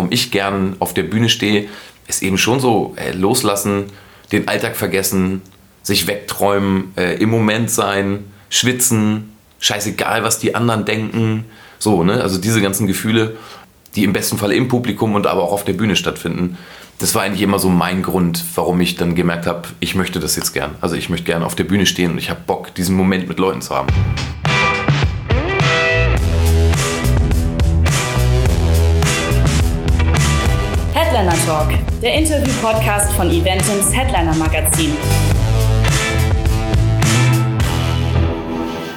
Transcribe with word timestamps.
warum 0.00 0.10
ich 0.12 0.30
gern 0.30 0.76
auf 0.78 0.94
der 0.94 1.02
Bühne 1.02 1.28
stehe, 1.28 1.68
ist 2.08 2.22
eben 2.22 2.38
schon 2.38 2.58
so 2.58 2.94
äh, 2.96 3.12
loslassen, 3.12 3.84
den 4.32 4.48
Alltag 4.48 4.74
vergessen, 4.74 5.42
sich 5.82 6.06
wegträumen, 6.06 6.94
äh, 6.96 7.16
im 7.20 7.28
Moment 7.28 7.70
sein, 7.70 8.24
schwitzen, 8.48 9.36
scheißegal, 9.58 10.24
was 10.24 10.38
die 10.38 10.54
anderen 10.54 10.86
denken. 10.86 11.44
So, 11.78 12.02
ne? 12.02 12.22
Also 12.22 12.38
diese 12.38 12.62
ganzen 12.62 12.86
Gefühle, 12.86 13.36
die 13.94 14.04
im 14.04 14.14
besten 14.14 14.38
Fall 14.38 14.52
im 14.52 14.68
Publikum 14.68 15.14
und 15.14 15.26
aber 15.26 15.42
auch 15.42 15.52
auf 15.52 15.64
der 15.64 15.74
Bühne 15.74 15.96
stattfinden. 15.96 16.56
Das 16.98 17.14
war 17.14 17.20
eigentlich 17.20 17.42
immer 17.42 17.58
so 17.58 17.68
mein 17.68 18.02
Grund, 18.02 18.42
warum 18.54 18.80
ich 18.80 18.96
dann 18.96 19.14
gemerkt 19.14 19.46
habe, 19.46 19.68
ich 19.80 19.94
möchte 19.94 20.18
das 20.18 20.34
jetzt 20.34 20.54
gern. 20.54 20.76
Also 20.80 20.96
ich 20.96 21.10
möchte 21.10 21.26
gern 21.26 21.42
auf 21.42 21.56
der 21.56 21.64
Bühne 21.64 21.84
stehen 21.84 22.12
und 22.12 22.18
ich 22.18 22.30
habe 22.30 22.40
Bock, 22.46 22.74
diesen 22.74 22.96
Moment 22.96 23.28
mit 23.28 23.38
Leuten 23.38 23.60
zu 23.60 23.74
haben. 23.74 23.88
Headliner 31.20 31.44
Talk, 31.44 31.68
der 32.00 32.14
Interview-Podcast 32.14 33.12
von 33.12 33.30
Eventims 33.30 33.94
Headliner 33.94 34.34
Magazin. 34.36 34.96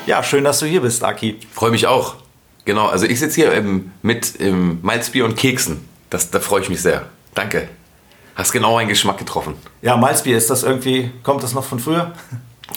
Ja, 0.05 0.23
schön, 0.23 0.45
dass 0.45 0.59
du 0.59 0.65
hier 0.65 0.79
bist, 0.79 1.03
Aki. 1.03 1.35
Freue 1.51 1.71
mich 1.71 1.85
auch. 1.85 2.15
Genau, 2.63 2.87
also 2.87 3.05
ich 3.07 3.19
sitze 3.19 3.41
hier 3.41 3.51
ähm, 3.51 3.91
mit 4.03 4.39
ähm, 4.39 4.79
Malzbier 4.83 5.25
und 5.25 5.35
Keksen. 5.35 5.85
Das, 6.09 6.31
da 6.31 6.39
freue 6.39 6.61
ich 6.61 6.69
mich 6.69 6.81
sehr. 6.81 7.07
Danke. 7.33 7.67
Hast 8.35 8.53
genau 8.53 8.77
einen 8.77 8.87
Geschmack 8.87 9.17
getroffen. 9.17 9.55
Ja, 9.81 9.97
Malzbier, 9.97 10.37
ist 10.37 10.49
das 10.49 10.63
irgendwie, 10.63 11.11
kommt 11.23 11.43
das 11.43 11.53
noch 11.53 11.65
von 11.65 11.79
früher? 11.79 12.13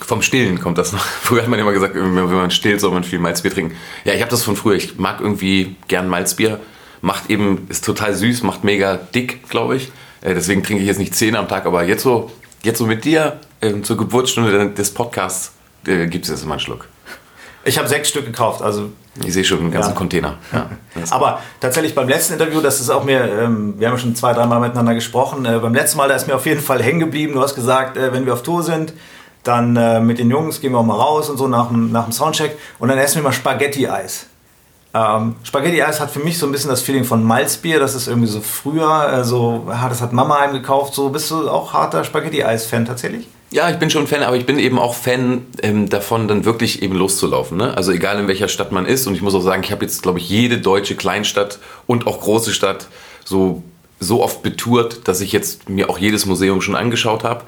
Vom 0.05 0.23
Stillen 0.23 0.61
kommt 0.61 0.77
das 0.77 0.93
noch. 0.93 1.05
Früher 1.23 1.43
hat 1.43 1.49
man 1.49 1.61
immer 1.61 1.73
gesagt, 1.73 1.95
wenn 1.95 2.15
man 2.15 2.51
stillt, 2.51 2.81
soll 2.81 2.91
man 2.91 3.05
viel 3.05 3.21
Malzbier 3.21 3.53
trinken. 3.53 3.77
Ja, 4.05 4.13
ich 4.13 4.23
habe 4.23 4.31
das 4.31 4.43
von 4.43 4.57
früher. 4.57 4.75
Ich 4.75 4.99
mag 4.99 5.21
irgendwie 5.21 5.77
gern 5.87 6.09
Malzbier. 6.09 6.59
Macht 7.01 7.31
eben, 7.31 7.67
ist 7.69 7.85
total 7.85 8.15
süß, 8.15 8.43
macht 8.43 8.65
mega 8.65 8.97
dick, 8.97 9.49
glaube 9.49 9.77
ich. 9.77 9.93
Äh, 10.23 10.35
deswegen 10.35 10.63
trinke 10.63 10.83
ich 10.83 10.89
jetzt 10.89 10.99
nicht 10.99 11.15
zehn 11.15 11.37
am 11.37 11.49
Tag, 11.49 11.67
aber 11.67 11.85
jetzt 11.85 12.03
so, 12.03 12.31
jetzt 12.63 12.79
so 12.79 12.87
mit 12.87 13.05
dir 13.05 13.41
äh, 13.61 13.81
zur 13.83 13.97
Geburtsstunde 13.97 14.71
des 14.71 14.93
Podcasts 14.93 15.53
äh, 15.87 16.07
gibt 16.07 16.25
es 16.25 16.31
jetzt 16.31 16.45
mal 16.47 16.55
einen 16.55 16.61
Schluck. 16.61 16.89
Ich 17.65 17.79
habe 17.79 17.89
sechs 17.89 18.09
Stück 18.09 18.25
gekauft, 18.25 18.63
also. 18.63 18.91
Ich 19.25 19.33
sehe 19.33 19.43
schon 19.43 19.59
einen 19.59 19.73
ganzen 19.73 19.91
ja. 19.91 19.97
Container. 19.97 20.39
Ja. 20.53 20.69
Aber 21.11 21.41
tatsächlich 21.61 21.97
beim 21.97 22.09
letzten 22.09 22.35
Interview, 22.35 22.61
das 22.61 22.81
ist 22.81 22.91
auch 22.91 23.03
mir, 23.03 23.25
ähm, 23.25 23.75
wir 23.79 23.89
haben 23.89 23.95
ja 23.95 23.99
schon 23.99 24.15
zwei, 24.15 24.33
dreimal 24.35 24.61
miteinander 24.61 24.95
gesprochen. 24.95 25.45
Äh, 25.45 25.59
beim 25.59 25.75
letzten 25.75 25.99
Mal, 25.99 26.09
da 26.09 26.15
ist 26.15 26.29
mir 26.29 26.37
auf 26.37 26.47
jeden 26.47 26.61
Fall 26.61 26.81
hängen 26.81 27.01
geblieben. 27.01 27.33
Du 27.33 27.43
hast 27.43 27.57
gesagt, 27.57 27.97
äh, 27.97 28.13
wenn 28.13 28.25
wir 28.25 28.35
auf 28.35 28.45
Tour 28.45 28.63
sind, 28.63 28.93
dann 29.43 29.75
äh, 29.77 30.01
mit 30.01 30.19
den 30.19 30.31
Jungs 30.31 30.61
gehen 30.61 30.73
wir 30.73 30.79
auch 30.79 30.85
mal 30.85 30.95
raus 30.95 31.29
und 31.29 31.39
so 31.39 31.49
nach 31.49 31.69
dem, 31.69 31.91
nach 31.91 32.05
dem 32.05 32.13
Soundcheck 32.13 32.57
und 32.79 32.89
dann 32.89 32.99
essen 32.99 33.17
wir 33.17 33.23
mal 33.23 33.33
Spaghetti-Eis. 33.33 34.27
Ähm, 34.97 35.37
Spaghetti-Eis 35.43 36.01
hat 36.01 36.11
für 36.11 36.21
mich 36.21 36.39
so 36.39 36.47
ein 36.47 36.53
bisschen 36.53 36.71
das 36.71 36.81
Feeling 36.81 37.05
von 37.05 37.23
Malzbier. 37.23 37.79
Das 37.79 37.95
ist 37.95 38.09
irgendwie 38.09 38.29
so 38.29 38.41
früher, 38.41 39.23
so, 39.25 39.67
ja, 39.69 39.89
das 39.89 40.01
hat 40.01 40.13
Mama 40.13 40.37
einem 40.37 40.55
gekauft. 40.55 40.95
So, 40.95 41.11
bist 41.11 41.31
du 41.31 41.51
auch 41.51 41.75
harter 41.75 42.03
Spaghetti-Eis-Fan 42.03 42.87
tatsächlich? 42.87 43.29
Ja, 43.51 43.71
ich 43.71 43.77
bin 43.79 43.91
schon 43.91 44.07
Fan, 44.07 44.23
aber 44.23 44.37
ich 44.37 44.47
bin 44.47 44.59
eben 44.59 44.79
auch 44.79 44.95
Fan 44.95 45.47
ähm, 45.63 45.89
davon, 45.89 46.29
dann 46.29 46.45
wirklich 46.45 46.83
eben 46.83 46.97
loszulaufen. 46.97 47.59
Ne? 47.59 47.77
Also 47.77 47.93
egal 47.93 48.19
in 48.19 48.27
welcher 48.27 48.49
Stadt 48.49 48.73
man 48.73 48.87
ist. 48.87 49.07
Und 49.07 49.15
ich 49.15 49.23
muss 49.23 49.35
auch 49.35 49.43
sagen, 49.43 49.63
ich 49.63 49.71
habe 49.71 49.85
jetzt, 49.85 50.03
glaube 50.03 50.19
ich, 50.19 50.29
jede 50.29 50.59
deutsche 50.59 50.97
Kleinstadt 50.97 51.59
und 51.87 52.07
auch 52.07 52.21
große 52.21 52.53
Stadt 52.53 52.89
so, 53.25 53.63
so 54.01 54.23
oft 54.23 54.43
betourt, 54.43 55.07
dass 55.07 55.21
ich 55.21 55.33
jetzt 55.33 55.69
mir 55.69 55.91
auch 55.91 55.99
jedes 55.99 56.27
Museum 56.27 56.61
schon 56.63 56.75
angeschaut 56.75 57.23
habe. 57.23 57.45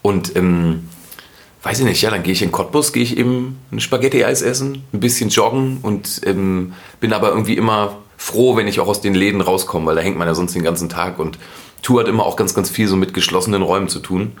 Und 0.00 0.36
ähm, 0.36 0.88
weiß 1.64 1.80
ich 1.80 1.84
nicht, 1.86 2.02
ja, 2.02 2.10
dann 2.10 2.22
gehe 2.22 2.32
ich 2.32 2.42
in 2.42 2.52
Cottbus, 2.52 2.92
gehe 2.92 3.02
ich 3.02 3.16
eben 3.16 3.58
ein 3.72 3.80
Spaghetti-Eis 3.80 4.42
essen, 4.42 4.84
ein 4.92 5.00
bisschen 5.00 5.30
joggen 5.30 5.78
und 5.82 6.20
ähm, 6.24 6.74
bin 7.00 7.12
aber 7.12 7.30
irgendwie 7.30 7.56
immer 7.56 7.96
froh, 8.18 8.56
wenn 8.56 8.68
ich 8.68 8.80
auch 8.80 8.86
aus 8.86 9.00
den 9.00 9.14
Läden 9.14 9.40
rauskomme, 9.40 9.86
weil 9.86 9.96
da 9.96 10.02
hängt 10.02 10.18
man 10.18 10.28
ja 10.28 10.34
sonst 10.34 10.54
den 10.54 10.62
ganzen 10.62 10.88
Tag 10.88 11.18
und 11.18 11.38
Tour 11.82 12.00
hat 12.00 12.08
immer 12.08 12.24
auch 12.24 12.36
ganz, 12.36 12.54
ganz 12.54 12.70
viel 12.70 12.86
so 12.88 12.96
mit 12.96 13.14
geschlossenen 13.14 13.62
Räumen 13.62 13.88
zu 13.88 14.00
tun. 14.00 14.32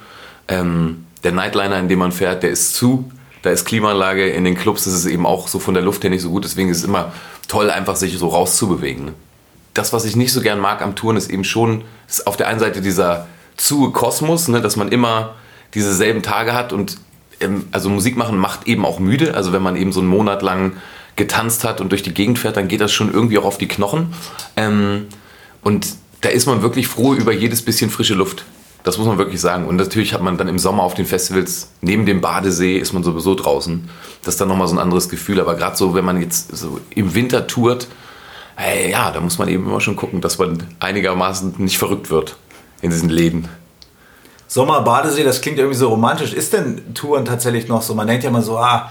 Ähm, 0.48 1.06
der 1.24 1.32
Nightliner, 1.32 1.78
in 1.78 1.88
dem 1.88 1.98
man 1.98 2.12
fährt, 2.12 2.42
der 2.42 2.50
ist 2.50 2.74
zu. 2.74 3.10
Da 3.42 3.50
ist 3.50 3.66
Klimaanlage. 3.66 4.28
In 4.28 4.44
den 4.44 4.54
Clubs 4.54 4.86
ist 4.86 4.94
es 4.94 5.04
eben 5.04 5.26
auch 5.26 5.48
so 5.48 5.58
von 5.58 5.74
der 5.74 5.82
Luft 5.82 6.02
her 6.02 6.10
nicht 6.10 6.22
so 6.22 6.30
gut. 6.30 6.44
Deswegen 6.44 6.70
ist 6.70 6.78
es 6.78 6.84
immer 6.84 7.12
toll, 7.46 7.70
einfach 7.70 7.96
sich 7.96 8.16
so 8.16 8.28
rauszubewegen. 8.28 9.12
Das, 9.74 9.92
was 9.92 10.06
ich 10.06 10.16
nicht 10.16 10.32
so 10.32 10.40
gern 10.40 10.58
mag 10.58 10.80
am 10.80 10.94
Touren, 10.96 11.18
ist 11.18 11.30
eben 11.30 11.44
schon 11.44 11.84
ist 12.08 12.26
auf 12.26 12.38
der 12.38 12.48
einen 12.48 12.60
Seite 12.60 12.80
dieser 12.80 13.26
zu 13.56 13.90
Kosmos, 13.90 14.48
ne, 14.48 14.62
dass 14.62 14.76
man 14.76 14.88
immer 14.88 15.34
diese 15.74 15.92
selben 15.92 16.22
Tage 16.22 16.54
hat 16.54 16.72
und 16.72 16.96
also 17.72 17.88
Musik 17.88 18.16
machen 18.16 18.38
macht 18.38 18.66
eben 18.66 18.84
auch 18.84 18.98
müde. 18.98 19.34
Also 19.34 19.52
wenn 19.52 19.62
man 19.62 19.76
eben 19.76 19.92
so 19.92 20.00
einen 20.00 20.08
Monat 20.08 20.42
lang 20.42 20.72
getanzt 21.16 21.64
hat 21.64 21.80
und 21.80 21.90
durch 21.90 22.02
die 22.02 22.14
Gegend 22.14 22.38
fährt, 22.38 22.56
dann 22.56 22.68
geht 22.68 22.80
das 22.80 22.92
schon 22.92 23.12
irgendwie 23.12 23.38
auch 23.38 23.44
auf 23.44 23.58
die 23.58 23.68
Knochen. 23.68 24.12
Ähm, 24.56 25.06
und 25.62 25.86
da 26.20 26.28
ist 26.28 26.46
man 26.46 26.62
wirklich 26.62 26.88
froh 26.88 27.14
über 27.14 27.32
jedes 27.32 27.62
bisschen 27.62 27.90
frische 27.90 28.14
Luft. 28.14 28.44
Das 28.82 28.98
muss 28.98 29.06
man 29.06 29.16
wirklich 29.16 29.40
sagen. 29.40 29.66
Und 29.66 29.76
natürlich 29.76 30.12
hat 30.12 30.20
man 30.22 30.36
dann 30.36 30.48
im 30.48 30.58
Sommer 30.58 30.82
auf 30.82 30.94
den 30.94 31.06
Festivals, 31.06 31.70
neben 31.80 32.04
dem 32.04 32.20
Badesee, 32.20 32.76
ist 32.76 32.92
man 32.92 33.02
sowieso 33.02 33.34
draußen. 33.34 33.88
Das 34.22 34.34
ist 34.34 34.40
dann 34.40 34.48
nochmal 34.48 34.68
so 34.68 34.74
ein 34.74 34.78
anderes 34.78 35.08
Gefühl. 35.08 35.40
Aber 35.40 35.54
gerade 35.54 35.76
so, 35.76 35.94
wenn 35.94 36.04
man 36.04 36.20
jetzt 36.20 36.54
so 36.54 36.80
im 36.94 37.14
Winter 37.14 37.46
tourt, 37.46 37.88
hey, 38.56 38.90
ja, 38.90 39.10
da 39.10 39.20
muss 39.20 39.38
man 39.38 39.48
eben 39.48 39.66
immer 39.66 39.80
schon 39.80 39.96
gucken, 39.96 40.20
dass 40.20 40.38
man 40.38 40.64
einigermaßen 40.80 41.54
nicht 41.58 41.78
verrückt 41.78 42.10
wird 42.10 42.36
in 42.82 42.90
diesen 42.90 43.08
Läden. 43.08 43.48
Sommer, 44.54 44.82
Badesee, 44.82 45.24
das 45.24 45.40
klingt 45.40 45.58
irgendwie 45.58 45.76
so 45.76 45.88
romantisch. 45.88 46.32
Ist 46.32 46.52
denn 46.52 46.94
Touren 46.94 47.24
tatsächlich 47.24 47.66
noch 47.66 47.82
so? 47.82 47.92
Man 47.92 48.06
denkt 48.06 48.22
ja 48.22 48.30
immer 48.30 48.40
so, 48.40 48.56
ah, 48.56 48.88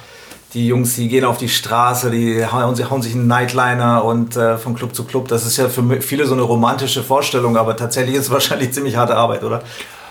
die 0.54 0.68
Jungs, 0.68 0.96
die 0.98 1.08
gehen 1.08 1.24
auf 1.24 1.38
die 1.38 1.48
Straße, 1.48 2.12
die 2.12 2.46
hauen, 2.46 2.76
hauen 2.90 3.02
sich 3.02 3.16
einen 3.16 3.28
Nightliner 3.28 4.04
und 4.04 4.36
äh, 4.36 4.58
von 4.58 4.76
Club 4.76 4.94
zu 4.94 5.06
Club. 5.06 5.30
Das 5.30 5.46
ist 5.46 5.56
ja 5.56 5.70
für 5.70 6.02
viele 6.02 6.26
so 6.26 6.34
eine 6.34 6.42
romantische 6.42 7.02
Vorstellung, 7.02 7.56
aber 7.56 7.78
tatsächlich 7.78 8.16
ist 8.16 8.24
es 8.24 8.30
wahrscheinlich 8.32 8.74
ziemlich 8.74 8.98
harte 8.98 9.16
Arbeit, 9.16 9.46
oder? 9.46 9.64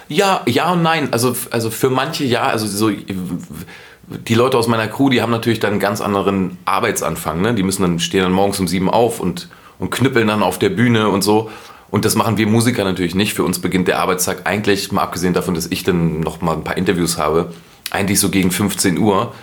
Ja, 0.08 0.40
ja 0.46 0.72
und 0.72 0.80
nein. 0.80 1.12
Also, 1.12 1.36
also 1.50 1.68
für 1.68 1.90
manche 1.90 2.24
ja, 2.24 2.44
also 2.44 2.66
so 2.66 2.88
die 2.88 4.34
Leute 4.34 4.56
aus 4.56 4.68
meiner 4.68 4.88
Crew, 4.88 5.10
die 5.10 5.20
haben 5.20 5.32
natürlich 5.32 5.60
dann 5.60 5.72
einen 5.72 5.80
ganz 5.80 6.00
anderen 6.00 6.56
Arbeitsanfang. 6.64 7.42
Ne? 7.42 7.52
Die 7.52 7.62
müssen 7.62 7.82
dann 7.82 8.00
stehen 8.00 8.22
dann 8.22 8.32
morgens 8.32 8.58
um 8.58 8.68
sieben 8.68 8.88
auf 8.88 9.20
und, 9.20 9.50
und 9.78 9.90
knüppeln 9.90 10.28
dann 10.28 10.42
auf 10.42 10.58
der 10.58 10.70
Bühne 10.70 11.10
und 11.10 11.20
so. 11.20 11.50
Und 11.92 12.06
das 12.06 12.14
machen 12.14 12.38
wir 12.38 12.46
Musiker 12.46 12.84
natürlich 12.84 13.14
nicht. 13.14 13.34
Für 13.34 13.44
uns 13.44 13.58
beginnt 13.58 13.86
der 13.86 13.98
Arbeitstag 13.98 14.46
eigentlich, 14.46 14.92
mal 14.92 15.02
abgesehen 15.02 15.34
davon, 15.34 15.54
dass 15.54 15.66
ich 15.66 15.84
dann 15.84 16.20
noch 16.20 16.40
mal 16.40 16.54
ein 16.54 16.64
paar 16.64 16.78
Interviews 16.78 17.18
habe, 17.18 17.52
eigentlich 17.90 18.18
so 18.18 18.30
gegen 18.30 18.50
15 18.50 18.96
Uhr. 18.96 19.34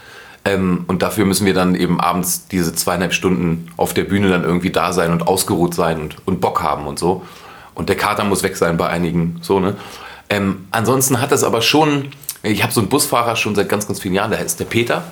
Ähm, 0.45 0.83
und 0.87 1.03
dafür 1.03 1.25
müssen 1.25 1.45
wir 1.45 1.53
dann 1.53 1.75
eben 1.75 2.01
abends 2.01 2.47
diese 2.47 2.73
zweieinhalb 2.73 3.13
Stunden 3.13 3.67
auf 3.77 3.93
der 3.93 4.03
Bühne 4.03 4.29
dann 4.29 4.43
irgendwie 4.43 4.71
da 4.71 4.93
sein 4.93 5.11
und 5.11 5.27
ausgeruht 5.27 5.75
sein 5.75 6.01
und, 6.01 6.15
und 6.25 6.41
Bock 6.41 6.63
haben 6.63 6.87
und 6.87 6.97
so. 6.97 7.21
Und 7.75 7.87
der 7.87 7.95
Kater 7.95 8.23
muss 8.23 8.41
weg 8.41 8.57
sein 8.57 8.77
bei 8.77 8.89
einigen, 8.89 9.37
so, 9.43 9.59
ne? 9.59 9.75
Ähm, 10.31 10.65
ansonsten 10.71 11.21
hat 11.21 11.31
das 11.31 11.43
aber 11.43 11.61
schon, 11.61 12.09
ich 12.41 12.63
habe 12.63 12.73
so 12.73 12.81
einen 12.81 12.89
Busfahrer 12.89 13.35
schon 13.35 13.53
seit 13.53 13.69
ganz, 13.69 13.85
ganz 13.85 13.99
vielen 13.99 14.15
Jahren, 14.15 14.31
der 14.31 14.43
ist 14.43 14.59
der 14.59 14.65
Peter. 14.65 15.03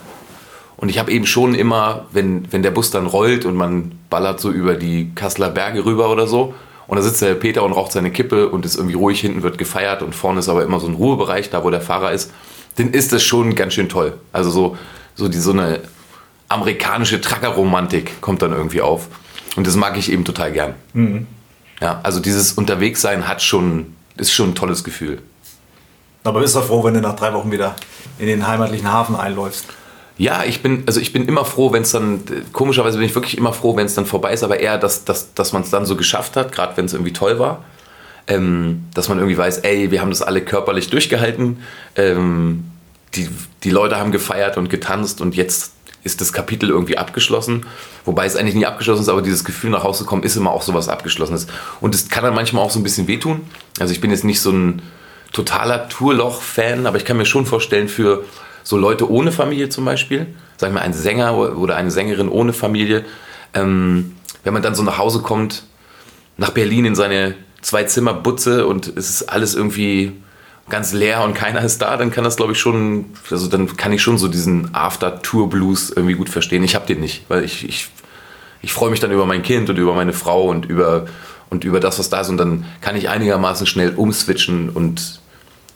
Und 0.75 0.89
ich 0.89 0.97
habe 0.97 1.11
eben 1.11 1.27
schon 1.27 1.53
immer, 1.53 2.07
wenn, 2.11 2.51
wenn 2.51 2.63
der 2.63 2.71
Bus 2.71 2.89
dann 2.89 3.05
rollt 3.05 3.45
und 3.45 3.55
man 3.55 3.91
ballert 4.09 4.39
so 4.39 4.49
über 4.49 4.73
die 4.73 5.11
Kasseler 5.13 5.51
Berge 5.51 5.85
rüber 5.85 6.09
oder 6.09 6.25
so, 6.25 6.55
und 6.87 6.97
da 6.97 7.03
sitzt 7.03 7.21
der 7.21 7.35
Peter 7.35 7.63
und 7.63 7.73
raucht 7.73 7.91
seine 7.91 8.11
Kippe 8.11 8.49
und 8.49 8.65
ist 8.65 8.75
irgendwie 8.75 8.95
ruhig, 8.95 9.19
hinten 9.19 9.43
wird 9.43 9.57
gefeiert 9.57 10.01
und 10.01 10.15
vorne 10.15 10.39
ist 10.39 10.49
aber 10.49 10.63
immer 10.63 10.79
so 10.79 10.87
ein 10.87 10.95
Ruhebereich, 10.95 11.49
da 11.49 11.63
wo 11.63 11.69
der 11.69 11.81
Fahrer 11.81 12.11
ist, 12.11 12.31
dann 12.75 12.91
ist 12.91 13.11
das 13.11 13.23
schon 13.23 13.55
ganz 13.55 13.73
schön 13.73 13.89
toll. 13.89 14.17
Also 14.31 14.49
so, 14.49 14.77
so, 15.15 15.27
die, 15.27 15.39
so 15.39 15.51
eine 15.51 15.81
amerikanische 16.47 17.19
Trucker-Romantik 17.19 18.21
kommt 18.21 18.41
dann 18.41 18.53
irgendwie 18.53 18.81
auf. 18.81 19.07
Und 19.55 19.67
das 19.67 19.75
mag 19.75 19.97
ich 19.97 20.11
eben 20.11 20.23
total 20.23 20.51
gern. 20.51 20.75
Mhm. 20.93 21.27
Ja, 21.81 21.99
also 22.03 22.19
dieses 22.19 22.53
Unterwegssein 22.53 23.27
hat 23.27 23.41
schon, 23.41 23.95
ist 24.15 24.31
schon 24.31 24.49
ein 24.49 24.55
tolles 24.55 24.83
Gefühl. 24.83 25.21
Aber 26.23 26.41
bist 26.41 26.55
du 26.55 26.61
froh, 26.61 26.83
wenn 26.83 26.93
du 26.93 27.01
nach 27.01 27.15
drei 27.15 27.33
Wochen 27.33 27.51
wieder 27.51 27.75
in 28.19 28.27
den 28.27 28.47
heimatlichen 28.47 28.91
Hafen 28.91 29.15
einläufst? 29.15 29.65
Ja, 30.17 30.43
ich 30.43 30.61
bin, 30.63 30.83
also 30.87 30.99
ich 30.99 31.13
bin 31.13 31.27
immer 31.27 31.45
froh, 31.45 31.71
wenn 31.71 31.83
es 31.83 31.91
dann, 31.91 32.23
komischerweise 32.51 32.97
bin 32.97 33.05
ich 33.05 33.13
wirklich 33.13 33.37
immer 33.37 33.53
froh, 33.53 33.75
wenn 33.75 33.85
es 33.85 33.93
dann 33.93 34.05
vorbei 34.05 34.33
ist, 34.33 34.43
aber 34.43 34.59
eher, 34.59 34.77
dass, 34.77 35.05
dass, 35.05 35.33
dass 35.35 35.53
man 35.53 35.61
es 35.61 35.69
dann 35.69 35.85
so 35.85 35.95
geschafft 35.95 36.35
hat, 36.35 36.51
gerade 36.51 36.75
wenn 36.75 36.85
es 36.85 36.93
irgendwie 36.93 37.13
toll 37.13 37.37
war. 37.39 37.63
Ähm, 38.29 38.83
dass 38.93 39.07
man 39.07 39.19
irgendwie 39.19 39.37
weiß, 39.37 39.59
ey, 39.59 39.91
wir 39.91 40.01
haben 40.01 40.09
das 40.09 40.21
alle 40.21 40.41
körperlich 40.41 40.89
durchgehalten. 40.89 41.59
Ähm, 41.95 42.65
die, 43.15 43.29
die 43.63 43.69
Leute 43.69 43.97
haben 43.97 44.11
gefeiert 44.11 44.57
und 44.57 44.69
getanzt 44.69 45.21
und 45.21 45.35
jetzt 45.35 45.73
ist 46.03 46.19
das 46.19 46.33
Kapitel 46.33 46.69
irgendwie 46.69 46.97
abgeschlossen. 46.97 47.65
Wobei 48.05 48.25
es 48.25 48.35
eigentlich 48.35 48.55
nie 48.55 48.65
abgeschlossen 48.65 49.01
ist, 49.01 49.09
aber 49.09 49.21
dieses 49.21 49.43
Gefühl 49.43 49.69
nach 49.69 49.83
Hause 49.83 49.99
zu 49.99 50.05
kommen 50.05 50.23
ist 50.23 50.35
immer 50.35 50.51
auch 50.51 50.61
sowas 50.61 50.89
Abgeschlossenes. 50.89 51.47
Und 51.79 51.93
es 51.93 52.09
kann 52.09 52.23
dann 52.23 52.33
manchmal 52.33 52.63
auch 52.63 52.71
so 52.71 52.79
ein 52.79 52.83
bisschen 52.83 53.07
wehtun. 53.07 53.41
Also 53.79 53.93
ich 53.93 54.01
bin 54.01 54.11
jetzt 54.11 54.23
nicht 54.23 54.41
so 54.41 54.51
ein 54.51 54.81
totaler 55.31 55.89
Tourloch-Fan, 55.89 56.87
aber 56.87 56.97
ich 56.97 57.05
kann 57.05 57.17
mir 57.17 57.25
schon 57.25 57.45
vorstellen, 57.45 57.87
für 57.87 58.23
so 58.67 58.75
Leute 58.75 59.09
ohne 59.09 59.31
Familie 59.31 59.69
zum 59.69 59.85
Beispiel, 59.85 60.27
sagen 60.57 60.73
wir 60.73 60.81
ein 60.81 60.91
Sänger 60.91 61.37
oder 61.37 61.77
eine 61.77 61.89
Sängerin 61.89 62.27
ohne 62.27 62.51
Familie, 62.51 63.05
ähm, 63.53 64.17
wenn 64.43 64.51
man 64.51 64.61
dann 64.61 64.75
so 64.75 64.83
nach 64.83 64.97
Hause 64.97 65.21
kommt, 65.21 65.63
nach 66.35 66.49
Berlin 66.49 66.83
in 66.83 66.93
seine 66.93 67.35
Zwei-Zimmer-Butze 67.61 68.67
und 68.67 68.89
es 68.89 69.09
ist 69.09 69.29
alles 69.29 69.55
irgendwie 69.55 70.11
ganz 70.67 70.91
leer 70.91 71.23
und 71.23 71.33
keiner 71.33 71.61
ist 71.61 71.81
da, 71.81 71.95
dann 71.95 72.11
kann 72.11 72.25
das 72.25 72.35
glaube 72.35 72.51
ich 72.51 72.59
schon, 72.59 73.05
also 73.31 73.47
dann 73.47 73.77
kann 73.77 73.93
ich 73.93 74.01
schon 74.01 74.17
so 74.17 74.27
diesen 74.27 74.75
After-Tour-Blues 74.75 75.91
irgendwie 75.91 76.15
gut 76.15 76.27
verstehen. 76.27 76.61
Ich 76.65 76.75
habe 76.75 76.85
den 76.85 76.99
nicht, 76.99 77.23
weil 77.29 77.45
ich, 77.45 77.63
ich, 77.63 77.87
ich 78.61 78.73
freue 78.73 78.89
mich 78.89 78.99
dann 78.99 79.13
über 79.13 79.25
mein 79.25 79.43
Kind 79.43 79.69
und 79.69 79.77
über 79.77 79.93
meine 79.93 80.11
Frau 80.11 80.43
und 80.49 80.65
über 80.65 81.05
und 81.49 81.63
über 81.63 81.79
das, 81.79 81.99
was 81.99 82.09
da 82.09 82.19
ist. 82.19 82.27
Und 82.27 82.35
dann 82.35 82.65
kann 82.81 82.97
ich 82.97 83.07
einigermaßen 83.07 83.65
schnell 83.65 83.93
umswitchen 83.95 84.69
und 84.69 85.21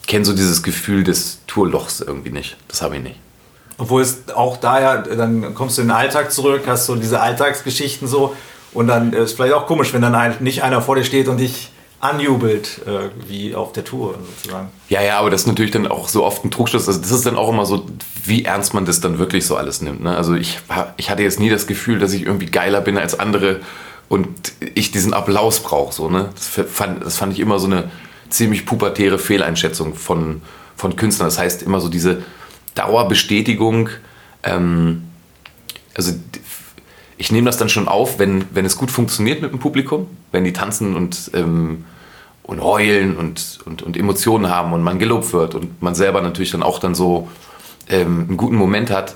kenne 0.08 0.26
so 0.26 0.34
dieses 0.34 0.64
Gefühl 0.64 1.04
des 1.04 1.40
Tourlochs 1.48 2.02
irgendwie 2.02 2.32
nicht. 2.32 2.58
Das 2.68 2.82
habe 2.82 2.98
ich 2.98 3.04
nicht. 3.04 3.20
Obwohl 3.78 4.02
es 4.02 4.30
auch 4.36 4.58
daher, 4.58 5.00
dann 5.00 5.56
kommst 5.56 5.78
du 5.78 5.82
in 5.82 5.88
den 5.88 5.96
Alltag 5.96 6.32
zurück, 6.32 6.64
hast 6.68 6.86
so 6.86 6.96
diese 6.96 7.20
Alltagsgeschichten 7.20 8.08
so 8.08 8.36
und 8.74 8.88
dann 8.88 9.14
ist 9.14 9.22
es 9.22 9.34
vielleicht 9.34 9.54
auch 9.54 9.66
komisch, 9.66 9.94
wenn 9.94 10.02
dann 10.02 10.36
nicht 10.40 10.64
einer 10.64 10.82
vor 10.82 10.96
dir 10.96 11.04
steht 11.04 11.28
und 11.28 11.38
dich 11.38 11.72
anjubelt, 12.00 12.82
äh, 12.88 13.10
wie 13.28 13.54
auf 13.54 13.74
der 13.74 13.84
Tour 13.84 14.16
sozusagen. 14.36 14.70
Ja, 14.90 15.02
ja, 15.02 15.20
aber 15.20 15.30
das 15.30 15.42
ist 15.42 15.48
natürlich 15.48 15.72
dann 15.72 15.86
auch 15.88 16.08
so 16.08 16.26
oft 16.26 16.44
ein 16.44 16.50
Trugschluss. 16.50 16.88
Also 16.88 17.00
das 17.00 17.12
ist 17.12 17.26
dann 17.26 17.38
auch 17.38 17.50
immer 17.50 17.66
so, 17.66 17.86
wie 18.26 18.44
ernst 18.44 18.74
man 18.74 18.86
das 18.86 19.02
dann 19.02 19.20
wirklich 19.20 19.46
so 19.46 19.56
alles 19.56 19.82
nimmt. 19.82 20.02
Ne? 20.02 20.16
Also 20.16 20.34
ich, 20.34 20.60
ich 20.98 21.12
hatte 21.12 21.22
jetzt 21.22 21.40
nie 21.40 21.50
das 21.50 21.68
Gefühl, 21.68 22.00
dass 22.00 22.14
ich 22.14 22.26
irgendwie 22.26 22.48
geiler 22.48 22.82
bin 22.82 22.98
als 22.98 23.20
andere 23.20 23.60
und 24.10 24.28
ich 24.74 24.92
diesen 24.92 25.14
Applaus 25.14 25.60
brauche. 25.60 25.94
So, 25.94 26.10
ne? 26.10 26.30
das, 26.34 26.48
fand, 26.48 27.06
das 27.06 27.18
fand 27.18 27.34
ich 27.34 27.40
immer 27.40 27.60
so 27.60 27.68
eine 27.68 27.92
ziemlich 28.32 28.66
pubertäre 28.66 29.20
Fehleinschätzung 29.20 29.96
von, 29.96 30.42
von 30.76 30.96
Künstlern. 30.96 31.28
Das 31.28 31.38
heißt 31.38 31.64
immer 31.64 31.80
so 31.80 31.90
diese 31.90 32.24
Dauerbestätigung. 32.76 33.90
Ähm, 34.44 35.04
also 35.96 36.14
ich 37.18 37.32
nehme 37.32 37.46
das 37.46 37.58
dann 37.58 37.70
schon 37.70 37.88
auf, 37.88 38.18
wenn, 38.18 38.46
wenn 38.52 38.66
es 38.66 38.76
gut 38.76 38.90
funktioniert 38.90 39.42
mit 39.42 39.52
dem 39.52 39.60
Publikum, 39.60 40.08
wenn 40.32 40.44
die 40.44 40.54
tanzen 40.54 40.96
und, 40.96 41.32
ähm, 41.36 41.86
und 42.44 42.64
heulen 42.64 43.16
und, 43.16 43.60
und, 43.66 43.84
und 43.84 43.96
Emotionen 43.96 44.50
haben 44.50 44.74
und 44.74 44.82
man 44.82 44.98
gelobt 44.98 45.32
wird 45.32 45.54
und 45.54 45.82
man 45.82 45.94
selber 45.94 46.22
natürlich 46.22 46.52
dann 46.52 46.64
auch 46.64 46.80
dann 46.80 46.96
so 46.96 47.30
ähm, 47.90 48.26
einen 48.28 48.38
guten 48.38 48.56
Moment 48.56 48.90
hat. 48.90 49.14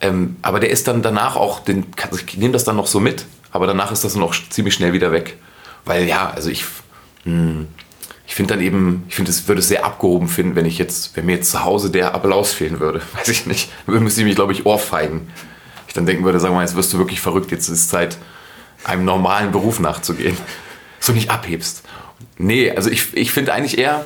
Ähm, 0.00 0.36
aber 0.42 0.60
der 0.60 0.70
ist 0.70 0.86
dann 0.86 1.02
danach 1.02 1.34
auch, 1.34 1.60
den, 1.60 1.86
ich 2.26 2.38
nehme 2.38 2.52
das 2.52 2.62
dann 2.62 2.76
noch 2.76 2.86
so 2.86 3.00
mit, 3.00 3.26
aber 3.50 3.66
danach 3.66 3.90
ist 3.90 4.04
das 4.04 4.12
dann 4.12 4.22
auch 4.22 4.36
ziemlich 4.50 4.74
schnell 4.74 4.92
wieder 4.92 5.10
weg. 5.10 5.36
Weil 5.84 6.06
ja, 6.06 6.30
also 6.30 6.50
ich, 6.50 6.64
hm, 7.24 7.66
ich 8.28 8.36
finde 8.36 8.54
dann 8.54 8.62
eben, 8.62 9.04
ich 9.08 9.16
finde, 9.16 9.32
es 9.32 9.48
würde 9.48 9.60
es 9.60 9.68
sehr 9.68 9.84
abgehoben 9.84 10.28
finden, 10.28 10.54
wenn 10.54 10.66
ich 10.66 10.78
jetzt, 10.78 11.16
wenn 11.16 11.26
mir 11.26 11.36
jetzt 11.36 11.50
zu 11.50 11.64
Hause 11.64 11.90
der 11.90 12.14
Applaus 12.14 12.52
fehlen 12.52 12.78
würde. 12.78 13.00
Weiß 13.14 13.28
ich 13.28 13.46
nicht. 13.46 13.72
Dann 13.86 14.04
müsste 14.04 14.20
ich 14.20 14.26
mich, 14.26 14.36
glaube 14.36 14.52
ich, 14.52 14.66
ohrfeigen 14.66 15.28
ich 15.88 15.94
dann 15.94 16.06
denken 16.06 16.24
würde, 16.24 16.40
wir 16.40 16.50
mal, 16.50 16.60
jetzt 16.60 16.76
wirst 16.76 16.92
du 16.92 16.98
wirklich 16.98 17.20
verrückt, 17.20 17.50
jetzt 17.50 17.68
ist 17.68 17.80
es 17.80 17.88
Zeit, 17.88 18.18
einem 18.84 19.04
normalen 19.04 19.50
Beruf 19.50 19.80
nachzugehen. 19.80 20.36
So 21.00 21.12
nicht 21.12 21.30
abhebst. 21.30 21.84
Nee, 22.38 22.72
also 22.72 22.90
ich, 22.90 23.16
ich 23.16 23.30
finde 23.30 23.52
eigentlich 23.52 23.78
eher, 23.78 24.04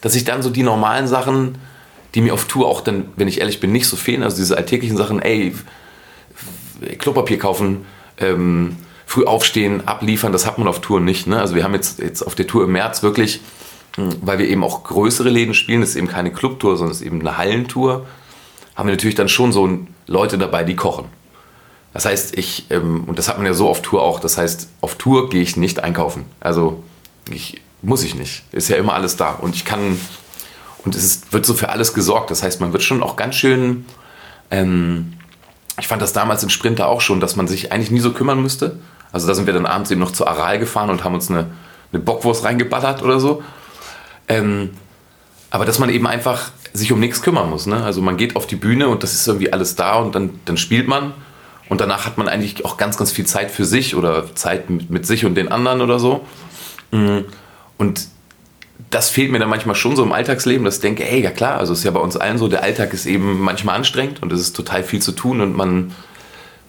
dass 0.00 0.14
ich 0.14 0.22
dann 0.22 0.42
so 0.42 0.50
die 0.50 0.62
normalen 0.62 1.08
Sachen, 1.08 1.58
die 2.14 2.20
mir 2.20 2.32
auf 2.32 2.44
Tour 2.44 2.68
auch 2.68 2.82
dann, 2.82 3.06
wenn 3.16 3.26
ich 3.26 3.40
ehrlich 3.40 3.58
bin, 3.58 3.72
nicht 3.72 3.88
so 3.88 3.96
fehlen, 3.96 4.22
also 4.22 4.36
diese 4.36 4.56
alltäglichen 4.56 4.96
Sachen, 4.96 5.20
ey, 5.20 5.52
Klopapier 6.98 7.36
kaufen, 7.40 7.84
ähm, 8.18 8.76
früh 9.10 9.24
aufstehen, 9.24 9.88
abliefern, 9.88 10.30
das 10.30 10.46
hat 10.46 10.58
man 10.58 10.68
auf 10.68 10.80
Tour 10.80 11.00
nicht. 11.00 11.26
Ne? 11.26 11.40
Also 11.40 11.56
wir 11.56 11.64
haben 11.64 11.74
jetzt, 11.74 11.98
jetzt 11.98 12.22
auf 12.22 12.36
der 12.36 12.46
Tour 12.46 12.62
im 12.62 12.70
März 12.70 13.02
wirklich, 13.02 13.40
hm, 13.96 14.10
weil 14.22 14.38
wir 14.38 14.46
eben 14.46 14.62
auch 14.62 14.84
größere 14.84 15.28
Läden 15.28 15.52
spielen, 15.52 15.80
das 15.80 15.90
ist 15.90 15.96
eben 15.96 16.06
keine 16.06 16.32
Clubtour, 16.32 16.76
sondern 16.76 16.92
es 16.92 17.00
ist 17.00 17.06
eben 17.08 17.18
eine 17.18 17.36
Hallentour, 17.36 18.06
haben 18.76 18.86
wir 18.86 18.92
natürlich 18.92 19.16
dann 19.16 19.28
schon 19.28 19.50
so 19.50 19.80
Leute 20.06 20.38
dabei, 20.38 20.62
die 20.62 20.76
kochen. 20.76 21.06
Das 21.92 22.04
heißt, 22.04 22.38
ich, 22.38 22.70
ähm, 22.70 23.02
und 23.08 23.18
das 23.18 23.28
hat 23.28 23.36
man 23.36 23.46
ja 23.46 23.52
so 23.52 23.68
auf 23.68 23.82
Tour 23.82 24.00
auch, 24.00 24.20
das 24.20 24.38
heißt, 24.38 24.68
auf 24.80 24.94
Tour 24.94 25.28
gehe 25.28 25.42
ich 25.42 25.56
nicht 25.56 25.82
einkaufen. 25.82 26.24
Also 26.38 26.84
ich, 27.28 27.60
muss 27.82 28.04
ich 28.04 28.14
nicht. 28.14 28.44
Ist 28.52 28.68
ja 28.68 28.76
immer 28.76 28.94
alles 28.94 29.16
da. 29.16 29.30
Und 29.32 29.56
ich 29.56 29.64
kann, 29.64 30.00
und 30.84 30.94
es 30.94 31.02
ist, 31.02 31.32
wird 31.32 31.44
so 31.44 31.54
für 31.54 31.70
alles 31.70 31.94
gesorgt. 31.94 32.30
Das 32.30 32.44
heißt, 32.44 32.60
man 32.60 32.72
wird 32.72 32.84
schon 32.84 33.02
auch 33.02 33.16
ganz 33.16 33.34
schön, 33.34 33.86
ähm, 34.52 35.14
ich 35.80 35.88
fand 35.88 36.00
das 36.00 36.12
damals 36.12 36.44
im 36.44 36.50
Sprinter 36.50 36.86
auch 36.86 37.00
schon, 37.00 37.18
dass 37.18 37.34
man 37.34 37.48
sich 37.48 37.72
eigentlich 37.72 37.90
nie 37.90 37.98
so 37.98 38.12
kümmern 38.12 38.40
müsste. 38.40 38.78
Also 39.12 39.26
da 39.26 39.34
sind 39.34 39.46
wir 39.46 39.54
dann 39.54 39.66
abends 39.66 39.90
eben 39.90 40.00
noch 40.00 40.12
zu 40.12 40.26
Aral 40.26 40.58
gefahren 40.58 40.90
und 40.90 41.04
haben 41.04 41.14
uns 41.14 41.30
eine, 41.30 41.46
eine 41.92 42.02
Bockwurst 42.02 42.44
reingeballert 42.44 43.02
oder 43.02 43.20
so. 43.20 43.42
Ähm, 44.28 44.70
aber 45.50 45.64
dass 45.64 45.78
man 45.78 45.90
eben 45.90 46.06
einfach 46.06 46.50
sich 46.72 46.92
um 46.92 47.00
nichts 47.00 47.22
kümmern 47.22 47.50
muss. 47.50 47.66
Ne? 47.66 47.82
Also 47.82 48.00
man 48.00 48.16
geht 48.16 48.36
auf 48.36 48.46
die 48.46 48.56
Bühne 48.56 48.88
und 48.88 49.02
das 49.02 49.14
ist 49.14 49.26
irgendwie 49.26 49.52
alles 49.52 49.74
da 49.74 49.94
und 49.94 50.14
dann, 50.14 50.38
dann 50.44 50.56
spielt 50.56 50.86
man. 50.86 51.12
Und 51.68 51.80
danach 51.80 52.06
hat 52.06 52.18
man 52.18 52.28
eigentlich 52.28 52.64
auch 52.64 52.76
ganz, 52.76 52.96
ganz 52.96 53.12
viel 53.12 53.26
Zeit 53.26 53.50
für 53.50 53.64
sich 53.64 53.94
oder 53.94 54.34
Zeit 54.34 54.70
mit, 54.70 54.90
mit 54.90 55.06
sich 55.06 55.24
und 55.24 55.36
den 55.36 55.50
anderen 55.50 55.80
oder 55.80 55.98
so. 55.98 56.26
Mm. 56.90 57.20
Und 57.78 58.08
das 58.90 59.08
fehlt 59.08 59.30
mir 59.30 59.38
dann 59.38 59.48
manchmal 59.48 59.76
schon 59.76 59.94
so 59.94 60.02
im 60.02 60.12
Alltagsleben, 60.12 60.64
dass 60.64 60.76
ich 60.76 60.80
denke, 60.80 61.08
ey, 61.08 61.22
ja 61.22 61.30
klar, 61.30 61.58
also 61.58 61.72
ist 61.72 61.84
ja 61.84 61.92
bei 61.92 62.00
uns 62.00 62.16
allen 62.16 62.38
so, 62.38 62.48
der 62.48 62.62
Alltag 62.62 62.92
ist 62.92 63.06
eben 63.06 63.40
manchmal 63.40 63.76
anstrengend 63.76 64.20
und 64.20 64.32
es 64.32 64.40
ist 64.40 64.56
total 64.56 64.82
viel 64.82 65.00
zu 65.00 65.12
tun 65.12 65.40
und 65.40 65.56
man 65.56 65.92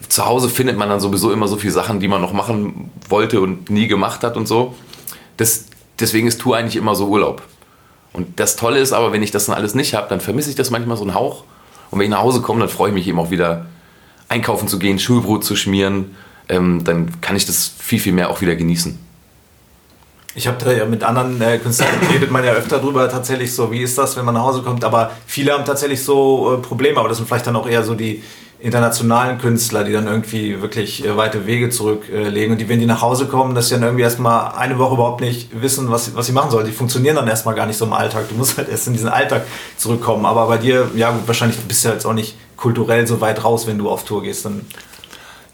zu 0.08 0.26
Hause 0.26 0.48
findet 0.48 0.76
man 0.76 0.88
dann 0.88 1.00
sowieso 1.00 1.32
immer 1.32 1.48
so 1.48 1.56
viele 1.56 1.72
Sachen, 1.72 2.00
die 2.00 2.08
man 2.08 2.20
noch 2.20 2.32
machen 2.32 2.90
wollte 3.08 3.40
und 3.40 3.70
nie 3.70 3.88
gemacht 3.88 4.22
hat 4.22 4.36
und 4.36 4.46
so. 4.46 4.74
Das, 5.36 5.66
deswegen 5.98 6.26
ist 6.26 6.40
Tour 6.40 6.56
eigentlich 6.56 6.76
immer 6.76 6.94
so 6.94 7.06
Urlaub. 7.06 7.42
Und 8.12 8.38
das 8.38 8.56
Tolle 8.56 8.78
ist 8.78 8.92
aber, 8.92 9.12
wenn 9.12 9.22
ich 9.22 9.30
das 9.30 9.46
dann 9.46 9.56
alles 9.56 9.74
nicht 9.74 9.94
habe, 9.94 10.08
dann 10.08 10.20
vermisse 10.20 10.50
ich 10.50 10.56
das 10.56 10.70
manchmal 10.70 10.96
so 10.96 11.04
einen 11.04 11.14
Hauch. 11.14 11.44
Und 11.90 11.98
wenn 11.98 12.04
ich 12.04 12.10
nach 12.10 12.22
Hause 12.22 12.40
komme, 12.40 12.60
dann 12.60 12.68
freue 12.68 12.88
ich 12.88 12.94
mich 12.94 13.08
eben 13.08 13.18
auch 13.18 13.30
wieder 13.30 13.66
einkaufen 14.28 14.68
zu 14.68 14.78
gehen, 14.78 14.98
Schulbrot 14.98 15.44
zu 15.44 15.56
schmieren. 15.56 16.16
Ähm, 16.48 16.84
dann 16.84 17.20
kann 17.20 17.36
ich 17.36 17.46
das 17.46 17.72
viel, 17.78 18.00
viel 18.00 18.12
mehr 18.12 18.30
auch 18.30 18.40
wieder 18.40 18.56
genießen. 18.56 18.98
Ich 20.34 20.46
habe 20.46 20.56
da 20.64 20.72
ja 20.72 20.86
mit 20.86 21.04
anderen 21.04 21.40
äh, 21.40 21.58
Künstlern 21.58 21.88
redet 22.12 22.30
man 22.30 22.44
ja 22.44 22.52
öfter 22.52 22.78
drüber 22.78 23.08
tatsächlich 23.08 23.54
so, 23.54 23.70
wie 23.70 23.82
ist 23.82 23.98
das, 23.98 24.16
wenn 24.16 24.24
man 24.24 24.34
nach 24.34 24.42
Hause 24.42 24.62
kommt. 24.62 24.84
Aber 24.84 25.12
viele 25.26 25.52
haben 25.52 25.64
tatsächlich 25.64 26.02
so 26.02 26.54
äh, 26.54 26.58
Probleme, 26.58 26.98
aber 26.98 27.08
das 27.08 27.18
sind 27.18 27.28
vielleicht 27.28 27.46
dann 27.46 27.56
auch 27.56 27.68
eher 27.68 27.82
so 27.82 27.94
die 27.94 28.22
internationalen 28.62 29.38
Künstler, 29.38 29.82
die 29.82 29.92
dann 29.92 30.06
irgendwie 30.06 30.62
wirklich 30.62 31.04
äh, 31.04 31.16
weite 31.16 31.46
Wege 31.46 31.68
zurücklegen. 31.68 32.52
und 32.52 32.58
die, 32.58 32.68
wenn 32.68 32.78
die 32.78 32.86
nach 32.86 33.02
Hause 33.02 33.26
kommen, 33.26 33.56
dass 33.56 33.68
sie 33.68 33.74
dann 33.74 33.82
irgendwie 33.82 34.04
erstmal 34.04 34.52
eine 34.52 34.78
Woche 34.78 34.94
überhaupt 34.94 35.20
nicht 35.20 35.60
wissen, 35.60 35.90
was, 35.90 36.14
was 36.14 36.26
sie 36.26 36.32
machen 36.32 36.50
sollen. 36.52 36.64
Die 36.64 36.72
funktionieren 36.72 37.16
dann 37.16 37.26
erstmal 37.26 37.56
gar 37.56 37.66
nicht 37.66 37.76
so 37.76 37.84
im 37.84 37.92
Alltag. 37.92 38.28
Du 38.28 38.36
musst 38.36 38.56
halt 38.56 38.68
erst 38.68 38.86
in 38.86 38.92
diesen 38.92 39.08
Alltag 39.08 39.46
zurückkommen. 39.76 40.24
Aber 40.24 40.46
bei 40.46 40.58
dir, 40.58 40.88
ja 40.94 41.10
gut, 41.10 41.26
wahrscheinlich 41.26 41.58
bist 41.58 41.84
du 41.84 41.88
jetzt 41.88 42.06
auch 42.06 42.12
nicht 42.12 42.36
kulturell 42.56 43.04
so 43.06 43.20
weit 43.20 43.42
raus, 43.42 43.66
wenn 43.66 43.78
du 43.78 43.90
auf 43.90 44.04
Tour 44.04 44.22
gehst. 44.22 44.44
Dann 44.44 44.60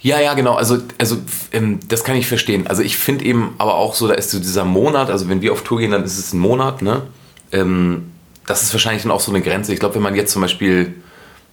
ja, 0.00 0.20
ja, 0.20 0.34
genau. 0.34 0.54
Also, 0.54 0.78
also 0.98 1.16
ähm, 1.52 1.80
das 1.88 2.04
kann 2.04 2.14
ich 2.14 2.28
verstehen. 2.28 2.66
Also 2.66 2.82
ich 2.82 2.98
finde 2.98 3.24
eben 3.24 3.54
aber 3.56 3.74
auch 3.76 3.94
so, 3.94 4.06
da 4.06 4.14
ist 4.14 4.30
so 4.30 4.38
dieser 4.38 4.64
Monat, 4.64 5.10
also 5.10 5.28
wenn 5.30 5.40
wir 5.40 5.52
auf 5.52 5.62
Tour 5.62 5.78
gehen, 5.78 5.90
dann 5.90 6.04
ist 6.04 6.18
es 6.18 6.34
ein 6.34 6.38
Monat, 6.38 6.82
ne? 6.82 7.02
Ähm, 7.52 8.12
das 8.46 8.62
ist 8.62 8.72
wahrscheinlich 8.72 9.02
dann 9.02 9.12
auch 9.12 9.20
so 9.20 9.32
eine 9.32 9.40
Grenze. 9.40 9.72
Ich 9.72 9.80
glaube, 9.80 9.96
wenn 9.96 10.02
man 10.02 10.14
jetzt 10.14 10.32
zum 10.32 10.42
Beispiel 10.42 10.94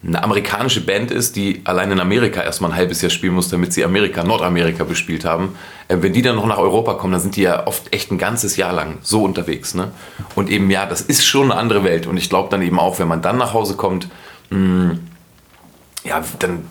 eine 0.06 0.22
amerikanische 0.22 0.84
Band 0.84 1.10
ist, 1.10 1.36
die 1.36 1.62
allein 1.64 1.90
in 1.90 1.98
Amerika 1.98 2.42
erstmal 2.42 2.70
ein 2.70 2.76
halbes 2.76 3.02
Jahr 3.02 3.10
spielen 3.10 3.34
muss, 3.34 3.48
damit 3.48 3.72
sie 3.72 3.84
Amerika, 3.84 4.22
Nordamerika 4.22 4.84
bespielt 4.84 5.24
haben, 5.24 5.56
äh, 5.88 5.96
wenn 6.00 6.12
die 6.12 6.22
dann 6.22 6.36
noch 6.36 6.46
nach 6.46 6.58
Europa 6.58 6.94
kommen, 6.94 7.12
dann 7.12 7.22
sind 7.22 7.36
die 7.36 7.42
ja 7.42 7.66
oft 7.66 7.92
echt 7.92 8.12
ein 8.12 8.18
ganzes 8.18 8.56
Jahr 8.56 8.72
lang 8.72 8.98
so 9.02 9.24
unterwegs. 9.24 9.74
Ne? 9.74 9.90
Und 10.34 10.48
eben, 10.48 10.70
ja, 10.70 10.86
das 10.86 11.00
ist 11.00 11.26
schon 11.26 11.50
eine 11.50 11.60
andere 11.60 11.82
Welt. 11.82 12.06
Und 12.06 12.16
ich 12.16 12.28
glaube 12.28 12.50
dann 12.50 12.62
eben 12.62 12.78
auch, 12.78 12.98
wenn 12.98 13.08
man 13.08 13.22
dann 13.22 13.36
nach 13.36 13.52
Hause 13.52 13.74
kommt, 13.74 14.08
mh, 14.50 14.58
mm, 14.58 15.08
ja, 16.04 16.22
dann 16.38 16.64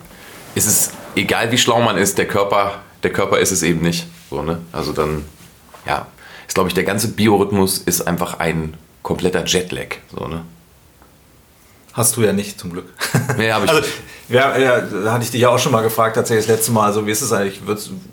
ist 0.54 0.66
es 0.66 0.92
egal, 1.14 1.52
wie 1.52 1.58
schlau 1.58 1.80
man 1.82 1.98
ist, 1.98 2.16
der 2.16 2.26
Körper, 2.26 2.80
der 3.02 3.12
Körper 3.12 3.38
ist 3.38 3.50
es 3.50 3.62
eben 3.62 3.80
nicht. 3.80 4.06
So, 4.30 4.42
ne? 4.42 4.60
Also 4.72 4.92
dann, 4.92 5.24
ja, 5.86 6.06
ist 6.46 6.54
glaube 6.54 6.68
ich, 6.68 6.74
der 6.74 6.84
ganze 6.84 7.08
Biorhythmus 7.08 7.78
ist 7.78 8.02
einfach 8.02 8.38
ein 8.38 8.74
kompletter 9.02 9.44
Jetlag. 9.44 9.96
So, 10.10 10.26
ne? 10.26 10.42
Hast 11.96 12.18
du 12.18 12.22
ja 12.22 12.34
nicht, 12.34 12.60
zum 12.60 12.72
Glück. 12.72 12.92
Nee, 13.38 13.50
habe 13.50 13.64
ich 13.64 13.70
also, 13.70 13.88
ja, 14.28 14.56
ja, 14.58 14.80
da 14.82 15.12
hatte 15.12 15.24
ich 15.24 15.30
dich 15.30 15.40
ja 15.40 15.48
auch 15.48 15.58
schon 15.58 15.72
mal 15.72 15.82
gefragt, 15.82 16.14
tatsächlich 16.16 16.46
das 16.46 16.56
letzte 16.56 16.72
Mal. 16.72 16.84
Also, 16.84 17.06
wie 17.06 17.10
ist 17.10 17.22
es 17.22 17.32
eigentlich? 17.32 17.60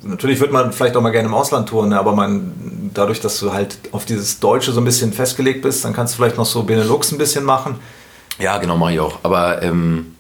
Natürlich 0.03 0.39
wird 0.39 0.53
man 0.53 0.71
vielleicht 0.71 0.95
auch 0.95 1.01
mal 1.01 1.09
gerne 1.09 1.27
im 1.27 1.33
Ausland 1.33 1.67
touren, 1.67 1.89
ne? 1.89 1.99
aber 1.99 2.13
man, 2.13 2.91
dadurch, 2.93 3.19
dass 3.19 3.39
du 3.39 3.51
halt 3.51 3.77
auf 3.91 4.05
dieses 4.05 4.39
Deutsche 4.39 4.71
so 4.71 4.79
ein 4.79 4.85
bisschen 4.85 5.11
festgelegt 5.11 5.61
bist, 5.63 5.83
dann 5.83 5.91
kannst 5.93 6.13
du 6.13 6.17
vielleicht 6.17 6.37
noch 6.37 6.45
so 6.45 6.63
Benelux 6.63 7.11
ein 7.11 7.17
bisschen 7.17 7.43
machen. 7.43 7.75
Ja, 8.39 8.57
genau, 8.57 8.77
mache 8.77 8.93
ich 8.93 8.99
auch. 9.01 9.19
Aber 9.23 9.61
ähm, 9.61 10.15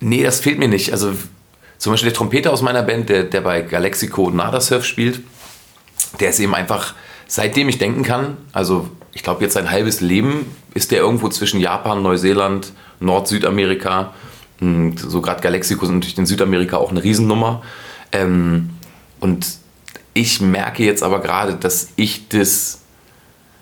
nee, 0.00 0.22
das 0.22 0.40
fehlt 0.40 0.58
mir 0.58 0.68
nicht. 0.68 0.92
Also, 0.92 1.12
zum 1.78 1.92
Beispiel 1.92 2.10
der 2.10 2.16
Trompeter 2.16 2.52
aus 2.52 2.60
meiner 2.60 2.82
Band, 2.82 3.08
der, 3.08 3.24
der 3.24 3.40
bei 3.40 3.62
Galexico 3.62 4.30
Nada 4.30 4.60
Surf 4.60 4.84
spielt, 4.84 5.20
der 6.20 6.30
ist 6.30 6.38
eben 6.38 6.54
einfach, 6.54 6.94
seitdem 7.26 7.70
ich 7.70 7.78
denken 7.78 8.02
kann, 8.02 8.36
also 8.52 8.90
ich 9.14 9.22
glaube 9.22 9.42
jetzt 9.42 9.54
sein 9.54 9.70
halbes 9.70 10.00
Leben 10.00 10.54
ist 10.74 10.90
der 10.90 10.98
irgendwo 10.98 11.28
zwischen 11.28 11.60
Japan, 11.60 12.02
Neuseeland, 12.02 12.72
Nord-Südamerika. 13.00 14.12
Hm, 14.58 14.96
so 14.96 15.20
gerade 15.20 15.40
Galexico 15.40 15.84
ist 15.84 15.92
natürlich 15.92 16.18
in 16.18 16.26
Südamerika 16.26 16.76
auch 16.76 16.90
eine 16.90 17.02
Riesennummer. 17.02 17.62
Ähm, 18.10 18.70
und 19.20 19.46
ich 20.14 20.40
merke 20.40 20.84
jetzt 20.84 21.02
aber 21.02 21.20
gerade, 21.20 21.54
dass 21.54 21.88
ich 21.96 22.28
das, 22.28 22.80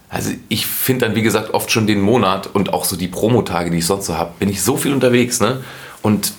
also 0.08 0.30
ich 0.48 0.66
finde 0.66 1.06
dann 1.06 1.14
wie 1.16 1.22
gesagt 1.22 1.52
oft 1.52 1.70
schon 1.70 1.86
den 1.86 2.00
Monat 2.00 2.46
und 2.46 2.72
auch 2.72 2.86
so 2.86 2.96
die 2.96 3.08
Promotage, 3.08 3.70
die 3.70 3.78
ich 3.78 3.86
sonst 3.86 4.06
so 4.06 4.16
habe, 4.16 4.32
bin 4.38 4.48
ich 4.48 4.62
so 4.62 4.76
viel 4.76 4.92
unterwegs, 4.92 5.40
ne? 5.40 5.62
Und 6.00 6.32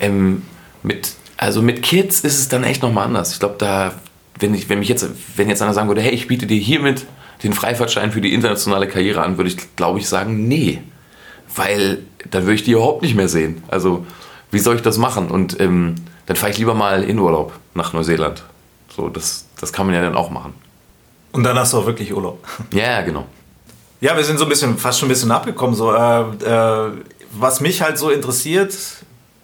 ähm, 0.00 0.42
mit, 0.82 1.12
also 1.38 1.62
mit 1.62 1.82
Kids 1.82 2.20
ist 2.20 2.38
es 2.38 2.48
dann 2.48 2.64
echt 2.64 2.82
nochmal 2.82 3.06
anders. 3.06 3.32
Ich 3.32 3.40
glaube, 3.40 3.56
da, 3.58 3.94
wenn 4.38 4.54
ich, 4.54 4.68
wenn 4.68 4.78
mich 4.78 4.88
jetzt, 4.88 5.06
wenn 5.36 5.48
jetzt 5.48 5.62
einer 5.62 5.74
sagen 5.74 5.88
würde, 5.88 6.02
hey, 6.02 6.12
ich 6.12 6.28
biete 6.28 6.46
dir 6.46 6.58
hiermit 6.58 7.06
den 7.42 7.52
Freifahrtschein 7.52 8.12
für 8.12 8.20
die 8.20 8.32
internationale 8.32 8.88
Karriere 8.88 9.22
an, 9.22 9.36
würde 9.36 9.50
ich, 9.50 9.76
glaube 9.76 9.98
ich, 9.98 10.08
sagen, 10.08 10.48
nee. 10.48 10.82
Weil 11.54 11.98
dann 12.30 12.44
würde 12.44 12.54
ich 12.54 12.62
die 12.62 12.72
überhaupt 12.72 13.02
nicht 13.02 13.14
mehr 13.14 13.28
sehen. 13.28 13.62
Also, 13.68 14.06
wie 14.50 14.58
soll 14.58 14.76
ich 14.76 14.82
das 14.82 14.98
machen? 14.98 15.30
Und 15.30 15.60
ähm, 15.60 15.96
dann 16.26 16.36
fahre 16.36 16.52
ich 16.52 16.58
lieber 16.58 16.74
mal 16.74 17.02
in 17.02 17.18
Urlaub 17.18 17.52
nach 17.74 17.92
Neuseeland. 17.92 18.44
So, 18.94 19.08
das, 19.08 19.46
das 19.60 19.72
kann 19.72 19.86
man 19.86 19.94
ja 19.94 20.02
dann 20.02 20.14
auch 20.14 20.30
machen. 20.30 20.54
Und 21.32 21.44
dann 21.44 21.58
hast 21.58 21.72
du 21.72 21.78
auch 21.78 21.86
wirklich 21.86 22.12
Urlaub. 22.14 22.46
Ja, 22.72 23.00
genau. 23.02 23.26
Ja, 24.00 24.16
wir 24.16 24.24
sind 24.24 24.38
so 24.38 24.44
ein 24.44 24.48
bisschen, 24.48 24.76
fast 24.78 24.98
schon 24.98 25.08
ein 25.08 25.10
bisschen 25.10 25.30
abgekommen. 25.30 25.74
So, 25.74 25.92
äh, 25.92 26.20
äh, 26.20 26.92
was 27.32 27.60
mich 27.60 27.82
halt 27.82 27.98
so 27.98 28.10
interessiert, 28.10 28.76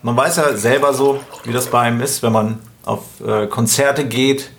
man 0.03 0.17
weiß 0.17 0.37
ja 0.37 0.57
selber 0.57 0.93
so, 0.95 1.21
wie 1.45 1.53
das 1.53 1.67
bei 1.67 1.81
einem 1.81 2.01
ist, 2.01 2.23
wenn 2.23 2.33
man 2.33 2.59
auf 2.85 3.05
äh, 3.27 3.47
Konzerte 3.47 4.07
geht, 4.07 4.51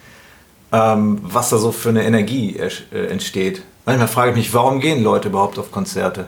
ähm, 0.71 1.19
was 1.23 1.49
da 1.49 1.57
so 1.57 1.71
für 1.71 1.89
eine 1.89 2.03
Energie 2.03 2.57
äh, 2.57 3.07
entsteht. 3.07 3.63
Manchmal 3.85 4.07
frage 4.07 4.31
ich 4.31 4.37
mich, 4.37 4.53
warum 4.53 4.79
gehen 4.79 5.03
Leute 5.03 5.29
überhaupt 5.29 5.57
auf 5.57 5.71
Konzerte? 5.71 6.27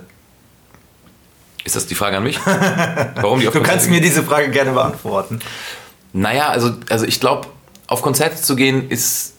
Ist 1.64 1.76
das 1.76 1.86
die 1.86 1.96
Frage 1.96 2.18
an 2.18 2.24
mich? 2.24 2.40
Warum 2.46 3.40
die 3.40 3.48
auf 3.48 3.54
du 3.54 3.60
Konzerte 3.60 3.62
kannst 3.62 3.86
gehen? 3.86 3.94
mir 3.94 4.02
diese 4.02 4.24
Frage 4.24 4.50
gerne 4.50 4.72
beantworten. 4.72 5.40
Naja, 6.12 6.50
also, 6.50 6.72
also 6.90 7.06
ich 7.06 7.20
glaube, 7.20 7.48
auf 7.86 8.02
Konzerte 8.02 8.36
zu 8.42 8.56
gehen 8.56 8.90
ist, 8.90 9.36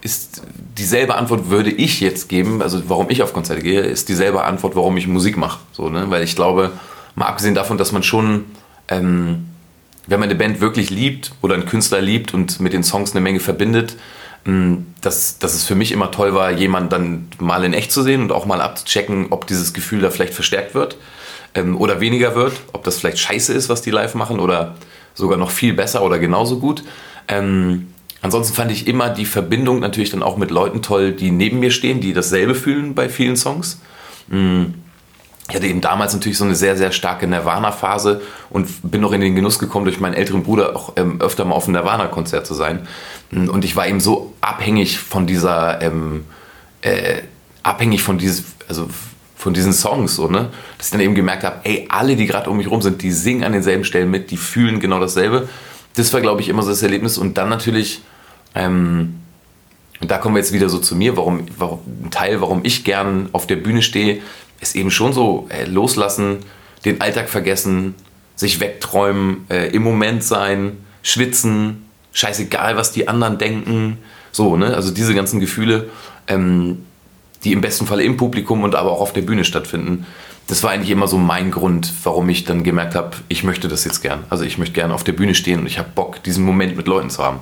ist 0.00 0.42
dieselbe 0.78 1.16
Antwort, 1.16 1.50
würde 1.50 1.70
ich 1.70 2.00
jetzt 2.00 2.28
geben, 2.30 2.62
also 2.62 2.82
warum 2.88 3.10
ich 3.10 3.22
auf 3.22 3.34
Konzerte 3.34 3.62
gehe, 3.62 3.80
ist 3.80 4.08
dieselbe 4.08 4.44
Antwort, 4.44 4.74
warum 4.74 4.96
ich 4.96 5.06
Musik 5.06 5.36
mache. 5.36 5.60
So, 5.72 5.90
ne? 5.90 6.06
Weil 6.08 6.22
ich 6.22 6.34
glaube, 6.34 6.72
mal 7.14 7.26
abgesehen 7.26 7.54
davon, 7.54 7.76
dass 7.76 7.92
man 7.92 8.02
schon, 8.02 8.46
ähm, 8.88 9.48
wenn 10.06 10.18
man 10.18 10.30
eine 10.30 10.38
Band 10.38 10.60
wirklich 10.60 10.88
liebt 10.88 11.32
oder 11.42 11.54
einen 11.54 11.66
Künstler 11.66 12.00
liebt 12.00 12.32
und 12.32 12.60
mit 12.60 12.72
den 12.72 12.82
Songs 12.82 13.10
eine 13.12 13.20
Menge 13.20 13.40
verbindet, 13.40 13.96
dass, 14.44 15.38
dass 15.38 15.54
es 15.54 15.64
für 15.64 15.74
mich 15.74 15.92
immer 15.92 16.10
toll 16.10 16.34
war, 16.34 16.50
jemanden 16.50 16.88
dann 16.88 17.28
mal 17.38 17.64
in 17.64 17.74
echt 17.74 17.92
zu 17.92 18.02
sehen 18.02 18.22
und 18.22 18.32
auch 18.32 18.46
mal 18.46 18.60
abzuchecken, 18.60 19.26
ob 19.30 19.46
dieses 19.46 19.72
Gefühl 19.72 20.00
da 20.00 20.10
vielleicht 20.10 20.34
verstärkt 20.34 20.74
wird 20.74 20.96
ähm, 21.54 21.76
oder 21.78 22.00
weniger 22.00 22.34
wird, 22.34 22.54
ob 22.72 22.84
das 22.84 22.98
vielleicht 22.98 23.18
scheiße 23.18 23.52
ist, 23.52 23.68
was 23.68 23.82
die 23.82 23.90
live 23.90 24.14
machen 24.14 24.40
oder 24.40 24.76
sogar 25.14 25.38
noch 25.38 25.50
viel 25.50 25.74
besser 25.74 26.02
oder 26.02 26.18
genauso 26.18 26.58
gut. 26.58 26.82
Ähm, 27.28 27.88
ansonsten 28.22 28.54
fand 28.54 28.72
ich 28.72 28.86
immer 28.86 29.10
die 29.10 29.26
Verbindung 29.26 29.80
natürlich 29.80 30.10
dann 30.10 30.22
auch 30.22 30.36
mit 30.36 30.50
Leuten 30.50 30.82
toll, 30.82 31.12
die 31.12 31.30
neben 31.30 31.60
mir 31.60 31.70
stehen, 31.70 32.00
die 32.00 32.12
dasselbe 32.12 32.54
fühlen 32.54 32.94
bei 32.94 33.08
vielen 33.08 33.36
Songs. 33.36 33.80
Mm, 34.28 34.66
ich 35.50 35.56
hatte 35.56 35.66
eben 35.66 35.80
damals 35.80 36.12
natürlich 36.12 36.38
so 36.38 36.44
eine 36.44 36.54
sehr, 36.54 36.76
sehr 36.76 36.92
starke 36.92 37.26
Nirvana-Phase 37.26 38.22
und 38.50 38.68
bin 38.88 39.00
noch 39.00 39.12
in 39.12 39.20
den 39.20 39.34
Genuss 39.34 39.58
gekommen, 39.58 39.84
durch 39.84 39.98
meinen 39.98 40.14
älteren 40.14 40.44
Bruder 40.44 40.76
auch 40.76 40.92
ähm, 40.96 41.20
öfter 41.20 41.44
mal 41.44 41.56
auf 41.56 41.64
einem 41.64 41.74
Nirvana-Konzert 41.74 42.46
zu 42.46 42.54
sein. 42.54 42.86
Und 43.32 43.64
ich 43.64 43.74
war 43.74 43.88
eben 43.88 43.98
so 43.98 44.32
abhängig 44.40 45.00
von 45.00 45.26
dieser, 45.26 45.82
ähm, 45.82 46.24
äh, 46.82 47.22
abhängig 47.64 48.02
von 48.02 48.16
dieses, 48.16 48.44
also 48.68 48.88
von 49.34 49.52
diesen 49.52 49.72
Songs, 49.72 50.14
so, 50.14 50.28
ne? 50.28 50.50
dass 50.78 50.86
ich 50.86 50.92
dann 50.92 51.00
eben 51.00 51.16
gemerkt 51.16 51.42
habe, 51.42 51.56
ey, 51.64 51.86
alle, 51.88 52.14
die 52.14 52.26
gerade 52.26 52.48
um 52.48 52.56
mich 52.56 52.70
rum 52.70 52.80
sind, 52.80 53.02
die 53.02 53.10
singen 53.10 53.42
an 53.42 53.52
denselben 53.52 53.84
Stellen 53.84 54.10
mit, 54.10 54.30
die 54.30 54.36
fühlen 54.36 54.78
genau 54.78 55.00
dasselbe. 55.00 55.48
Das 55.96 56.12
war, 56.12 56.20
glaube 56.20 56.42
ich, 56.42 56.48
immer 56.48 56.62
so 56.62 56.70
das 56.70 56.82
Erlebnis. 56.82 57.18
Und 57.18 57.38
dann 57.38 57.48
natürlich, 57.48 58.02
ähm, 58.54 59.16
und 60.00 60.10
da 60.10 60.18
kommen 60.18 60.36
wir 60.36 60.40
jetzt 60.40 60.52
wieder 60.52 60.68
so 60.68 60.78
zu 60.78 60.94
mir, 60.94 61.16
warum, 61.16 61.46
warum 61.58 61.80
ein 62.04 62.10
Teil, 62.12 62.40
warum 62.40 62.60
ich 62.62 62.84
gern 62.84 63.30
auf 63.32 63.48
der 63.48 63.56
Bühne 63.56 63.82
stehe, 63.82 64.20
ist 64.60 64.76
eben 64.76 64.90
schon 64.90 65.12
so 65.12 65.48
äh, 65.50 65.64
loslassen, 65.64 66.38
den 66.84 67.00
Alltag 67.00 67.28
vergessen, 67.28 67.94
sich 68.36 68.60
wegträumen, 68.60 69.46
äh, 69.50 69.68
im 69.68 69.82
Moment 69.82 70.24
sein, 70.24 70.78
schwitzen, 71.02 71.86
scheißegal, 72.12 72.76
was 72.76 72.92
die 72.92 73.08
anderen 73.08 73.38
denken. 73.38 73.98
So, 74.32 74.56
ne? 74.56 74.74
Also 74.74 74.90
diese 74.90 75.14
ganzen 75.14 75.40
Gefühle, 75.40 75.90
ähm, 76.26 76.84
die 77.44 77.52
im 77.52 77.60
besten 77.60 77.86
Fall 77.86 78.00
im 78.00 78.16
Publikum 78.16 78.62
und 78.62 78.74
aber 78.74 78.92
auch 78.92 79.00
auf 79.00 79.12
der 79.12 79.22
Bühne 79.22 79.44
stattfinden. 79.44 80.06
Das 80.46 80.62
war 80.62 80.70
eigentlich 80.70 80.90
immer 80.90 81.06
so 81.06 81.16
mein 81.16 81.50
Grund, 81.50 81.92
warum 82.02 82.28
ich 82.28 82.44
dann 82.44 82.64
gemerkt 82.64 82.94
habe, 82.94 83.16
ich 83.28 83.44
möchte 83.44 83.68
das 83.68 83.84
jetzt 83.84 84.00
gern. 84.00 84.24
Also 84.30 84.44
ich 84.44 84.58
möchte 84.58 84.74
gerne 84.74 84.94
auf 84.94 85.04
der 85.04 85.12
Bühne 85.12 85.34
stehen 85.34 85.60
und 85.60 85.66
ich 85.66 85.78
habe 85.78 85.88
Bock, 85.94 86.22
diesen 86.22 86.44
Moment 86.44 86.76
mit 86.76 86.88
Leuten 86.88 87.08
zu 87.08 87.22
haben. 87.22 87.40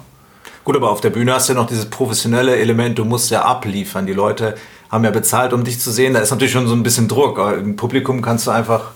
Gut, 0.64 0.76
aber 0.76 0.90
auf 0.90 1.00
der 1.00 1.10
Bühne 1.10 1.32
hast 1.32 1.48
du 1.48 1.54
ja 1.54 1.58
noch 1.58 1.68
dieses 1.68 1.87
professionelle 1.87 2.56
Element, 2.56 2.98
du 2.98 3.06
musst 3.06 3.30
ja 3.30 3.42
abliefern. 3.42 4.06
Die 4.06 4.12
Leute 4.12 4.56
haben 4.90 5.04
ja 5.04 5.11
bezahlt, 5.11 5.52
um 5.52 5.64
dich 5.64 5.80
zu 5.80 5.90
sehen. 5.90 6.14
Da 6.14 6.21
ist 6.21 6.30
natürlich 6.30 6.52
schon 6.52 6.66
so 6.66 6.75
ein 6.75 6.83
bisschen 6.83 7.09
Druck. 7.09 7.38
Aber 7.38 7.59
Im 7.59 7.76
Publikum 7.76 8.23
kannst 8.23 8.47
du 8.47 8.50
einfach 8.50 8.92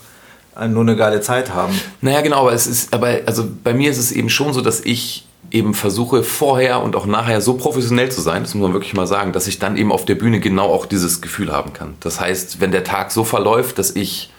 nur 0.69 0.83
eine 0.83 0.97
geile 0.97 1.21
Zeit 1.21 1.55
haben. 1.55 1.79
Naja, 2.01 2.21
genau, 2.21 2.41
aber 2.41 2.53
es 2.53 2.67
ist, 2.67 2.93
aber 2.93 3.21
also 3.27 3.49
bei 3.65 3.73
mir 3.73 3.91
ist 3.91 3.99
es 3.99 4.13
eben 4.13 4.29
schon 4.29 4.53
so, 4.53 4.61
dass 4.61 4.81
ich 4.81 5.27
eben 5.51 5.75
versuche, 5.75 6.23
vorher 6.23 6.83
und 6.83 6.97
auch 6.97 7.07
nachher 7.07 7.41
so 7.41 7.55
professionell 7.55 8.11
zu 8.11 8.21
sein, 8.21 8.43
das 8.43 8.55
muss 8.55 8.63
man 8.63 8.73
wirklich 8.73 8.95
mal 8.95 9.07
sagen, 9.07 9.33
dass 9.33 9.47
ich 9.47 9.59
dann 9.59 9.77
eben 9.77 9.93
auf 9.93 10.05
der 10.05 10.15
Bühne 10.15 10.41
genau 10.41 10.67
auch 10.67 10.87
dieses 10.87 11.21
Gefühl 11.21 11.53
haben 11.53 11.73
kann. 11.73 11.95
Das 12.01 12.21
heißt, 12.21 12.61
wenn 12.61 12.71
der 12.71 12.85
Tag 12.85 13.11
so 13.11 13.25
verläuft, 13.25 13.79
dass 13.79 13.91
ich 13.91 14.31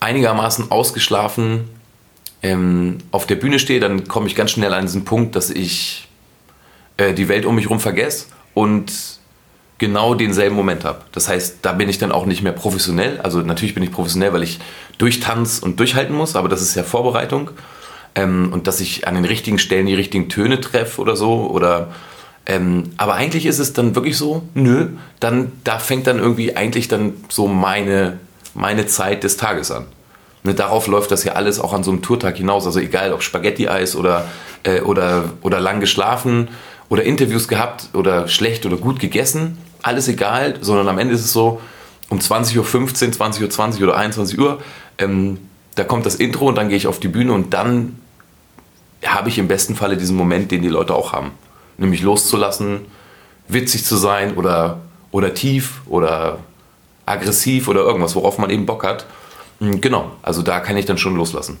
einigermaßen 0.00 0.70
ausgeschlafen 0.70 1.68
ähm, 2.42 2.98
auf 3.10 3.26
der 3.26 3.36
Bühne 3.36 3.58
stehe, 3.58 3.80
dann 3.80 4.06
komme 4.06 4.26
ich 4.26 4.36
ganz 4.36 4.52
schnell 4.52 4.72
an 4.74 4.86
diesen 4.86 5.04
Punkt, 5.04 5.34
dass 5.34 5.50
ich 5.50 6.08
äh, 6.98 7.14
die 7.14 7.28
Welt 7.28 7.46
um 7.46 7.56
mich 7.56 7.64
herum 7.64 7.80
vergesse 7.80 8.26
und 8.52 8.92
genau 9.78 10.14
denselben 10.14 10.56
Moment 10.56 10.84
habe. 10.84 11.00
Das 11.12 11.28
heißt, 11.28 11.58
da 11.62 11.72
bin 11.72 11.88
ich 11.88 11.98
dann 11.98 12.12
auch 12.12 12.26
nicht 12.26 12.42
mehr 12.42 12.52
professionell. 12.52 13.20
Also 13.20 13.40
natürlich 13.40 13.74
bin 13.74 13.82
ich 13.82 13.90
professionell, 13.90 14.32
weil 14.32 14.42
ich 14.42 14.60
durchtanz 14.98 15.58
und 15.58 15.80
durchhalten 15.80 16.14
muss, 16.14 16.36
aber 16.36 16.48
das 16.48 16.62
ist 16.62 16.74
ja 16.74 16.84
Vorbereitung 16.84 17.50
ähm, 18.14 18.50
und 18.52 18.66
dass 18.66 18.80
ich 18.80 19.08
an 19.08 19.14
den 19.14 19.24
richtigen 19.24 19.58
Stellen 19.58 19.86
die 19.86 19.94
richtigen 19.94 20.28
Töne 20.28 20.60
treffe 20.60 21.00
oder 21.00 21.16
so 21.16 21.50
oder 21.50 21.92
ähm, 22.46 22.90
aber 22.98 23.14
eigentlich 23.14 23.46
ist 23.46 23.58
es 23.58 23.72
dann 23.72 23.94
wirklich 23.94 24.18
so, 24.18 24.42
nö, 24.52 24.88
dann 25.18 25.52
da 25.64 25.78
fängt 25.78 26.06
dann 26.06 26.18
irgendwie 26.18 26.56
eigentlich 26.56 26.88
dann 26.88 27.14
so 27.30 27.48
meine, 27.48 28.18
meine 28.52 28.86
Zeit 28.86 29.24
des 29.24 29.38
Tages 29.38 29.70
an. 29.70 29.86
Ne, 30.42 30.52
darauf 30.52 30.86
läuft 30.86 31.10
das 31.10 31.24
ja 31.24 31.32
alles 31.32 31.58
auch 31.58 31.72
an 31.72 31.82
so 31.82 31.90
einem 31.90 32.02
Tourtag 32.02 32.36
hinaus. 32.36 32.66
Also 32.66 32.80
egal 32.80 33.14
ob 33.14 33.22
Spaghetti-Eis 33.22 33.96
oder, 33.96 34.26
äh, 34.62 34.82
oder, 34.82 35.30
oder 35.40 35.58
lang 35.58 35.80
geschlafen 35.80 36.48
oder 36.90 37.02
Interviews 37.02 37.48
gehabt 37.48 37.88
oder 37.94 38.28
schlecht 38.28 38.66
oder 38.66 38.76
gut 38.76 39.00
gegessen, 39.00 39.56
alles 39.84 40.08
egal, 40.08 40.56
sondern 40.62 40.88
am 40.88 40.98
Ende 40.98 41.14
ist 41.14 41.24
es 41.24 41.32
so, 41.32 41.60
um 42.08 42.18
20.15 42.18 42.58
Uhr, 42.58 42.64
20.20 42.64 43.42
Uhr 43.42 43.50
20 43.50 43.82
oder 43.82 43.96
21 43.96 44.38
Uhr, 44.38 44.60
ähm, 44.98 45.38
da 45.74 45.84
kommt 45.84 46.06
das 46.06 46.14
Intro 46.14 46.48
und 46.48 46.56
dann 46.56 46.68
gehe 46.68 46.76
ich 46.76 46.86
auf 46.86 47.00
die 47.00 47.08
Bühne 47.08 47.32
und 47.32 47.52
dann 47.52 47.98
habe 49.04 49.28
ich 49.28 49.38
im 49.38 49.46
besten 49.46 49.76
Falle 49.76 49.96
diesen 49.96 50.16
Moment, 50.16 50.50
den 50.50 50.62
die 50.62 50.68
Leute 50.68 50.94
auch 50.94 51.12
haben. 51.12 51.32
Nämlich 51.76 52.00
loszulassen, 52.00 52.86
witzig 53.48 53.84
zu 53.84 53.96
sein 53.96 54.36
oder, 54.36 54.80
oder 55.10 55.34
tief 55.34 55.82
oder 55.86 56.38
aggressiv 57.04 57.68
oder 57.68 57.80
irgendwas, 57.80 58.14
worauf 58.14 58.38
man 58.38 58.48
eben 58.48 58.64
Bock 58.64 58.84
hat. 58.84 59.04
Hm, 59.60 59.82
genau, 59.82 60.12
also 60.22 60.40
da 60.40 60.60
kann 60.60 60.78
ich 60.78 60.86
dann 60.86 60.96
schon 60.96 61.16
loslassen. 61.16 61.58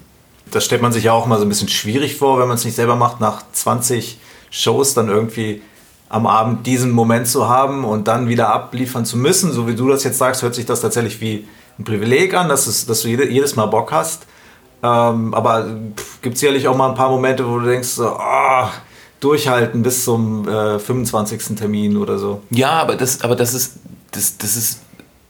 Das 0.50 0.64
stellt 0.64 0.80
man 0.80 0.92
sich 0.92 1.04
ja 1.04 1.12
auch 1.12 1.26
mal 1.26 1.38
so 1.38 1.44
ein 1.44 1.50
bisschen 1.50 1.68
schwierig 1.68 2.16
vor, 2.16 2.38
wenn 2.38 2.48
man 2.48 2.56
es 2.56 2.64
nicht 2.64 2.74
selber 2.74 2.96
macht, 2.96 3.20
nach 3.20 3.42
20 3.52 4.18
Shows 4.50 4.94
dann 4.94 5.08
irgendwie 5.08 5.60
am 6.14 6.28
Abend 6.28 6.64
diesen 6.64 6.92
Moment 6.92 7.26
zu 7.26 7.48
haben 7.48 7.84
und 7.84 8.06
dann 8.06 8.28
wieder 8.28 8.54
abliefern 8.54 9.04
zu 9.04 9.18
müssen. 9.18 9.50
So 9.50 9.66
wie 9.66 9.74
du 9.74 9.88
das 9.88 10.04
jetzt 10.04 10.18
sagst, 10.18 10.42
hört 10.42 10.54
sich 10.54 10.64
das 10.64 10.80
tatsächlich 10.80 11.20
wie 11.20 11.48
ein 11.76 11.82
Privileg 11.82 12.34
an, 12.34 12.48
dass, 12.48 12.68
es, 12.68 12.86
dass 12.86 13.02
du 13.02 13.08
jedes 13.08 13.56
Mal 13.56 13.66
Bock 13.66 13.90
hast. 13.90 14.22
Ähm, 14.80 15.34
aber 15.34 15.66
gibt 16.22 16.34
es 16.34 16.40
sicherlich 16.40 16.68
auch 16.68 16.76
mal 16.76 16.90
ein 16.90 16.94
paar 16.94 17.10
Momente, 17.10 17.48
wo 17.48 17.58
du 17.58 17.66
denkst, 17.66 17.88
so, 17.88 18.16
oh, 18.16 18.68
durchhalten 19.18 19.82
bis 19.82 20.04
zum 20.04 20.46
äh, 20.46 20.78
25. 20.78 21.56
Termin 21.56 21.96
oder 21.96 22.16
so. 22.16 22.42
Ja, 22.50 22.70
aber 22.70 22.94
das, 22.94 23.22
aber 23.22 23.34
das 23.34 23.52
ist, 23.52 23.78
das, 24.12 24.38
das 24.38 24.54
ist 24.54 24.82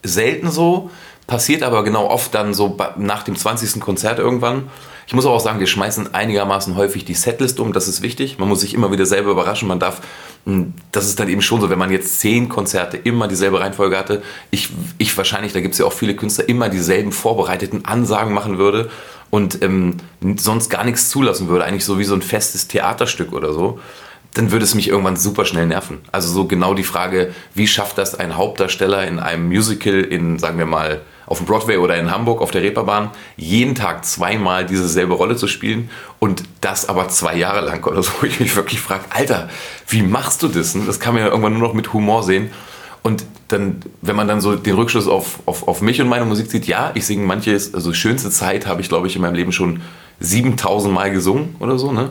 selten 0.03 0.51
so, 0.51 0.91
passiert 1.27 1.63
aber 1.63 1.83
genau 1.83 2.09
oft 2.09 2.35
dann 2.35 2.53
so 2.53 2.77
nach 2.99 3.23
dem 3.23 3.37
20. 3.37 3.81
Konzert 3.81 4.19
irgendwann. 4.19 4.65
Ich 5.07 5.15
muss 5.15 5.27
aber 5.27 5.35
auch 5.35 5.41
sagen, 5.41 5.61
wir 5.61 5.67
schmeißen 5.67 6.15
einigermaßen 6.15 6.77
häufig 6.77 7.05
die 7.05 7.15
Setlist 7.15 7.61
um, 7.61 7.73
das 7.73 7.89
ist 7.89 8.03
wichtig. 8.03 8.39
Man 8.39 8.49
muss 8.49 8.61
sich 8.61 8.75
immer 8.75 8.91
wieder 8.91 9.07
selber 9.07 9.31
überraschen. 9.31 9.69
Man 9.69 9.79
darf, 9.79 10.01
hm, 10.47 10.73
das 10.93 11.07
ist 11.07 11.21
dann 11.21 11.29
eben 11.29 11.43
schon 11.43 11.61
so, 11.61 11.71
wenn 11.71 11.79
man 11.79 11.91
jetzt 11.91 12.21
zehn 12.21 12.49
Konzerte 12.49 12.97
immer 12.97 13.29
dieselbe 13.29 13.61
Reihenfolge 13.61 13.99
hatte, 13.99 14.23
ich, 14.51 14.71
ich 14.99 15.17
wahrscheinlich, 15.17 15.53
da 15.53 15.61
gibt 15.61 15.75
es 15.75 15.79
ja 15.79 15.87
auch 15.87 15.93
viele 15.93 16.17
Künstler, 16.17 16.49
immer 16.49 16.69
dieselben 16.69 17.13
vorbereiteten 17.13 17.85
Ansagen 17.85 18.33
machen 18.33 18.59
würde 18.59 18.91
und 19.31 19.63
ähm, 19.63 19.97
sonst 20.37 20.71
gar 20.71 20.85
nichts 20.85 21.11
zulassen 21.11 21.49
würde, 21.49 21.65
eigentlich 21.65 21.85
so 21.85 21.99
wie 21.99 22.05
so 22.05 22.15
ein 22.15 22.23
festes 22.23 22.69
Theaterstück 22.69 23.33
oder 23.33 23.53
so, 23.53 23.81
dann 24.35 24.51
würde 24.51 24.65
es 24.65 24.75
mich 24.75 24.89
irgendwann 24.89 25.17
super 25.17 25.45
schnell 25.45 25.67
nerven. 25.67 26.01
Also 26.13 26.29
so 26.29 26.47
genau 26.47 26.75
die 26.75 26.85
Frage, 26.85 27.33
wie 27.55 27.67
schafft 27.67 27.99
das 27.99 28.15
ein 28.15 28.37
Hauptdarsteller 28.37 29.07
in 29.07 29.19
einem 29.19 29.47
Musical 29.47 30.01
in, 30.01 30.39
sagen 30.39 30.59
wir 30.59 30.67
mal, 30.67 31.01
auf 31.27 31.39
dem 31.39 31.47
Broadway 31.47 31.77
oder 31.77 31.97
in 31.97 32.11
Hamburg 32.11 32.41
auf 32.41 32.51
der 32.51 32.63
Reeperbahn, 32.63 33.11
jeden 33.37 33.75
Tag 33.75 34.05
zweimal 34.05 34.67
dieselbe 34.67 35.15
Rolle 35.15 35.37
zu 35.37 35.47
spielen 35.47 35.91
und 36.19 36.45
das 36.61 36.89
aber 36.89 37.09
zwei 37.09 37.37
Jahre 37.37 37.65
lang 37.65 37.85
oder 37.85 38.03
so, 38.03 38.13
wo 38.21 38.27
ich 38.27 38.41
mich 38.41 38.55
wirklich 38.57 38.81
frage, 38.81 39.05
Alter, 39.11 39.49
wie 39.89 40.03
machst 40.03 40.43
du 40.43 40.49
das? 40.49 40.77
Das 40.87 41.01
kann 41.01 41.15
man 41.15 41.23
ja 41.23 41.29
irgendwann 41.29 41.55
nur 41.55 41.69
noch 41.69 41.75
mit 41.75 41.93
Humor 41.93 42.23
sehen. 42.23 42.51
Und 43.03 43.25
dann, 43.49 43.83
wenn 44.01 44.17
man 44.17 44.29
dann 44.29 44.41
so 44.41 44.57
den 44.57 44.75
Rückschluss 44.75 45.09
auf, 45.09 45.41
auf, 45.45 45.69
auf 45.69 45.83
mich 45.83 46.01
und 46.01 46.09
meine 46.09 46.25
Musik 46.25 46.51
sieht, 46.51 46.67
ja, 46.67 46.91
ich 46.95 47.05
singe 47.05 47.27
manches, 47.27 47.75
also 47.75 47.93
schönste 47.93 48.31
Zeit 48.31 48.67
habe 48.67 48.81
ich, 48.81 48.89
glaube 48.89 49.07
ich, 49.07 49.17
in 49.17 49.23
meinem 49.23 49.35
Leben 49.35 49.53
schon 49.53 49.83
7000 50.21 50.93
Mal 50.93 51.11
gesungen 51.11 51.57
oder 51.61 51.79
so, 51.79 51.93
ne? 51.93 52.11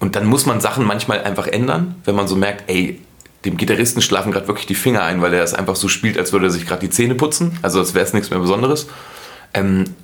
Und 0.00 0.16
dann 0.16 0.26
muss 0.26 0.46
man 0.46 0.60
Sachen 0.60 0.84
manchmal 0.84 1.22
einfach 1.22 1.46
ändern, 1.46 1.96
wenn 2.04 2.14
man 2.14 2.28
so 2.28 2.36
merkt, 2.36 2.68
ey, 2.68 3.00
dem 3.44 3.56
Gitarristen 3.56 4.02
schlafen 4.02 4.32
gerade 4.32 4.48
wirklich 4.48 4.66
die 4.66 4.74
Finger 4.74 5.02
ein, 5.02 5.22
weil 5.22 5.32
er 5.32 5.42
es 5.42 5.54
einfach 5.54 5.76
so 5.76 5.88
spielt, 5.88 6.18
als 6.18 6.32
würde 6.32 6.46
er 6.46 6.50
sich 6.50 6.66
gerade 6.66 6.80
die 6.80 6.90
Zähne 6.90 7.14
putzen, 7.14 7.56
also 7.62 7.78
als 7.78 7.94
wäre 7.94 8.04
es 8.04 8.12
nichts 8.12 8.30
mehr 8.30 8.38
Besonderes. 8.38 8.88
Ähm, 9.54 9.94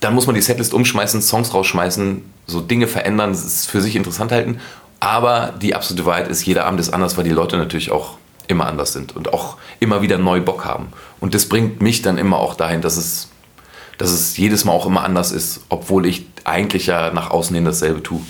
dann 0.00 0.14
muss 0.14 0.26
man 0.26 0.34
die 0.34 0.40
Setlist 0.40 0.72
umschmeißen, 0.72 1.20
Songs 1.20 1.52
rausschmeißen, 1.52 2.22
so 2.46 2.60
Dinge 2.60 2.86
verändern, 2.86 3.32
es 3.32 3.66
für 3.66 3.82
sich 3.82 3.96
interessant 3.96 4.32
halten. 4.32 4.60
Aber 4.98 5.54
die 5.60 5.74
absolute 5.74 6.06
Wahrheit 6.06 6.28
ist, 6.28 6.44
jeder 6.44 6.66
Abend 6.66 6.80
ist 6.80 6.90
anders, 6.90 7.16
weil 7.16 7.24
die 7.24 7.30
Leute 7.30 7.56
natürlich 7.56 7.90
auch 7.90 8.16
immer 8.48 8.66
anders 8.66 8.92
sind 8.92 9.14
und 9.14 9.32
auch 9.32 9.56
immer 9.78 10.02
wieder 10.02 10.18
neu 10.18 10.40
Bock 10.40 10.64
haben. 10.64 10.88
Und 11.20 11.34
das 11.34 11.48
bringt 11.48 11.80
mich 11.80 12.02
dann 12.02 12.18
immer 12.18 12.38
auch 12.38 12.54
dahin, 12.54 12.80
dass 12.82 12.96
es, 12.96 13.28
dass 13.98 14.10
es 14.10 14.36
jedes 14.36 14.64
Mal 14.64 14.72
auch 14.72 14.86
immer 14.86 15.04
anders 15.04 15.32
ist, 15.32 15.60
obwohl 15.68 16.06
ich 16.06 16.26
eigentlich 16.44 16.86
ja 16.86 17.12
nach 17.12 17.30
außen 17.30 17.54
hin 17.54 17.64
dasselbe 17.64 18.02
tue. 18.02 18.20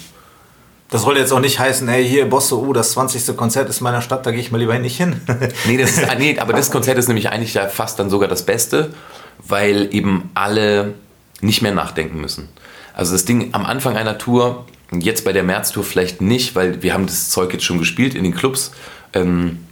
Das 0.90 1.02
soll 1.02 1.16
jetzt 1.16 1.32
auch 1.32 1.40
nicht 1.40 1.58
heißen, 1.58 1.86
hey, 1.88 2.06
hier, 2.06 2.28
Bosse, 2.28 2.56
uh, 2.56 2.72
das 2.72 2.92
20. 2.92 3.36
Konzert 3.36 3.68
ist 3.68 3.78
in 3.78 3.84
meiner 3.84 4.02
Stadt, 4.02 4.26
da 4.26 4.32
gehe 4.32 4.40
ich 4.40 4.50
mal 4.50 4.58
lieber 4.58 4.76
nicht 4.78 4.96
hin. 4.96 5.20
nee, 5.66 5.76
das 5.76 5.92
ist, 5.92 6.18
nee, 6.18 6.36
aber 6.38 6.52
das 6.52 6.72
Konzert 6.72 6.98
ist 6.98 7.06
nämlich 7.06 7.30
eigentlich 7.30 7.54
ja 7.54 7.68
fast 7.68 7.98
dann 8.00 8.10
sogar 8.10 8.28
das 8.28 8.44
Beste, 8.44 8.92
weil 9.38 9.88
eben 9.94 10.30
alle 10.34 10.94
nicht 11.40 11.62
mehr 11.62 11.72
nachdenken 11.72 12.20
müssen. 12.20 12.48
Also 12.92 13.12
das 13.12 13.24
Ding 13.24 13.50
am 13.52 13.64
Anfang 13.64 13.96
einer 13.96 14.18
Tour, 14.18 14.66
jetzt 14.92 15.24
bei 15.24 15.32
der 15.32 15.44
März-Tour 15.44 15.84
vielleicht 15.84 16.20
nicht, 16.20 16.56
weil 16.56 16.82
wir 16.82 16.92
haben 16.92 17.06
das 17.06 17.30
Zeug 17.30 17.52
jetzt 17.52 17.64
schon 17.64 17.78
gespielt 17.78 18.16
in 18.16 18.24
den 18.24 18.34
Clubs, 18.34 18.72
ähm, 19.12 19.64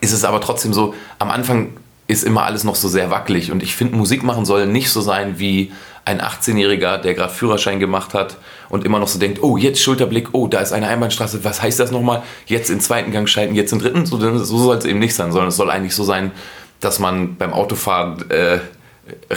ist 0.00 0.12
es 0.12 0.24
aber 0.24 0.40
trotzdem 0.40 0.72
so, 0.72 0.94
am 1.18 1.30
Anfang 1.30 1.76
ist 2.08 2.24
immer 2.24 2.42
alles 2.42 2.64
noch 2.64 2.74
so 2.74 2.88
sehr 2.88 3.10
wackelig 3.10 3.52
und 3.52 3.62
ich 3.62 3.76
finde, 3.76 3.96
Musik 3.96 4.24
machen 4.24 4.44
soll 4.44 4.66
nicht 4.66 4.90
so 4.90 5.00
sein 5.00 5.38
wie 5.38 5.70
ein 6.04 6.20
18-Jähriger, 6.20 6.98
der 6.98 7.14
gerade 7.14 7.32
Führerschein 7.32 7.80
gemacht 7.80 8.14
hat 8.14 8.36
und 8.68 8.84
immer 8.84 8.98
noch 8.98 9.08
so 9.08 9.18
denkt, 9.18 9.42
oh, 9.42 9.56
jetzt 9.56 9.80
Schulterblick, 9.80 10.28
oh, 10.32 10.48
da 10.48 10.60
ist 10.60 10.72
eine 10.72 10.88
Einbahnstraße, 10.88 11.44
was 11.44 11.62
heißt 11.62 11.78
das 11.78 11.90
nochmal? 11.90 12.22
Jetzt 12.46 12.70
in 12.70 12.80
zweiten 12.80 13.12
Gang 13.12 13.28
schalten, 13.28 13.54
jetzt 13.54 13.72
in 13.72 13.78
dritten? 13.78 14.06
So, 14.06 14.18
so 14.18 14.58
soll 14.58 14.76
es 14.76 14.84
eben 14.84 14.98
nicht 14.98 15.14
sein, 15.14 15.32
sondern 15.32 15.48
es 15.48 15.56
soll 15.56 15.70
eigentlich 15.70 15.94
so 15.94 16.04
sein, 16.04 16.32
dass 16.80 16.98
man 16.98 17.36
beim 17.36 17.52
Autofahren 17.52 18.30
äh, 18.30 18.60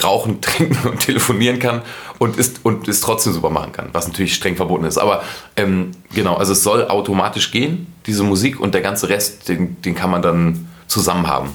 rauchen, 0.03 0.41
trinken 0.41 0.87
und 0.87 0.99
telefonieren 0.99 1.59
kann 1.59 1.81
und 2.19 2.37
ist 2.37 2.61
und 2.63 2.87
es 2.87 3.01
trotzdem 3.01 3.33
super 3.33 3.49
machen 3.49 3.71
kann, 3.71 3.89
was 3.91 4.07
natürlich 4.07 4.35
streng 4.35 4.55
verboten 4.55 4.85
ist. 4.85 4.97
Aber 4.97 5.23
ähm, 5.55 5.91
genau, 6.13 6.35
also 6.35 6.53
es 6.53 6.63
soll 6.63 6.87
automatisch 6.87 7.51
gehen, 7.51 7.93
diese 8.05 8.23
Musik 8.23 8.59
und 8.59 8.73
der 8.73 8.81
ganze 8.81 9.09
Rest, 9.09 9.49
den, 9.49 9.81
den 9.81 9.95
kann 9.95 10.09
man 10.09 10.21
dann 10.21 10.67
zusammen 10.87 11.27
haben. 11.27 11.49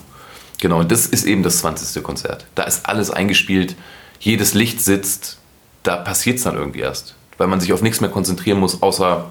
Genau, 0.60 0.80
und 0.80 0.90
das 0.90 1.06
ist 1.06 1.24
eben 1.24 1.42
das 1.42 1.58
20. 1.58 2.02
Konzert. 2.02 2.46
Da 2.54 2.64
ist 2.64 2.86
alles 2.88 3.10
eingespielt, 3.10 3.76
jedes 4.20 4.54
Licht 4.54 4.80
sitzt, 4.80 5.38
da 5.82 5.96
passiert 5.96 6.38
es 6.38 6.44
dann 6.44 6.56
irgendwie 6.56 6.80
erst. 6.80 7.14
Weil 7.36 7.46
man 7.46 7.60
sich 7.60 7.72
auf 7.72 7.82
nichts 7.82 8.00
mehr 8.00 8.10
konzentrieren 8.10 8.58
muss, 8.58 8.82
außer 8.82 9.26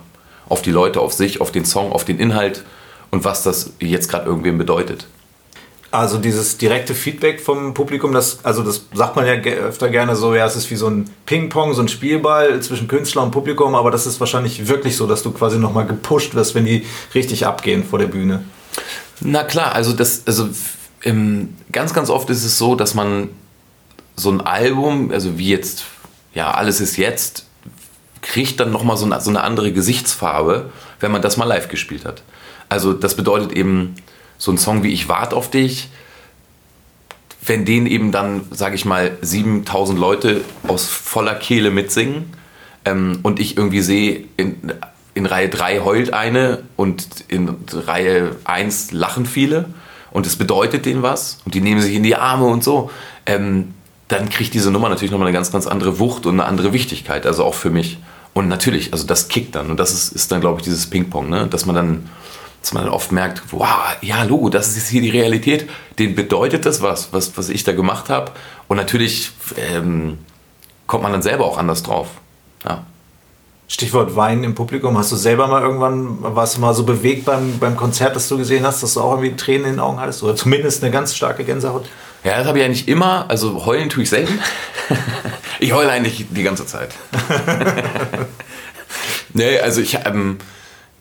auf 0.50 0.62
die 0.62 0.72
Leute, 0.72 1.02
auf 1.02 1.14
sich, 1.14 1.42
auf 1.42 1.52
den 1.52 1.66
Song, 1.66 1.92
auf 1.92 2.06
den 2.06 2.20
Inhalt 2.20 2.64
und 3.12 3.26
was 3.26 3.44
das 3.44 3.72
jetzt 3.80 4.10
gerade 4.10 4.26
irgendwem 4.26 4.58
bedeutet. 4.58 5.08
Also 5.90 6.18
dieses 6.18 6.58
direkte 6.58 6.94
Feedback 6.94 7.40
vom 7.40 7.74
Publikum, 7.74 8.12
das, 8.12 8.44
also 8.44 8.62
das 8.62 8.86
sagt 8.94 9.16
man 9.16 9.26
ja 9.26 9.34
öfter 9.34 9.90
gerne 9.90 10.18
so, 10.18 10.36
ja, 10.36 10.46
es 10.46 10.58
ist 10.58 10.70
wie 10.70 10.76
so 10.76 10.90
ein 10.90 11.10
Ping-Pong, 11.26 11.74
so 11.74 11.82
ein 11.82 11.88
Spielball 11.88 12.62
zwischen 12.62 12.90
Künstler 12.90 13.24
und 13.24 13.32
Publikum, 13.32 13.74
aber 13.74 13.90
das 13.90 14.06
ist 14.06 14.20
wahrscheinlich 14.20 14.68
wirklich 14.68 14.98
so, 14.98 15.08
dass 15.08 15.24
du 15.24 15.32
quasi 15.32 15.58
nochmal 15.58 15.86
gepusht 15.86 16.36
wirst, 16.36 16.56
wenn 16.56 16.66
die 16.66 16.86
richtig 17.16 17.46
abgehen 17.46 17.86
vor 17.86 18.00
der 18.00 18.08
Bühne. 18.08 18.44
Na 19.22 19.46
klar, 19.46 19.74
also 19.74 19.94
das, 19.94 20.24
also 20.26 20.50
ähm, 21.04 21.56
ganz, 21.72 21.94
ganz 21.94 22.10
oft 22.10 22.30
ist 22.30 22.44
es 22.44 22.58
so, 22.58 22.76
dass 22.76 22.94
man 22.94 23.30
so 24.18 24.30
ein 24.30 24.42
Album, 24.42 25.12
also 25.12 25.38
wie 25.38 25.50
jetzt, 25.50 25.86
ja, 26.34 26.52
alles 26.52 26.82
ist 26.82 26.98
jetzt, 26.98 27.46
kriegt 28.22 28.60
dann 28.60 28.72
nochmal 28.72 28.98
so 28.98 29.06
eine, 29.06 29.22
so 29.22 29.30
eine 29.30 29.42
andere 29.42 29.72
Gesichtsfarbe, 29.72 30.72
wenn 31.00 31.12
man 31.12 31.22
das 31.22 31.38
mal 31.38 31.46
live 31.46 31.70
gespielt 31.70 32.04
hat. 32.04 32.24
Also 32.68 32.92
das 32.92 33.16
bedeutet 33.16 33.54
eben, 33.54 33.96
so 34.38 34.52
ein 34.52 34.58
Song 34.58 34.84
wie 34.84 34.92
Ich 34.92 35.10
warte 35.10 35.36
auf 35.36 35.50
dich, 35.50 35.90
wenn 37.46 37.66
den 37.66 37.88
eben 37.88 38.12
dann, 38.12 38.46
sage 38.52 38.76
ich 38.76 38.86
mal, 38.86 39.18
7000 39.22 39.98
Leute 39.98 40.42
aus 40.68 40.88
voller 40.88 41.36
Kehle 41.36 41.72
mitsingen 41.72 42.34
ähm, 42.86 43.20
und 43.24 43.40
ich 43.40 43.58
irgendwie 43.58 43.82
sehe, 43.82 44.26
in, 44.36 44.74
in 45.14 45.26
Reihe 45.26 45.50
3 45.50 45.80
heult 45.80 46.14
eine 46.14 46.64
und 46.76 47.08
in 47.30 47.56
Reihe 47.72 48.36
1 48.44 48.92
lachen 48.92 49.26
viele 49.26 49.66
und 50.12 50.26
es 50.28 50.36
bedeutet 50.36 50.86
denen 50.86 51.04
was 51.04 51.40
und 51.46 51.56
die 51.56 51.62
nehmen 51.62 51.82
sich 51.82 51.96
in 51.96 52.04
die 52.04 52.16
Arme 52.16 52.46
und 52.46 52.64
so, 52.64 52.92
ähm, 53.26 53.74
dann 54.08 54.30
kriegt 54.30 54.54
diese 54.54 54.72
Nummer 54.72 54.90
natürlich 54.90 55.12
nochmal 55.12 55.28
eine 55.28 55.36
ganz, 55.36 55.52
ganz 55.52 55.68
andere 55.68 56.00
Wucht 56.00 56.26
und 56.26 56.36
eine 56.36 56.46
andere 56.46 56.74
Wichtigkeit, 56.74 57.26
also 57.26 57.44
auch 57.44 57.54
für 57.54 57.70
mich. 57.70 57.98
Und 58.34 58.48
natürlich, 58.48 58.94
also 58.94 59.06
das 59.06 59.28
kickt 59.28 59.56
dann 59.56 59.70
und 59.72 59.80
das 59.80 59.94
ist, 59.94 60.12
ist 60.12 60.32
dann, 60.32 60.42
glaube 60.42 60.60
ich, 60.60 60.64
dieses 60.64 60.90
Ping-Pong, 60.90 61.30
ne? 61.30 61.48
dass 61.48 61.66
man 61.66 61.76
dann 61.76 62.10
dass 62.68 62.74
man 62.74 62.84
dann 62.84 62.92
oft 62.92 63.14
merkt, 63.14 63.44
wow, 63.52 63.96
ja, 64.02 64.24
Logo, 64.24 64.50
das 64.50 64.76
ist 64.76 64.90
hier 64.90 65.02
die 65.02 65.10
Realität. 65.10 65.70
Den 66.00 66.16
bedeutet 66.16 66.66
das 66.66 66.82
was, 66.82 67.14
was, 67.14 67.38
was 67.38 67.48
ich 67.48 67.64
da 67.64 67.72
gemacht 67.72 68.10
habe. 68.10 68.32
Und 68.68 68.76
natürlich 68.76 69.32
ähm, 69.56 70.18
kommt 70.86 71.04
man 71.04 71.14
dann 71.14 71.22
selber 71.22 71.46
auch 71.46 71.58
anders 71.58 71.82
drauf. 71.84 72.08
Ja. 72.66 72.84
Stichwort 73.70 74.16
Wein 74.16 74.44
im 74.44 74.56
Publikum. 74.56 74.98
Hast 74.98 75.12
du 75.12 75.16
selber 75.16 75.48
mal 75.48 75.62
irgendwann, 75.62 76.18
warst 76.22 76.58
du 76.58 76.62
mal 76.62 76.74
so 76.74 76.84
bewegt 76.84 77.26
beim, 77.26 77.60
beim 77.60 77.78
Konzert, 77.78 78.16
das 78.16 78.28
du 78.28 78.38
gesehen 78.38 78.66
hast, 78.66 78.84
dass 78.84 78.96
du 78.96 79.02
auch 79.02 79.12
irgendwie 79.12 79.36
Tränen 79.36 79.66
in 79.66 79.72
den 79.74 79.80
Augen 79.80 80.00
hattest? 80.00 80.24
Oder 80.24 80.36
zumindest 80.36 80.84
eine 80.84 80.92
ganz 80.92 81.16
starke 81.16 81.44
Gänsehaut? 81.44 81.86
Ja, 82.28 82.40
das 82.40 82.48
habe 82.48 82.60
ich 82.60 82.66
eigentlich 82.66 82.90
immer. 82.90 83.26
Also 83.30 83.66
heulen 83.66 83.88
tue 83.88 84.04
ich 84.04 84.10
selten. 84.10 84.38
ich 85.62 85.72
heule 85.72 85.90
eigentlich 85.90 86.26
die 86.30 86.44
ganze 86.44 86.66
Zeit. 86.66 86.90
nee, 89.34 89.58
also 89.60 89.80
ich 89.80 89.98
ähm, 90.04 90.38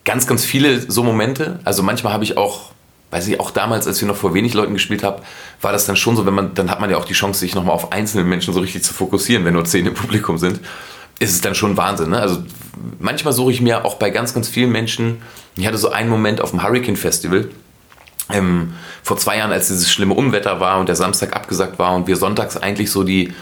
ganz, 0.05 0.25
ganz 0.25 0.45
viele 0.45 0.89
so 0.89 1.03
Momente. 1.03 1.59
Also 1.65 1.83
manchmal 1.83 2.13
habe 2.13 2.23
ich 2.23 2.37
auch, 2.37 2.71
weiß 3.11 3.27
ich, 3.27 3.41
auch 3.41 3.51
damals, 3.51 3.87
als 3.87 3.99
wir 3.99 4.07
noch 4.07 4.15
vor 4.15 4.33
wenig 4.33 4.53
Leuten 4.53 4.73
gespielt 4.73 5.03
haben, 5.03 5.21
war 5.59 5.73
das 5.73 5.85
dann 5.85 5.97
schon 5.97 6.15
so, 6.15 6.25
wenn 6.25 6.33
man, 6.33 6.53
dann 6.53 6.71
hat 6.71 6.79
man 6.79 6.89
ja 6.89 6.95
auch 6.95 7.03
die 7.03 7.13
Chance, 7.13 7.41
sich 7.41 7.55
nochmal 7.55 7.75
auf 7.75 7.91
einzelne 7.91 8.23
Menschen 8.23 8.53
so 8.53 8.61
richtig 8.61 8.85
zu 8.85 8.93
fokussieren, 8.93 9.43
wenn 9.43 9.53
nur 9.53 9.65
zehn 9.65 9.85
im 9.85 9.95
Publikum 9.95 10.37
sind. 10.37 10.61
Ist 11.19 11.31
es 11.31 11.41
dann 11.41 11.55
schon 11.55 11.75
Wahnsinn. 11.75 12.11
Ne? 12.11 12.21
Also 12.21 12.37
manchmal 12.99 13.33
suche 13.33 13.51
ich 13.51 13.59
mir 13.59 13.83
auch 13.83 13.95
bei 13.95 14.11
ganz, 14.11 14.33
ganz 14.33 14.47
vielen 14.47 14.71
Menschen, 14.71 15.21
ich 15.57 15.67
hatte 15.67 15.77
so 15.77 15.89
einen 15.89 16.09
Moment 16.09 16.39
auf 16.39 16.51
dem 16.51 16.63
Hurricane 16.63 16.95
Festival, 16.95 17.49
ähm, 18.31 18.73
vor 19.03 19.17
zwei 19.17 19.37
Jahren, 19.37 19.51
als 19.51 19.67
dieses 19.67 19.91
schlimme 19.91 20.13
Unwetter 20.13 20.59
war 20.59 20.79
und 20.79 20.89
der 20.89 20.95
Samstag 20.95 21.35
abgesagt 21.35 21.79
war 21.79 21.95
und 21.95 22.07
wir 22.07 22.17
sonntags 22.17 22.57
eigentlich 22.57 22.91
so 22.91 23.03
die, 23.03 23.33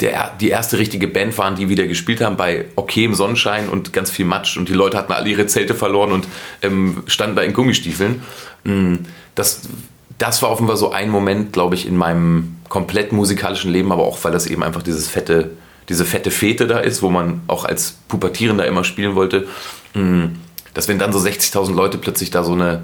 der, 0.00 0.32
die 0.40 0.48
erste 0.48 0.78
richtige 0.78 1.08
Band 1.08 1.36
waren, 1.38 1.56
die 1.56 1.68
wieder 1.68 1.86
gespielt 1.86 2.20
haben 2.20 2.36
bei 2.36 2.66
okayem 2.76 3.14
Sonnenschein 3.14 3.68
und 3.68 3.92
ganz 3.92 4.10
viel 4.10 4.24
Matsch 4.24 4.56
und 4.56 4.68
die 4.68 4.74
Leute 4.74 4.96
hatten 4.96 5.12
alle 5.12 5.28
ihre 5.28 5.46
Zelte 5.46 5.74
verloren 5.74 6.12
und 6.12 6.26
ähm, 6.62 7.02
standen 7.06 7.36
da 7.36 7.42
in 7.42 7.52
Gummistiefeln. 7.52 8.22
Mm, 8.64 8.96
das, 9.34 9.62
das 10.18 10.42
war 10.42 10.50
offenbar 10.50 10.76
so 10.76 10.90
ein 10.90 11.10
Moment, 11.10 11.52
glaube 11.52 11.74
ich, 11.74 11.86
in 11.86 11.96
meinem 11.96 12.56
komplett 12.68 13.12
musikalischen 13.12 13.70
Leben, 13.70 13.92
aber 13.92 14.04
auch 14.04 14.22
weil 14.24 14.32
das 14.32 14.46
eben 14.46 14.62
einfach 14.62 14.82
dieses 14.82 15.08
fette, 15.08 15.50
diese 15.88 16.04
fette 16.04 16.30
Fete 16.30 16.66
da 16.66 16.78
ist, 16.78 17.02
wo 17.02 17.10
man 17.10 17.42
auch 17.46 17.64
als 17.64 17.98
Pubertierender 18.08 18.66
immer 18.66 18.84
spielen 18.84 19.14
wollte. 19.14 19.46
Mm, 19.94 20.36
dass 20.72 20.88
wenn 20.88 20.98
dann 20.98 21.12
so 21.12 21.18
60.000 21.18 21.74
Leute 21.74 21.98
plötzlich 21.98 22.30
da 22.30 22.44
so 22.44 22.52
eine, 22.52 22.82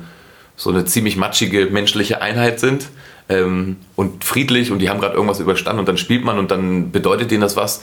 so 0.56 0.70
eine 0.70 0.84
ziemlich 0.84 1.16
matschige 1.16 1.66
menschliche 1.66 2.22
Einheit 2.22 2.60
sind 2.60 2.88
ähm, 3.28 3.76
und 3.94 4.24
friedlich 4.24 4.72
und 4.72 4.78
die 4.78 4.88
haben 4.88 5.00
gerade 5.00 5.14
irgendwas 5.14 5.40
überstanden 5.40 5.80
und 5.80 5.88
dann 5.88 5.98
spielt 5.98 6.24
man 6.24 6.38
und 6.38 6.50
dann 6.50 6.90
bedeutet 6.90 7.30
denen 7.30 7.42
das 7.42 7.56
was. 7.56 7.82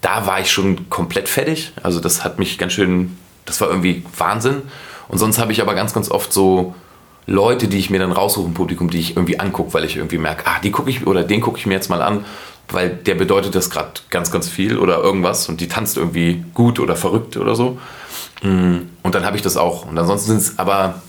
Da 0.00 0.26
war 0.26 0.40
ich 0.40 0.50
schon 0.50 0.88
komplett 0.90 1.28
fertig. 1.28 1.72
Also 1.82 2.00
das 2.00 2.24
hat 2.24 2.38
mich 2.38 2.58
ganz 2.58 2.72
schön, 2.72 3.16
das 3.44 3.60
war 3.60 3.68
irgendwie 3.68 4.04
Wahnsinn. 4.16 4.62
Und 5.08 5.18
sonst 5.18 5.38
habe 5.38 5.52
ich 5.52 5.60
aber 5.60 5.74
ganz, 5.74 5.92
ganz 5.92 6.10
oft 6.10 6.32
so 6.32 6.74
Leute, 7.26 7.68
die 7.68 7.78
ich 7.78 7.90
mir 7.90 8.00
dann 8.00 8.12
raussuche 8.12 8.46
im 8.46 8.54
Publikum, 8.54 8.90
die 8.90 8.98
ich 8.98 9.16
irgendwie 9.16 9.38
angucke, 9.38 9.74
weil 9.74 9.84
ich 9.84 9.96
irgendwie 9.96 10.18
merke, 10.18 10.44
ah, 10.46 10.58
die 10.62 10.72
gucke 10.72 10.90
ich 10.90 11.06
oder 11.06 11.22
den 11.22 11.40
gucke 11.40 11.58
ich 11.58 11.66
mir 11.66 11.74
jetzt 11.74 11.88
mal 11.88 12.02
an, 12.02 12.24
weil 12.68 12.90
der 12.90 13.14
bedeutet 13.14 13.54
das 13.54 13.70
gerade 13.70 13.92
ganz, 14.10 14.30
ganz 14.32 14.48
viel 14.48 14.78
oder 14.78 14.98
irgendwas 14.98 15.48
und 15.48 15.60
die 15.60 15.68
tanzt 15.68 15.96
irgendwie 15.96 16.44
gut 16.54 16.80
oder 16.80 16.96
verrückt 16.96 17.36
oder 17.36 17.54
so. 17.54 17.78
Mm, 18.42 18.78
und 19.02 19.14
dann 19.14 19.24
habe 19.24 19.36
ich 19.36 19.42
das 19.42 19.56
auch. 19.56 19.86
Und 19.86 19.96
ansonsten 19.98 20.30
sind 20.30 20.40
es 20.40 20.58
aber 20.58 21.00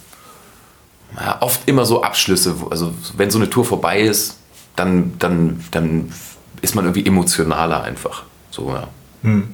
ja, 1.20 1.38
oft 1.42 1.62
immer 1.68 1.86
so 1.86 2.02
Abschlüsse. 2.02 2.56
Also 2.70 2.94
wenn 3.16 3.30
so 3.32 3.38
eine 3.38 3.50
Tour 3.50 3.66
vorbei 3.66 4.02
ist, 4.02 4.38
dann, 4.76 5.14
dann, 5.20 5.64
dann 5.72 6.12
ist 6.62 6.76
man 6.76 6.86
irgendwie 6.86 7.06
emotionaler 7.06 7.84
einfach. 7.84 8.24
So, 8.50 8.70
ja. 8.70 8.88
Hm. 9.24 9.54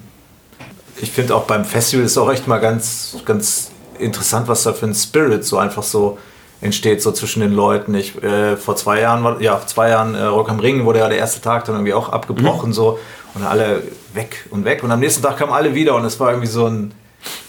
Ich 1.02 1.12
finde 1.12 1.36
auch 1.36 1.44
beim 1.44 1.66
Festival 1.66 2.06
ist 2.06 2.18
auch 2.18 2.32
echt 2.32 2.48
mal 2.48 2.60
ganz, 2.60 3.18
ganz 3.26 3.72
interessant, 3.98 4.48
was 4.48 4.64
da 4.64 4.74
für 4.74 4.86
ein 4.86 4.96
Spirit 4.96 5.46
so 5.46 5.58
einfach 5.58 5.84
so 5.84 6.18
entsteht, 6.62 7.02
so 7.02 7.12
zwischen 7.12 7.40
den 7.42 7.54
Leuten. 7.54 7.96
Ich, 7.96 8.22
äh, 8.22 8.58
vor 8.58 8.76
zwei 8.76 9.00
Jahren, 9.00 9.24
war, 9.24 9.42
ja, 9.42 9.58
vor 9.58 9.68
zwei 9.68 9.90
Jahren 9.90 10.16
äh, 10.16 10.24
Rock 10.24 10.50
am 10.50 10.60
Ring 10.60 10.86
wurde 10.86 11.00
ja 11.00 11.08
der 11.08 11.18
erste 11.18 11.42
Tag 11.42 11.66
dann 11.66 11.76
irgendwie 11.76 11.94
auch 11.94 12.10
abgebrochen, 12.10 12.70
mhm. 12.70 12.74
so 12.74 13.00
und 13.34 13.44
alle 13.44 13.84
weg 14.14 14.48
und 14.50 14.66
weg. 14.66 14.84
Und 14.84 14.92
am 14.92 15.00
nächsten 15.00 15.22
Tag 15.22 15.38
kamen 15.38 15.54
alle 15.54 15.74
wieder 15.74 15.96
und 15.96 16.04
es 16.06 16.20
war 16.20 16.32
irgendwie 16.32 16.48
so 16.48 16.66
ein 16.66 16.94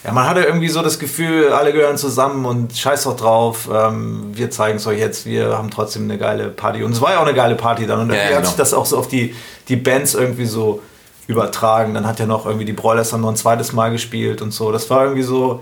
ja, 0.04 0.12
man 0.12 0.28
hatte 0.28 0.42
irgendwie 0.42 0.68
so 0.68 0.82
das 0.82 0.98
Gefühl, 0.98 1.52
alle 1.52 1.72
gehören 1.72 1.96
zusammen 1.96 2.44
und 2.46 2.76
scheiß 2.76 3.04
doch 3.04 3.16
drauf. 3.16 3.68
Ähm, 3.72 4.30
wir 4.32 4.50
zeigen 4.50 4.78
es 4.78 4.86
euch 4.86 4.98
jetzt, 4.98 5.26
wir 5.26 5.56
haben 5.56 5.70
trotzdem 5.70 6.04
eine 6.04 6.18
geile 6.18 6.48
Party. 6.48 6.82
Und 6.82 6.92
es 6.92 7.00
war 7.00 7.12
ja 7.12 7.18
auch 7.18 7.26
eine 7.26 7.34
geile 7.34 7.54
Party 7.54 7.86
dann. 7.86 8.00
Und 8.00 8.10
irgendwie 8.10 8.18
ja, 8.18 8.28
genau. 8.28 8.38
hat 8.38 8.46
sich 8.46 8.56
das 8.56 8.74
auch 8.74 8.86
so 8.86 8.98
auf 8.98 9.08
die, 9.08 9.34
die 9.68 9.76
Bands 9.76 10.14
irgendwie 10.14 10.46
so 10.46 10.82
übertragen. 11.26 11.94
Dann 11.94 12.06
hat 12.06 12.18
ja 12.18 12.26
noch 12.26 12.46
irgendwie 12.46 12.64
die 12.64 12.72
Broilers 12.72 13.10
dann 13.10 13.20
noch 13.20 13.28
ein 13.28 13.36
zweites 13.36 13.72
Mal 13.72 13.90
gespielt 13.90 14.42
und 14.42 14.52
so. 14.52 14.72
Das 14.72 14.88
war 14.90 15.04
irgendwie 15.04 15.22
so, 15.22 15.60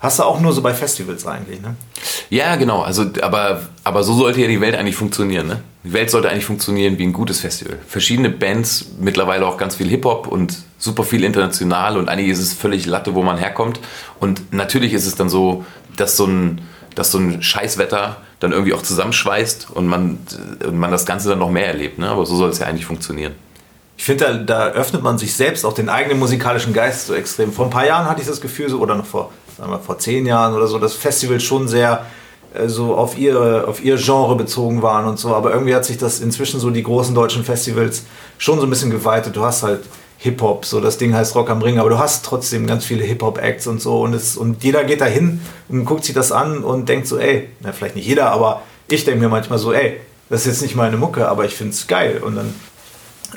Hast 0.00 0.18
du 0.18 0.22
auch 0.22 0.40
nur 0.40 0.52
so 0.54 0.62
bei 0.62 0.72
Festivals 0.72 1.26
eigentlich, 1.26 1.60
ne? 1.60 1.76
Ja, 2.30 2.56
genau. 2.56 2.80
Also, 2.80 3.04
aber, 3.20 3.60
aber 3.84 4.02
so 4.02 4.14
sollte 4.14 4.40
ja 4.40 4.48
die 4.48 4.60
Welt 4.60 4.74
eigentlich 4.74 4.96
funktionieren, 4.96 5.46
ne? 5.46 5.62
Die 5.84 5.92
Welt 5.92 6.10
sollte 6.10 6.30
eigentlich 6.30 6.46
funktionieren 6.46 6.96
wie 6.98 7.02
ein 7.02 7.12
gutes 7.12 7.40
Festival. 7.40 7.78
Verschiedene 7.86 8.30
Bands, 8.30 8.86
mittlerweile 8.98 9.46
auch 9.46 9.58
ganz 9.58 9.76
viel 9.76 9.88
Hip-Hop 9.88 10.26
und 10.26 10.56
super 10.78 11.04
viel 11.04 11.22
international 11.22 11.98
und 11.98 12.08
eigentlich 12.08 12.30
ist 12.30 12.38
es 12.38 12.54
völlig 12.54 12.86
Latte, 12.86 13.14
wo 13.14 13.22
man 13.22 13.36
herkommt. 13.36 13.80
Und 14.20 14.54
natürlich 14.54 14.94
ist 14.94 15.06
es 15.06 15.16
dann 15.16 15.28
so, 15.28 15.66
dass 15.96 16.16
so 16.16 16.24
ein, 16.24 16.62
dass 16.94 17.12
so 17.12 17.18
ein 17.18 17.42
Scheißwetter 17.42 18.16
dann 18.40 18.52
irgendwie 18.52 18.72
auch 18.72 18.82
zusammenschweißt 18.82 19.68
und 19.70 19.86
man, 19.86 20.18
und 20.66 20.78
man 20.78 20.90
das 20.90 21.04
Ganze 21.04 21.28
dann 21.28 21.38
noch 21.38 21.50
mehr 21.50 21.66
erlebt. 21.66 21.98
Ne? 21.98 22.08
Aber 22.08 22.24
so 22.24 22.36
soll 22.36 22.48
es 22.48 22.58
ja 22.58 22.66
eigentlich 22.66 22.86
funktionieren. 22.86 23.34
Ich 24.00 24.06
finde, 24.06 24.24
da, 24.24 24.32
da, 24.32 24.68
öffnet 24.70 25.02
man 25.02 25.18
sich 25.18 25.34
selbst 25.34 25.66
auch 25.66 25.74
den 25.74 25.90
eigenen 25.90 26.18
musikalischen 26.18 26.72
Geist 26.72 27.08
so 27.08 27.12
extrem. 27.12 27.52
Vor 27.52 27.66
ein 27.66 27.70
paar 27.70 27.86
Jahren 27.86 28.08
hatte 28.08 28.22
ich 28.22 28.26
das 28.26 28.40
Gefühl, 28.40 28.70
so, 28.70 28.78
oder 28.78 28.94
noch 28.94 29.04
vor, 29.04 29.30
sagen 29.58 29.70
wir, 29.70 29.78
vor 29.78 29.98
zehn 29.98 30.24
Jahren 30.24 30.54
oder 30.54 30.66
so, 30.68 30.78
dass 30.78 30.94
Festivals 30.94 31.42
schon 31.42 31.68
sehr 31.68 32.06
äh, 32.54 32.66
so 32.66 32.94
auf 32.94 33.18
ihre, 33.18 33.68
auf 33.68 33.84
ihr 33.84 33.98
Genre 33.98 34.36
bezogen 34.36 34.80
waren 34.80 35.04
und 35.04 35.18
so. 35.18 35.34
Aber 35.34 35.52
irgendwie 35.52 35.74
hat 35.74 35.84
sich 35.84 35.98
das 35.98 36.20
inzwischen 36.20 36.60
so 36.60 36.70
die 36.70 36.82
großen 36.82 37.14
deutschen 37.14 37.44
Festivals 37.44 38.04
schon 38.38 38.58
so 38.58 38.66
ein 38.66 38.70
bisschen 38.70 38.90
geweitet. 38.90 39.36
Du 39.36 39.44
hast 39.44 39.64
halt 39.64 39.82
Hip-Hop, 40.16 40.64
so 40.64 40.80
das 40.80 40.96
Ding 40.96 41.12
heißt 41.12 41.34
Rock 41.34 41.50
am 41.50 41.60
Ring, 41.60 41.78
aber 41.78 41.90
du 41.90 41.98
hast 41.98 42.24
trotzdem 42.24 42.66
ganz 42.66 42.86
viele 42.86 43.04
Hip-Hop-Acts 43.04 43.66
und 43.66 43.82
so 43.82 44.00
und, 44.00 44.14
es, 44.14 44.34
und 44.34 44.64
jeder 44.64 44.82
geht 44.84 45.02
da 45.02 45.06
hin 45.06 45.42
und 45.68 45.84
guckt 45.84 46.06
sich 46.06 46.14
das 46.14 46.32
an 46.32 46.64
und 46.64 46.88
denkt 46.88 47.06
so, 47.06 47.18
ey, 47.18 47.50
na, 47.60 47.72
vielleicht 47.72 47.96
nicht 47.96 48.08
jeder, 48.08 48.32
aber 48.32 48.62
ich 48.88 49.04
denke 49.04 49.20
mir 49.20 49.28
manchmal 49.28 49.58
so, 49.58 49.74
ey, 49.74 50.00
das 50.30 50.42
ist 50.42 50.46
jetzt 50.46 50.62
nicht 50.62 50.76
meine 50.76 50.96
Mucke, 50.96 51.28
aber 51.28 51.44
ich 51.44 51.54
finde 51.54 51.74
es 51.74 51.86
geil 51.86 52.22
und 52.24 52.36
dann 52.36 52.54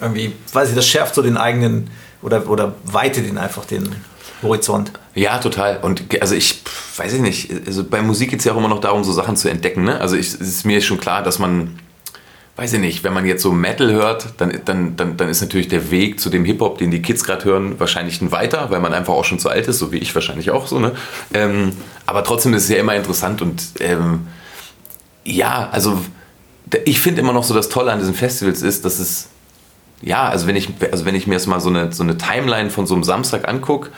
irgendwie, 0.02 0.34
weiß 0.52 0.70
ich, 0.70 0.76
das 0.76 0.88
schärft 0.88 1.16
so 1.16 1.22
den 1.22 1.38
eigenen 1.38 1.90
oder, 2.22 2.50
oder 2.50 2.76
weitet 2.86 3.28
ihn 3.28 3.38
einfach 3.38 3.66
den 3.66 3.96
Horizont. 4.42 4.92
Ja, 5.16 5.38
total. 5.38 5.78
Und 5.82 6.04
also 6.22 6.36
ich 6.36 6.62
weiß 6.98 7.14
ich 7.14 7.22
nicht, 7.22 7.52
also 7.66 7.84
bei 7.84 8.02
Musik 8.02 8.30
geht 8.32 8.40
es 8.40 8.46
ja 8.46 8.54
auch 8.54 8.58
immer 8.58 8.68
noch 8.68 8.82
darum, 8.82 9.04
so 9.04 9.12
Sachen 9.12 9.36
zu 9.36 9.50
entdecken. 9.50 9.84
Ne? 9.84 10.00
Also 10.00 10.16
ich, 10.16 10.40
ist 10.40 10.66
mir 10.66 10.82
schon 10.82 11.00
klar, 11.00 11.24
dass 11.24 11.40
man 11.40 11.80
weiß 12.56 12.74
ich 12.74 12.80
nicht, 12.80 13.04
wenn 13.04 13.14
man 13.14 13.26
jetzt 13.26 13.42
so 13.42 13.52
Metal 13.52 13.92
hört, 13.92 14.36
dann, 14.38 14.60
dann, 14.66 14.96
dann, 14.96 15.18
dann 15.18 15.30
ist 15.30 15.42
natürlich 15.42 15.70
der 15.70 15.90
Weg 15.90 16.20
zu 16.20 16.30
dem 16.30 16.46
Hip-Hop, 16.46 16.78
den 16.78 16.92
die 16.92 17.02
Kids 17.02 17.24
gerade 17.24 17.46
hören, 17.46 17.80
wahrscheinlich 17.80 18.22
ein 18.22 18.32
weiter, 18.32 18.70
weil 18.70 18.80
man 18.80 18.94
einfach 18.94 19.14
auch 19.14 19.26
schon 19.26 19.40
zu 19.40 19.50
alt 19.50 19.68
ist, 19.68 19.80
so 19.80 19.92
wie 19.92 19.98
ich 19.98 20.14
wahrscheinlich 20.14 20.52
auch 20.52 20.68
so. 20.68 20.80
Ne? 20.80 20.92
Ähm, 21.34 21.72
aber 22.06 22.24
trotzdem 22.24 22.54
ist 22.54 22.66
es 22.66 22.70
ja 22.70 22.78
immer 22.78 22.96
interessant 22.96 23.42
und 23.42 23.64
ähm, 23.80 24.28
ja, 25.24 25.70
also 25.72 26.00
ich 26.86 27.02
finde 27.02 27.22
immer 27.22 27.34
noch 27.34 27.44
so 27.44 27.54
das 27.54 27.70
Tolle 27.70 27.92
an 27.92 28.00
diesen 28.00 28.14
Festivals 28.14 28.62
ist, 28.62 28.86
dass 28.86 29.00
es, 29.00 29.30
ja, 30.04 30.28
also 30.28 30.48
wenn 30.48 30.56
ich, 30.56 30.70
also 30.92 31.06
wenn 31.06 31.16
ich 31.16 31.28
mir 31.28 31.36
jetzt 31.36 31.48
mal 31.48 31.60
so 31.60 31.70
eine, 31.70 31.92
so 31.92 32.04
eine 32.04 32.18
Timeline 32.18 32.70
von 32.70 32.86
so 32.86 32.94
einem 32.94 33.04
Samstag 33.04 33.48
angucke, 33.48 33.90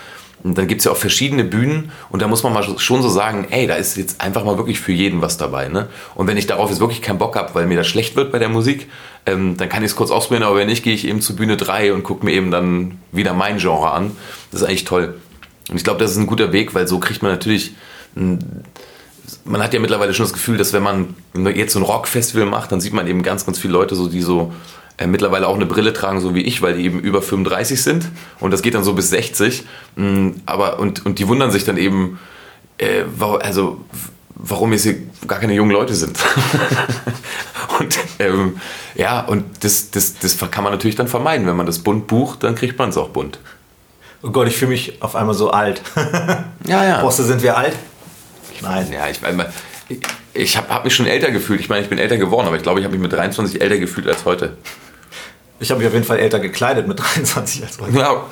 dann 0.43 0.67
gibt 0.67 0.79
es 0.79 0.85
ja 0.85 0.91
auch 0.91 0.97
verschiedene 0.97 1.43
Bühnen 1.43 1.91
und 2.11 2.21
da 2.21 2.27
muss 2.27 2.43
man 2.43 2.53
mal 2.53 2.63
schon 2.77 3.01
so 3.01 3.09
sagen, 3.09 3.47
ey, 3.49 3.65
da 3.65 3.75
ist 3.75 3.97
jetzt 3.97 4.21
einfach 4.21 4.45
mal 4.45 4.57
wirklich 4.57 4.79
für 4.79 4.91
jeden 4.91 5.21
was 5.21 5.37
dabei. 5.37 5.69
Ne? 5.69 5.87
Und 6.13 6.27
wenn 6.27 6.37
ich 6.37 6.45
darauf 6.45 6.69
jetzt 6.69 6.79
wirklich 6.79 7.01
keinen 7.01 7.17
Bock 7.17 7.35
habe, 7.35 7.55
weil 7.55 7.65
mir 7.65 7.77
das 7.77 7.87
schlecht 7.87 8.15
wird 8.15 8.31
bei 8.31 8.37
der 8.37 8.49
Musik, 8.49 8.87
ähm, 9.25 9.57
dann 9.57 9.69
kann 9.69 9.81
ich 9.81 9.91
es 9.91 9.95
kurz 9.95 10.11
ausprobieren, 10.11 10.43
aber 10.43 10.57
wenn 10.57 10.67
nicht, 10.67 10.83
gehe 10.83 10.93
ich 10.93 11.07
eben 11.07 11.19
zu 11.21 11.35
Bühne 11.35 11.57
3 11.57 11.93
und 11.93 12.03
gucke 12.03 12.23
mir 12.23 12.33
eben 12.33 12.51
dann 12.51 12.99
wieder 13.11 13.33
mein 13.33 13.57
Genre 13.57 13.89
an. 13.89 14.11
Das 14.51 14.61
ist 14.61 14.67
eigentlich 14.67 14.85
toll. 14.85 15.15
Und 15.69 15.77
ich 15.77 15.83
glaube, 15.83 15.99
das 15.99 16.11
ist 16.11 16.17
ein 16.17 16.27
guter 16.27 16.51
Weg, 16.51 16.75
weil 16.75 16.87
so 16.87 16.99
kriegt 16.99 17.23
man 17.23 17.31
natürlich... 17.31 17.73
Man 19.43 19.63
hat 19.63 19.73
ja 19.73 19.79
mittlerweile 19.79 20.13
schon 20.13 20.25
das 20.25 20.33
Gefühl, 20.33 20.57
dass 20.57 20.71
wenn 20.73 20.83
man 20.83 21.15
jetzt 21.55 21.73
so 21.73 21.79
ein 21.79 21.83
Rockfestival 21.83 22.45
macht, 22.45 22.71
dann 22.71 22.79
sieht 22.79 22.93
man 22.93 23.07
eben 23.07 23.23
ganz, 23.23 23.45
ganz 23.45 23.57
viele 23.57 23.73
Leute, 23.73 23.95
so, 23.95 24.07
die 24.07 24.21
so 24.21 24.53
äh, 24.97 25.07
mittlerweile 25.07 25.47
auch 25.47 25.55
eine 25.55 25.65
Brille 25.65 25.93
tragen, 25.93 26.21
so 26.21 26.35
wie 26.35 26.41
ich, 26.41 26.61
weil 26.61 26.77
die 26.77 26.85
eben 26.85 26.99
über 26.99 27.21
35 27.21 27.81
sind. 27.81 28.07
Und 28.39 28.51
das 28.51 28.61
geht 28.61 28.75
dann 28.75 28.83
so 28.83 28.93
bis 28.93 29.09
60. 29.09 29.65
Mm, 29.95 30.29
aber, 30.45 30.79
und, 30.79 31.05
und 31.05 31.19
die 31.19 31.27
wundern 31.27 31.51
sich 31.51 31.65
dann 31.65 31.77
eben, 31.77 32.19
äh, 32.77 33.03
also, 33.41 33.83
warum 34.35 34.71
jetzt 34.71 34.83
hier 34.83 34.95
gar 35.27 35.39
keine 35.39 35.53
jungen 35.53 35.71
Leute 35.71 35.95
sind. 35.95 36.17
und 37.79 37.97
ähm, 38.19 38.57
ja, 38.95 39.21
und 39.21 39.43
das, 39.61 39.91
das, 39.91 40.17
das 40.19 40.37
kann 40.51 40.63
man 40.63 40.71
natürlich 40.71 40.95
dann 40.95 41.07
vermeiden. 41.07 41.45
Wenn 41.45 41.57
man 41.57 41.65
das 41.65 41.79
bunt 41.79 42.07
bucht, 42.07 42.43
dann 42.43 42.55
kriegt 42.55 42.79
man 42.79 42.89
es 42.89 42.97
auch 42.97 43.09
bunt. 43.09 43.39
Oh 44.23 44.31
Gott, 44.31 44.47
ich 44.47 44.55
fühle 44.55 44.71
mich 44.71 45.01
auf 45.01 45.15
einmal 45.15 45.35
so 45.35 45.51
alt. 45.51 45.81
ja, 46.65 46.83
ja. 46.83 47.01
Bosse, 47.01 47.23
sind 47.23 47.41
wir 47.41 47.57
alt? 47.57 47.75
Nein. 48.61 48.87
Ja, 48.91 49.09
ich 49.09 49.21
meine, 49.21 49.51
ich, 49.89 49.99
ich 50.33 50.57
habe 50.57 50.69
hab 50.69 50.83
mich 50.83 50.95
schon 50.95 51.05
älter 51.05 51.31
gefühlt. 51.31 51.59
Ich 51.59 51.69
meine, 51.69 51.83
ich 51.83 51.89
bin 51.89 51.99
älter 51.99 52.17
geworden, 52.17 52.47
aber 52.47 52.55
ich 52.55 52.63
glaube, 52.63 52.79
ich 52.79 52.85
habe 52.85 52.93
mich 52.93 53.01
mit 53.01 53.13
23 53.13 53.61
älter 53.61 53.77
gefühlt 53.77 54.07
als 54.07 54.25
heute. 54.25 54.57
Ich 55.59 55.69
habe 55.69 55.79
mich 55.79 55.87
auf 55.87 55.93
jeden 55.93 56.05
Fall 56.05 56.19
älter 56.19 56.39
gekleidet 56.39 56.87
mit 56.87 56.99
23 57.15 57.63
als 57.63 57.79
heute. 57.79 57.97
Ja, 57.97 58.23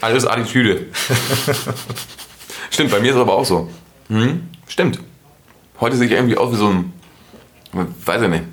alles 0.00 0.26
Attitüde. 0.26 0.86
Stimmt, 2.70 2.90
bei 2.90 3.00
mir 3.00 3.08
ist 3.08 3.16
es 3.16 3.20
aber 3.20 3.34
auch 3.34 3.44
so. 3.44 3.68
Hm? 4.08 4.48
Stimmt. 4.66 5.00
Heute 5.80 5.96
sehe 5.96 6.06
ich 6.06 6.12
irgendwie 6.12 6.36
aus 6.36 6.52
wie 6.52 6.56
so 6.56 6.68
ein, 6.68 6.92
weiß 7.72 8.22
ich 8.22 8.28
nicht, 8.28 8.44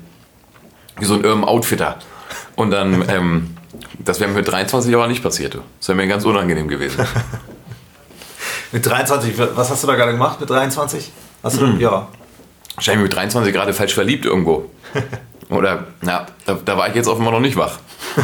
wie 0.98 1.04
so 1.04 1.14
ein 1.14 1.24
Urban 1.24 1.44
Outfitter. 1.44 1.98
Und 2.54 2.70
dann, 2.70 3.08
ähm, 3.08 3.56
das 3.98 4.20
wäre 4.20 4.30
mir 4.30 4.36
mit 4.38 4.48
23 4.48 4.94
aber 4.94 5.08
nicht 5.08 5.22
passiert. 5.22 5.58
Das 5.78 5.88
wäre 5.88 5.96
mir 5.96 6.06
ganz 6.06 6.24
unangenehm 6.24 6.68
gewesen. 6.68 7.06
mit 8.72 8.86
23, 8.86 9.34
was 9.38 9.70
hast 9.70 9.82
du 9.82 9.86
da 9.86 9.94
gerade 9.94 10.12
gemacht 10.12 10.40
mit 10.40 10.48
23? 10.48 11.12
Hast 11.42 11.60
du, 11.60 11.66
mhm. 11.66 11.80
ja. 11.80 12.08
Wahrscheinlich 12.74 13.04
mit 13.04 13.14
23 13.14 13.52
gerade 13.52 13.72
falsch 13.72 13.94
verliebt 13.94 14.24
irgendwo. 14.24 14.70
Oder, 15.48 15.84
ja, 16.02 16.26
da, 16.44 16.58
da 16.64 16.76
war 16.76 16.88
ich 16.88 16.94
jetzt 16.94 17.08
offenbar 17.08 17.32
noch 17.32 17.40
nicht 17.40 17.56
wach. 17.56 17.78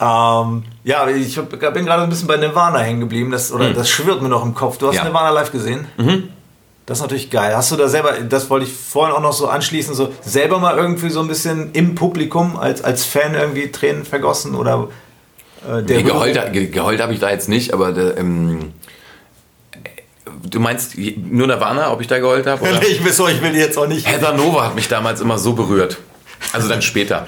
ähm, 0.00 0.64
ja, 0.84 1.08
ich 1.08 1.38
hab, 1.38 1.48
bin 1.48 1.86
gerade 1.86 2.02
ein 2.02 2.10
bisschen 2.10 2.28
bei 2.28 2.36
Nirvana 2.36 2.80
hängen 2.80 3.00
geblieben. 3.00 3.30
Das, 3.30 3.52
oder 3.52 3.70
mhm. 3.70 3.74
das 3.74 3.88
schwirrt 3.88 4.20
mir 4.20 4.28
noch 4.28 4.44
im 4.44 4.54
Kopf. 4.54 4.78
Du 4.78 4.88
hast 4.88 4.96
ja. 4.96 5.04
Nirvana 5.04 5.30
live 5.30 5.50
gesehen? 5.50 5.86
Mhm. 5.96 6.28
Das 6.86 6.98
ist 6.98 7.02
natürlich 7.02 7.30
geil. 7.30 7.56
Hast 7.56 7.72
du 7.72 7.76
da 7.76 7.88
selber, 7.88 8.12
das 8.12 8.50
wollte 8.50 8.66
ich 8.66 8.72
vorhin 8.72 9.16
auch 9.16 9.22
noch 9.22 9.32
so 9.32 9.48
anschließen, 9.48 9.94
so 9.94 10.12
selber 10.22 10.58
mal 10.58 10.76
irgendwie 10.76 11.08
so 11.08 11.20
ein 11.20 11.28
bisschen 11.28 11.72
im 11.72 11.94
Publikum 11.94 12.58
als, 12.58 12.84
als 12.84 13.04
Fan 13.04 13.34
irgendwie 13.34 13.70
Tränen 13.72 14.04
vergossen 14.04 14.54
oder 14.54 14.88
äh, 15.66 15.82
der 15.82 15.96
nee, 15.96 16.02
geheult, 16.02 16.52
geheult 16.72 17.00
habe 17.00 17.14
ich 17.14 17.20
da 17.20 17.30
jetzt 17.30 17.48
nicht, 17.48 17.72
aber 17.72 17.92
der, 17.92 18.18
ähm, 18.18 18.74
Du 20.50 20.60
meinst 20.60 20.96
nur 20.96 21.46
Nirvana, 21.46 21.92
ob 21.92 22.00
ich 22.00 22.06
da 22.06 22.18
geheult 22.18 22.46
habe? 22.46 22.66
ich 22.88 23.02
will 23.04 23.12
ich 23.30 23.42
will 23.42 23.56
jetzt 23.56 23.78
auch 23.78 23.86
nicht. 23.86 24.06
Heather 24.06 24.32
Nova 24.32 24.66
hat 24.66 24.74
mich 24.74 24.88
damals 24.88 25.20
immer 25.20 25.38
so 25.38 25.54
berührt. 25.54 25.98
Also 26.52 26.68
dann 26.68 26.82
später. 26.82 27.26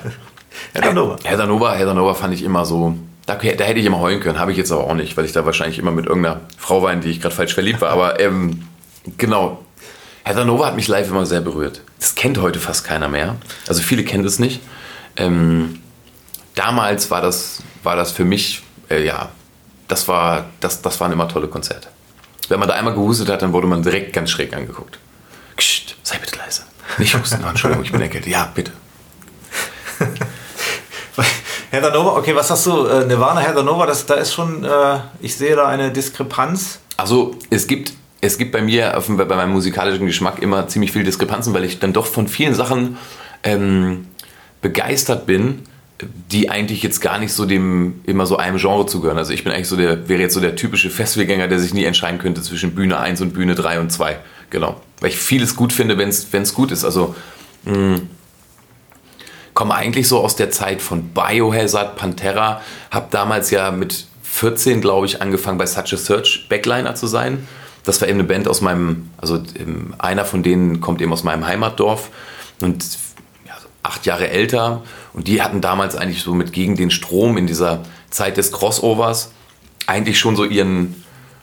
Heather 0.75 0.93
Nova. 0.93 1.17
Heather 1.25 1.47
Nova, 1.47 1.75
Heather 1.75 1.95
Nova 1.95 2.15
fand 2.15 2.35
ich 2.35 2.43
immer 2.43 2.65
so. 2.65 2.95
Da, 3.25 3.35
da 3.35 3.65
hätte 3.65 3.81
ich 3.81 3.87
immer 3.87 3.99
heulen 3.99 4.21
können, 4.21 4.39
habe 4.39 4.53
ich 4.53 4.59
jetzt 4.59 4.71
aber 4.71 4.85
auch 4.85 4.95
nicht, 4.95 5.17
weil 5.17 5.25
ich 5.25 5.33
da 5.33 5.45
wahrscheinlich 5.45 5.79
immer 5.79 5.91
mit 5.91 6.07
irgendeiner 6.07 6.43
Frau 6.59 6.83
war, 6.83 6.93
in 6.93 7.01
die 7.01 7.11
ich 7.11 7.21
gerade 7.21 7.35
falsch 7.35 7.55
verliebt 7.55 7.81
war. 7.81 7.91
Aber 7.91 8.21
ähm, 8.21 8.63
genau. 9.17 9.65
Heather 10.25 10.45
Nova 10.45 10.67
hat 10.67 10.77
mich 10.77 10.89
live 10.89 11.09
immer 11.09 11.27
sehr 11.27 11.41
berührt. 11.41 11.81
Das 11.99 12.15
kennt 12.15 12.39
heute 12.41 12.59
fast 12.59 12.85
keiner 12.85 13.09
mehr. 13.09 13.37
Also 13.69 13.83
viele 13.83 14.05
kennen 14.05 14.25
das 14.25 14.39
nicht. 14.39 14.61
Ähm, 15.17 15.81
damals 16.55 17.11
war 17.11 17.21
das, 17.21 17.63
war 17.83 17.97
das 17.97 18.13
für 18.13 18.25
mich, 18.25 18.63
äh, 18.91 19.05
ja, 19.05 19.31
das, 19.89 20.09
war, 20.09 20.47
das, 20.61 20.83
das 20.83 21.01
waren 21.01 21.13
immer 21.13 21.29
tolle 21.29 21.49
Konzerte. 21.49 21.89
Wenn 22.49 22.61
man 22.61 22.69
da 22.69 22.75
einmal 22.75 22.95
gehustet 22.95 23.29
hat, 23.29 23.43
dann 23.43 23.53
wurde 23.53 23.67
man 23.67 23.83
direkt 23.83 24.13
ganz 24.13 24.31
schräg 24.31 24.55
angeguckt. 24.55 24.99
Kst, 25.57 25.97
sei 26.03 26.19
bitte 26.19 26.39
leise. 26.39 26.63
Nicht 26.99 27.19
husten. 27.19 27.43
Oh, 27.45 27.49
Entschuldigung, 27.49 27.85
ich 27.85 27.93
bin 27.93 28.01
erkältet. 28.01 28.31
Ja, 28.31 28.51
bitte. 28.55 28.73
Heather 31.71 31.91
Nova, 31.91 32.17
okay, 32.17 32.35
was 32.35 32.51
hast 32.51 32.67
du? 32.67 32.87
Äh, 32.87 33.07
Nirvana, 33.07 33.41
Heather 33.41 33.63
Nova, 33.63 33.87
das, 33.87 34.07
da 34.07 34.15
ist 34.15 34.33
schon, 34.33 34.65
äh, 34.65 34.99
ich 35.21 35.37
sehe 35.37 35.57
da 35.57 35.67
eine 35.67 35.91
Diskrepanz. 35.91 36.81
Also 36.97 37.35
es 37.51 37.67
gibt, 37.67 37.93
es 38.21 38.39
gibt 38.39 38.53
bei 38.53 38.63
mir 38.63 38.97
auf, 38.97 39.09
bei 39.09 39.25
meinem 39.25 39.53
musikalischen 39.53 40.07
Geschmack 40.07 40.41
immer 40.41 40.69
ziemlich 40.69 40.93
viele 40.93 41.05
Diskrepanzen, 41.05 41.53
weil 41.55 41.65
ich 41.65 41.79
dann 41.79 41.93
doch 41.93 42.07
von 42.07 42.29
vielen 42.29 42.55
Sachen 42.55 42.99
ähm, 43.43 44.07
begeistert 44.63 45.27
bin, 45.27 45.65
die 46.03 46.51
eigentlich 46.51 46.83
jetzt 46.83 47.01
gar 47.01 47.19
nicht 47.19 47.33
so 47.33 47.47
dem 47.47 48.01
immer 48.05 48.27
so 48.27 48.37
einem 48.37 48.59
Genre 48.59 48.87
zugehören. 48.87 49.17
Also 49.17 49.33
ich 49.33 49.45
bin 49.45 49.53
eigentlich 49.53 49.69
so 49.69 49.77
der, 49.77 50.09
wäre 50.09 50.21
jetzt 50.21 50.35
so 50.35 50.41
der 50.41 50.55
typische 50.55 50.91
Festivalgänger, 50.91 51.49
der 51.49 51.59
sich 51.59 51.73
nie 51.73 51.85
entscheiden 51.85 52.19
könnte 52.19 52.43
zwischen 52.43 52.75
Bühne 52.75 52.99
1 52.99 53.21
und 53.23 53.33
Bühne 53.33 53.55
3 53.55 53.81
und 53.81 53.91
2. 53.91 54.19
Genau. 54.51 54.81
Weil 55.01 55.11
ich 55.11 55.17
vieles 55.17 55.57
gut 55.57 55.73
finde, 55.73 55.97
wenn 55.97 56.09
es 56.09 56.55
gut 56.55 56.71
ist. 56.71 56.85
Also 56.85 57.15
mh, 57.65 57.75
hm, 57.75 58.11
komme 59.55 59.75
eigentlich 59.75 60.07
so 60.07 60.19
aus 60.19 60.37
der 60.37 60.51
Zeit 60.51 60.83
von 60.83 61.15
Biohazard, 61.15 61.97
Pantera, 61.97 62.61
habe 62.91 63.07
damals 63.11 63.51
ja 63.51 63.71
mit 63.71 64.07
14, 64.23 64.83
glaube 64.83 65.07
ich, 65.07 65.23
angefangen 65.23 65.57
bei 65.57 65.65
Such 65.65 65.95
a 65.95 65.97
Search 65.97 66.47
Backliner 66.51 66.95
zu 66.95 67.07
sein. 67.07 67.49
Das 67.85 68.01
war 68.03 68.09
eben 68.09 68.19
eine 68.19 68.29
Band 68.29 68.49
aus 68.49 68.61
meinem, 68.61 69.09
also 69.17 69.43
einer 69.97 70.27
von 70.27 70.43
denen 70.43 70.81
kommt 70.81 71.01
eben 71.01 71.13
aus 71.13 71.25
meinem 71.25 71.47
Heimatdorf 71.47 72.11
und 72.61 72.85
acht 73.87 74.07
Jahre 74.07 74.29
älter 74.31 74.83
und 75.13 75.29
die 75.29 75.43
hatten 75.43 75.61
damals 75.61 75.97
eigentlich 75.97 76.23
so 76.23 76.35
mit 76.35 76.53
gegen 76.53 76.77
den 76.77 76.91
Strom 76.91 77.37
in 77.37 77.47
dieser 77.47 77.85
Zeit 78.11 78.37
des 78.37 78.53
Crossovers 78.53 79.31
eigentlich 79.87 80.19
schon 80.19 80.37
so 80.37 80.45
ihren 80.45 81.03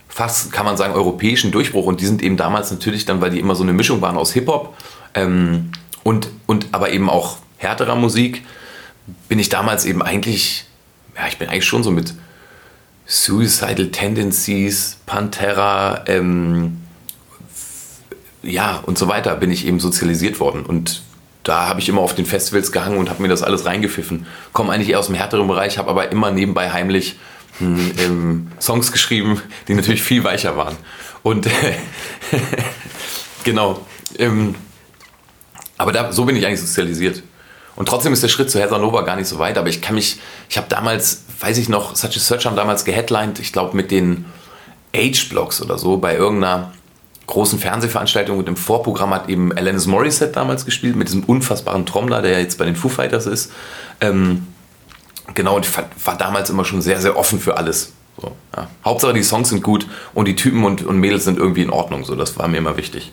fast, 0.10 0.52
kann 0.52 0.66
man 0.66 0.78
sagen, 0.78 0.94
europäischen 0.94 1.52
Durchbruch. 1.52 1.86
Und 1.86 2.00
die 2.00 2.06
sind 2.06 2.22
eben 2.22 2.38
damals 2.38 2.70
natürlich 2.70 3.06
dann, 3.06 3.20
weil 3.22 3.32
die 3.32 3.40
immer 3.40 3.56
so 3.56 3.64
eine 3.64 3.74
Mischung 3.74 4.02
waren 4.02 4.18
aus 4.18 4.34
Hip-Hop 4.34 4.76
ähm, 5.16 5.72
und, 6.04 6.30
und 6.46 6.68
aber 6.72 6.92
eben 6.92 7.10
auch 7.10 7.38
härterer 7.58 7.96
Musik, 7.96 8.44
bin 9.28 9.40
ich 9.40 9.50
damals 9.50 9.86
eben 9.86 10.02
eigentlich, 10.02 10.66
ja, 11.16 11.28
ich 11.28 11.38
bin 11.38 11.50
eigentlich 11.50 11.66
schon 11.66 11.84
so 11.84 11.92
mit 11.92 12.14
Suicidal 13.06 13.90
Tendencies, 13.90 14.98
Pantera, 15.06 16.04
ähm, 16.08 16.78
ja, 18.44 18.82
und 18.86 18.98
so 18.98 19.08
weiter 19.08 19.36
bin 19.36 19.52
ich 19.52 19.66
eben 19.66 19.80
sozialisiert 19.80 20.40
worden. 20.40 20.66
Und 20.66 21.02
da 21.44 21.68
habe 21.68 21.80
ich 21.80 21.90
immer 21.90 22.02
auf 22.02 22.16
den 22.16 22.26
Festivals 22.26 22.72
gehangen 22.72 22.98
und 22.98 23.10
habe 23.10 23.22
mir 23.22 23.28
das 23.28 23.44
alles 23.44 23.66
reingepfiffen. 23.66 24.26
Komme 24.54 24.72
eigentlich 24.72 24.90
eher 24.90 25.00
aus 25.00 25.08
dem 25.08 25.16
härteren 25.16 25.48
Bereich, 25.48 25.78
habe 25.78 25.90
aber 25.90 26.12
immer 26.12 26.32
nebenbei 26.32 26.72
heimlich 26.72 27.18
hm, 27.60 27.92
ähm, 28.00 28.52
Songs 28.60 28.92
geschrieben, 28.92 29.42
die 29.68 29.76
natürlich 29.76 30.02
viel 30.02 30.24
weicher 30.24 30.58
waren. 30.58 30.76
Und 31.22 31.48
genau. 33.44 33.86
Ähm, 34.18 34.56
aber 35.78 35.92
da, 35.92 36.12
so 36.12 36.26
bin 36.26 36.36
ich 36.36 36.46
eigentlich 36.46 36.62
sozialisiert. 36.62 37.24
Und 37.76 37.88
trotzdem 37.88 38.14
ist 38.14 38.24
der 38.24 38.30
Schritt 38.30 38.52
zu 38.52 38.60
Heather 38.60 38.78
Nova 38.78 39.02
gar 39.02 39.16
nicht 39.16 39.28
so 39.28 39.40
weit. 39.40 39.58
Aber 39.58 39.68
ich 39.68 39.82
kann 39.82 39.96
mich, 39.96 40.20
ich 40.50 40.58
habe 40.58 40.68
damals, 40.70 41.24
weiß 41.40 41.58
ich 41.58 41.70
noch, 41.70 41.96
Such 41.96 42.16
a 42.16 42.20
Search 42.20 42.46
haben 42.46 42.56
damals 42.56 42.86
geheadlined, 42.86 43.40
ich 43.40 43.52
glaube 43.52 43.76
mit 43.76 43.92
den 43.92 44.26
Age-Blocks 44.96 45.62
oder 45.62 45.78
so, 45.78 45.98
bei 45.98 46.16
irgendeiner 46.16 46.72
großen 47.28 47.60
Fernsehveranstaltung 47.60 48.38
und 48.38 48.48
im 48.48 48.58
Vorprogramm 48.58 49.14
hat 49.14 49.30
eben 49.30 49.56
Alanis 49.56 49.88
Morissette 49.88 50.34
damals 50.34 50.66
gespielt 50.66 50.96
mit 50.96 51.08
diesem 51.08 51.24
unfassbaren 51.24 51.86
Trommler, 51.86 52.22
der 52.22 52.32
ja 52.32 52.40
jetzt 52.40 52.58
bei 52.58 52.66
den 52.66 52.76
Foo 52.76 52.90
Fighters 52.90 53.26
ist. 53.26 53.52
Ähm, 54.02 54.48
genau, 55.34 55.56
und 55.56 55.66
ich 55.66 55.72
war 56.06 56.18
damals 56.18 56.50
immer 56.50 56.66
schon 56.66 56.82
sehr, 56.82 57.00
sehr 57.00 57.18
offen 57.18 57.40
für 57.40 57.58
alles. 57.58 57.94
So, 58.22 58.32
ja. 58.56 58.68
Hauptsache 58.86 59.14
die 59.14 59.24
Songs 59.24 59.50
sind 59.50 59.64
gut 59.64 59.88
und 60.14 60.28
die 60.28 60.36
Typen 60.36 60.64
und, 60.64 60.84
und 60.86 60.98
Mädels 61.00 61.24
sind 61.24 61.40
irgendwie 61.40 61.64
in 61.64 61.70
Ordnung. 61.70 62.06
So, 62.06 62.16
das 62.16 62.38
war 62.38 62.48
mir 62.48 62.58
immer 62.58 62.78
wichtig. 62.78 63.12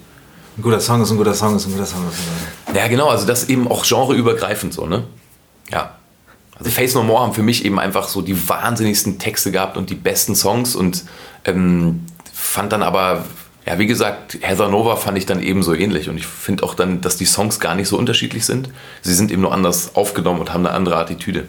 Ein 0.59 0.62
guter 0.62 0.81
Song 0.81 1.01
ist 1.03 1.11
ein 1.11 1.16
guter 1.16 1.35
Song 1.35 1.57
ist 1.57 1.66
ein 1.66 1.73
guter 1.73 1.87
Song. 1.87 2.07
Ist 2.09 2.18
ein 2.18 2.66
guter. 2.66 2.81
Ja, 2.81 2.88
genau, 2.88 3.09
also 3.09 3.27
das 3.27 3.49
eben 3.49 3.68
auch 3.68 3.87
genreübergreifend 3.87 4.75
so, 4.75 4.87
ne? 4.87 5.05
Ja. 5.70 5.94
Also 6.59 6.70
Face 6.70 6.94
No 6.94 7.03
More 7.03 7.23
haben 7.23 7.33
für 7.33 7.42
mich 7.42 7.64
eben 7.64 7.79
einfach 7.79 8.09
so 8.09 8.20
die 8.20 8.49
wahnsinnigsten 8.49 9.18
Texte 9.18 9.51
gehabt 9.51 9.79
und 9.79 9.88
die 9.88 9.94
besten 9.94 10.35
Songs 10.35 10.77
und 10.77 11.05
ähm, 11.46 12.05
fand 12.35 12.73
dann 12.73 12.83
aber, 12.83 13.25
ja, 13.66 13.79
wie 13.79 13.87
gesagt, 13.87 14.38
Heather 14.40 14.68
Nova 14.68 14.96
fand 14.96 15.18
ich 15.18 15.27
dann 15.27 15.42
ebenso 15.42 15.75
ähnlich 15.75 16.09
und 16.09 16.16
ich 16.16 16.27
finde 16.27 16.64
auch 16.64 16.75
dann, 16.75 17.01
dass 17.01 17.16
die 17.16 17.27
Songs 17.27 17.61
gar 17.61 17.75
nicht 17.75 17.88
so 17.88 17.99
unterschiedlich 17.99 18.46
sind. 18.46 18.70
Sie 19.03 19.14
sind 19.14 19.31
eben 19.31 19.42
nur 19.42 19.53
anders 19.53 19.94
aufgenommen 19.94 20.40
und 20.40 20.53
haben 20.53 20.66
eine 20.66 20.75
andere 20.75 20.96
Attitüde. 20.96 21.46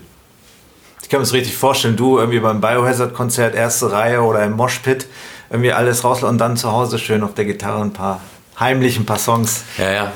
Ich 1.01 1.09
kann 1.09 1.19
mir 1.19 1.25
das 1.25 1.33
richtig 1.33 1.55
vorstellen, 1.55 1.95
du 1.95 2.19
irgendwie 2.19 2.39
beim 2.39 2.61
Biohazard-Konzert, 2.61 3.55
erste 3.55 3.91
Reihe 3.91 4.21
oder 4.21 4.43
im 4.43 4.53
Moshpit, 4.53 5.07
irgendwie 5.49 5.73
alles 5.73 6.03
raus 6.03 6.23
und 6.23 6.37
dann 6.37 6.57
zu 6.57 6.71
Hause 6.71 6.99
schön 6.99 7.23
auf 7.23 7.33
der 7.33 7.45
Gitarre 7.45 7.81
ein 7.81 7.93
paar 7.93 8.21
heimlich 8.59 8.97
ein 8.97 9.05
paar 9.05 9.19
Songs. 9.19 9.63
Ja, 9.77 9.91
ja. 9.91 10.13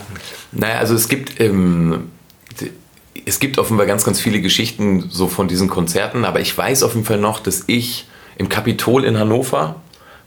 Naja, 0.53 0.77
also 0.77 0.95
es 0.95 1.09
gibt, 1.09 1.41
ähm, 1.41 2.11
es 3.25 3.39
gibt 3.39 3.57
offenbar 3.57 3.85
ganz, 3.87 4.05
ganz 4.05 4.21
viele 4.21 4.39
Geschichten 4.39 5.09
so 5.09 5.27
von 5.27 5.49
diesen 5.49 5.67
Konzerten, 5.67 6.23
aber 6.23 6.39
ich 6.39 6.57
weiß 6.57 6.83
auf 6.83 6.93
jeden 6.93 7.05
Fall 7.05 7.17
noch, 7.17 7.39
dass 7.39 7.63
ich 7.67 8.07
im 8.37 8.47
Kapitol 8.47 9.03
in 9.03 9.17
Hannover 9.17 9.75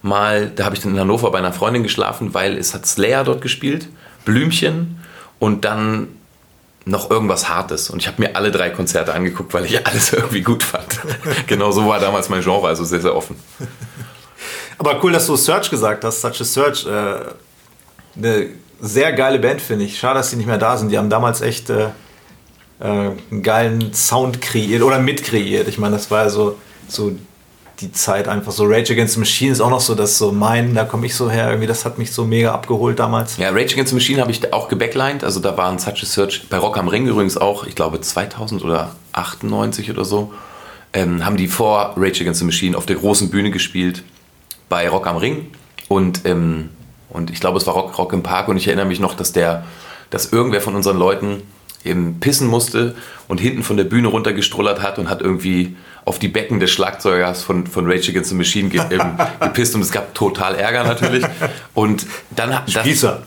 mal, 0.02 0.50
da 0.50 0.64
habe 0.64 0.76
ich 0.76 0.82
dann 0.82 0.92
in 0.92 1.00
Hannover 1.00 1.30
bei 1.30 1.38
einer 1.38 1.52
Freundin 1.52 1.82
geschlafen, 1.82 2.34
weil 2.34 2.56
es 2.56 2.74
hat 2.74 2.86
Slayer 2.86 3.24
dort 3.24 3.40
gespielt, 3.40 3.88
Blümchen 4.24 5.00
und 5.38 5.64
dann 5.64 6.08
noch 6.84 7.10
irgendwas 7.10 7.48
Hartes. 7.48 7.90
Und 7.90 8.00
ich 8.00 8.06
habe 8.06 8.22
mir 8.22 8.36
alle 8.36 8.50
drei 8.50 8.70
Konzerte 8.70 9.12
angeguckt, 9.12 9.52
weil 9.52 9.64
ich 9.64 9.86
alles 9.86 10.12
irgendwie 10.12 10.42
gut 10.42 10.62
fand. 10.62 11.00
genau 11.46 11.70
so 11.70 11.86
war 11.86 12.00
damals 12.00 12.28
mein 12.28 12.42
Genre, 12.42 12.66
also 12.66 12.84
sehr, 12.84 13.00
sehr 13.00 13.14
offen. 13.14 13.36
Aber 14.78 15.02
cool, 15.02 15.12
dass 15.12 15.26
du 15.26 15.36
Search 15.36 15.70
gesagt 15.70 16.04
hast, 16.04 16.20
Such 16.20 16.40
a 16.40 16.44
Search. 16.44 16.86
Äh 16.86 17.32
eine 18.18 18.48
sehr 18.80 19.12
geile 19.12 19.38
Band, 19.38 19.60
finde 19.60 19.84
ich. 19.84 19.98
Schade, 19.98 20.18
dass 20.18 20.30
sie 20.30 20.36
nicht 20.36 20.46
mehr 20.46 20.58
da 20.58 20.76
sind. 20.76 20.90
Die 20.90 20.98
haben 20.98 21.10
damals 21.10 21.40
echt 21.40 21.70
äh, 21.70 21.86
äh, 22.80 22.84
einen 22.84 23.42
geilen 23.42 23.92
Sound 23.94 24.40
kreiert 24.40 24.82
oder 24.82 24.98
mitkreiert. 24.98 25.68
Ich 25.68 25.78
meine, 25.78 25.96
das 25.96 26.10
war 26.10 26.24
ja 26.24 26.30
so, 26.30 26.58
so 26.88 27.12
die 27.80 27.92
Zeit 27.92 28.28
einfach 28.28 28.52
so. 28.52 28.64
Rage 28.64 28.92
Against 28.92 29.14
the 29.14 29.20
Machine 29.20 29.52
ist 29.52 29.60
auch 29.60 29.70
noch 29.70 29.80
so, 29.80 29.94
dass 29.94 30.18
so 30.18 30.32
mein, 30.32 30.74
da 30.74 30.84
komme 30.84 31.06
ich 31.06 31.14
so 31.14 31.30
her, 31.30 31.48
irgendwie, 31.48 31.66
das 31.66 31.84
hat 31.84 31.98
mich 31.98 32.12
so 32.12 32.24
mega 32.24 32.52
abgeholt 32.52 32.98
damals. 32.98 33.36
Ja, 33.36 33.50
Rage 33.50 33.74
Against 33.74 33.90
the 33.90 33.94
Machine 33.94 34.20
habe 34.20 34.30
ich 34.30 34.52
auch 34.52 34.68
gebacklined. 34.68 35.24
Also 35.24 35.40
da 35.40 35.56
waren 35.56 35.78
Such 35.78 36.02
a 36.02 36.06
Search 36.06 36.48
bei 36.48 36.58
Rock 36.58 36.76
am 36.78 36.88
Ring 36.88 37.06
übrigens 37.06 37.36
auch, 37.36 37.66
ich 37.66 37.74
glaube 37.74 38.00
2000 38.00 38.64
oder 38.64 38.94
98 39.12 39.90
oder 39.90 40.04
so, 40.04 40.32
ähm, 40.92 41.24
haben 41.24 41.36
die 41.36 41.48
vor 41.48 41.94
Rage 41.96 42.22
Against 42.22 42.40
the 42.40 42.46
Machine 42.46 42.76
auf 42.76 42.86
der 42.86 42.96
großen 42.96 43.30
Bühne 43.30 43.50
gespielt 43.50 44.02
bei 44.68 44.88
Rock 44.88 45.06
am 45.06 45.16
Ring. 45.16 45.46
Und 45.88 46.26
ähm, 46.26 46.70
und 47.10 47.30
ich 47.30 47.40
glaube, 47.40 47.58
es 47.58 47.66
war 47.66 47.74
Rock, 47.74 47.96
Rock 47.98 48.12
im 48.12 48.22
Park 48.22 48.48
und 48.48 48.56
ich 48.56 48.66
erinnere 48.66 48.86
mich 48.86 49.00
noch, 49.00 49.14
dass 49.14 49.32
der, 49.32 49.64
dass 50.10 50.32
irgendwer 50.32 50.60
von 50.60 50.74
unseren 50.74 50.98
Leuten 50.98 51.42
eben 51.84 52.20
pissen 52.20 52.48
musste 52.48 52.94
und 53.28 53.40
hinten 53.40 53.62
von 53.62 53.76
der 53.76 53.84
Bühne 53.84 54.08
runtergestrullert 54.08 54.82
hat 54.82 54.98
und 54.98 55.08
hat 55.08 55.22
irgendwie 55.22 55.76
auf 56.08 56.18
die 56.18 56.28
Becken 56.28 56.58
des 56.58 56.70
Schlagzeugers 56.70 57.42
von, 57.42 57.66
von 57.66 57.86
Rage 57.86 58.10
Against 58.10 58.30
the 58.30 58.36
Machine 58.36 58.70
ge, 58.70 58.80
ähm, 58.90 59.18
gepisst 59.40 59.74
und 59.74 59.82
es 59.82 59.92
gab 59.92 60.14
total 60.14 60.54
Ärger 60.54 60.84
natürlich. 60.84 61.24
Und 61.74 62.06
dann 62.30 62.54
hat 62.54 62.70
Spießer. 62.70 63.22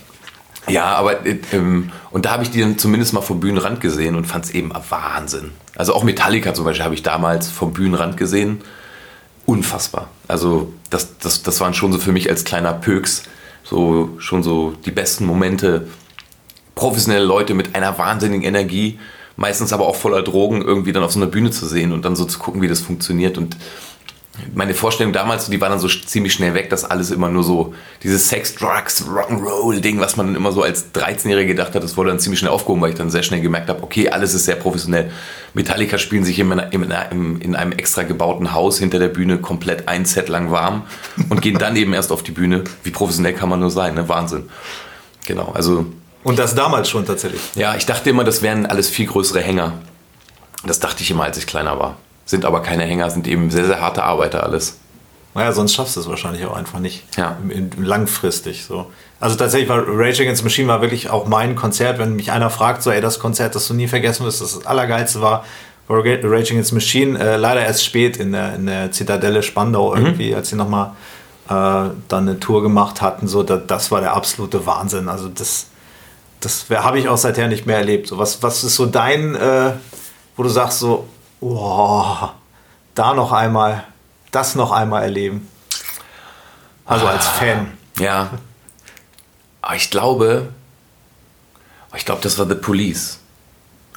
Ja, 0.67 0.85
aber 0.95 1.25
ähm, 1.25 1.91
und 2.11 2.25
da 2.25 2.31
habe 2.31 2.43
ich 2.43 2.51
die 2.51 2.59
dann 2.59 2.77
zumindest 2.77 3.13
mal 3.13 3.21
vom 3.21 3.39
Bühnenrand 3.39 3.81
gesehen 3.81 4.15
und 4.15 4.25
fand 4.25 4.45
es 4.45 4.51
eben 4.51 4.71
Wahnsinn. 4.89 5.51
Also 5.75 5.93
auch 5.93 6.03
Metallica 6.03 6.53
zum 6.53 6.65
Beispiel 6.65 6.83
habe 6.83 6.95
ich 6.95 7.03
damals 7.03 7.49
vom 7.49 7.73
Bühnenrand 7.73 8.17
gesehen. 8.17 8.61
Unfassbar. 9.45 10.09
Also 10.27 10.73
das, 10.89 11.17
das, 11.19 11.43
das 11.43 11.59
waren 11.61 11.73
schon 11.73 11.91
so 11.91 11.99
für 11.99 12.11
mich 12.11 12.29
als 12.29 12.43
kleiner 12.43 12.73
Pöks 12.73 13.23
so 13.63 14.15
schon 14.17 14.43
so 14.43 14.73
die 14.85 14.91
besten 14.91 15.25
Momente. 15.25 15.87
Professionelle 16.73 17.25
Leute 17.25 17.53
mit 17.53 17.75
einer 17.75 17.97
wahnsinnigen 17.97 18.43
Energie, 18.43 18.97
meistens 19.41 19.73
aber 19.73 19.87
auch 19.87 19.95
voller 19.95 20.21
Drogen, 20.21 20.61
irgendwie 20.61 20.93
dann 20.93 21.03
auf 21.03 21.11
so 21.11 21.19
einer 21.19 21.29
Bühne 21.29 21.49
zu 21.49 21.65
sehen 21.65 21.91
und 21.91 22.05
dann 22.05 22.15
so 22.15 22.25
zu 22.25 22.39
gucken, 22.39 22.61
wie 22.61 22.67
das 22.67 22.79
funktioniert. 22.79 23.37
Und 23.37 23.57
meine 24.53 24.75
Vorstellung 24.75 25.11
damals, 25.11 25.47
die 25.47 25.59
war 25.59 25.67
dann 25.67 25.79
so 25.79 25.87
ziemlich 25.87 26.31
schnell 26.31 26.53
weg, 26.53 26.69
dass 26.69 26.85
alles 26.85 27.09
immer 27.09 27.29
nur 27.29 27.43
so 27.43 27.73
dieses 28.03 28.29
Sex, 28.29 28.55
Drugs, 28.55 29.03
Rock'n'Roll-Ding, 29.03 29.99
was 29.99 30.15
man 30.15 30.27
dann 30.27 30.35
immer 30.35 30.51
so 30.51 30.61
als 30.61 30.93
13-Jähriger 30.93 31.47
gedacht 31.47 31.73
hat, 31.73 31.83
das 31.83 31.97
wurde 31.97 32.11
dann 32.11 32.19
ziemlich 32.19 32.39
schnell 32.39 32.51
aufgehoben, 32.51 32.81
weil 32.81 32.91
ich 32.91 32.95
dann 32.95 33.09
sehr 33.09 33.23
schnell 33.23 33.41
gemerkt 33.41 33.67
habe, 33.67 33.81
okay, 33.83 34.09
alles 34.09 34.35
ist 34.35 34.45
sehr 34.45 34.55
professionell. 34.55 35.11
Metallica 35.55 35.97
spielen 35.97 36.23
sich 36.23 36.37
in, 36.37 36.51
in, 36.51 37.41
in 37.41 37.55
einem 37.55 37.71
extra 37.73 38.03
gebauten 38.03 38.53
Haus 38.53 38.77
hinter 38.77 38.99
der 38.99 39.09
Bühne 39.09 39.39
komplett 39.39 39.87
ein 39.87 40.05
Set 40.05 40.29
lang 40.29 40.51
warm 40.51 40.83
und 41.29 41.41
gehen 41.41 41.57
dann 41.57 41.75
eben 41.75 41.93
erst 41.93 42.11
auf 42.11 42.21
die 42.21 42.31
Bühne. 42.31 42.63
Wie 42.83 42.91
professionell 42.91 43.33
kann 43.33 43.49
man 43.49 43.59
nur 43.59 43.71
sein, 43.71 43.95
ne? 43.95 44.07
Wahnsinn. 44.07 44.49
Genau, 45.25 45.51
also. 45.53 45.87
Und 46.23 46.39
das 46.39 46.55
damals 46.55 46.89
schon 46.89 47.05
tatsächlich? 47.05 47.41
Ja, 47.55 47.75
ich 47.75 47.85
dachte 47.85 48.09
immer, 48.09 48.23
das 48.23 48.41
wären 48.41 48.65
alles 48.65 48.89
viel 48.89 49.07
größere 49.07 49.41
Hänger. 49.41 49.73
Das 50.65 50.79
dachte 50.79 51.01
ich 51.03 51.11
immer, 51.11 51.23
als 51.23 51.37
ich 51.37 51.47
kleiner 51.47 51.79
war 51.79 51.97
sind 52.31 52.45
aber 52.45 52.61
keine 52.61 52.83
Hänger, 52.83 53.09
sind 53.11 53.27
eben 53.27 53.51
sehr, 53.51 53.65
sehr 53.65 53.79
harte 53.79 54.03
Arbeiter 54.03 54.43
alles. 54.43 54.77
Naja, 55.35 55.53
sonst 55.53 55.73
schaffst 55.75 55.95
du 55.95 56.01
es 56.01 56.09
wahrscheinlich 56.09 56.45
auch 56.45 56.55
einfach 56.55 56.79
nicht. 56.79 57.03
Ja. 57.15 57.37
Langfristig 57.77 58.65
so. 58.65 58.87
Also 59.19 59.37
tatsächlich 59.37 59.69
war 59.69 59.83
Rage 59.87 60.23
Against 60.23 60.39
the 60.39 60.43
Machine 60.43 60.67
war 60.67 60.81
wirklich 60.81 61.09
auch 61.09 61.27
mein 61.27 61.55
Konzert, 61.55 61.99
wenn 61.99 62.15
mich 62.15 62.31
einer 62.31 62.49
fragt, 62.49 62.81
so 62.83 62.91
ey, 62.91 62.99
das 62.99 63.19
Konzert, 63.19 63.55
das 63.55 63.67
du 63.67 63.73
nie 63.73 63.87
vergessen 63.87 64.25
wirst, 64.25 64.41
das 64.41 64.55
das 64.55 64.65
Allergeilste 64.65 65.21
war, 65.21 65.45
war 65.87 65.99
Rage 65.99 66.53
Against 66.53 66.69
the 66.69 66.75
Machine, 66.75 67.19
äh, 67.19 67.37
leider 67.37 67.61
erst 67.61 67.85
spät 67.85 68.17
in 68.17 68.33
der, 68.33 68.55
in 68.55 68.65
der 68.65 68.91
Zitadelle 68.91 69.43
Spandau 69.43 69.91
mhm. 69.95 70.05
irgendwie, 70.05 70.31
mhm. 70.31 70.35
als 70.35 70.49
sie 70.49 70.55
nochmal 70.55 70.91
äh, 71.47 71.91
dann 72.07 72.27
eine 72.27 72.39
Tour 72.39 72.61
gemacht 72.61 73.01
hatten, 73.01 73.27
so, 73.27 73.43
da, 73.43 73.55
das 73.55 73.89
war 73.91 74.01
der 74.01 74.13
absolute 74.13 74.65
Wahnsinn. 74.65 75.07
Also 75.07 75.29
das, 75.29 75.67
das 76.41 76.65
habe 76.69 76.99
ich 76.99 77.07
auch 77.07 77.17
seither 77.17 77.47
nicht 77.47 77.65
mehr 77.65 77.77
erlebt. 77.77 78.07
So, 78.07 78.17
was, 78.17 78.43
was 78.43 78.63
ist 78.63 78.75
so 78.75 78.85
dein, 78.85 79.35
äh, 79.35 79.73
wo 80.35 80.43
du 80.43 80.49
sagst 80.49 80.79
so, 80.79 81.07
oh, 81.39 82.29
da 82.95 83.13
noch 83.13 83.31
einmal, 83.31 83.85
das 84.31 84.55
noch 84.55 84.71
einmal 84.71 85.03
erleben. 85.03 85.47
Also 86.85 87.07
als 87.07 87.27
ah, 87.27 87.31
Fan. 87.31 87.77
Ja. 87.99 88.31
Aber 89.61 89.75
ich 89.75 89.89
glaube, 89.91 90.49
ich 91.95 92.05
glaube, 92.05 92.21
das 92.21 92.37
war 92.39 92.47
The 92.47 92.55
Police. 92.55 93.19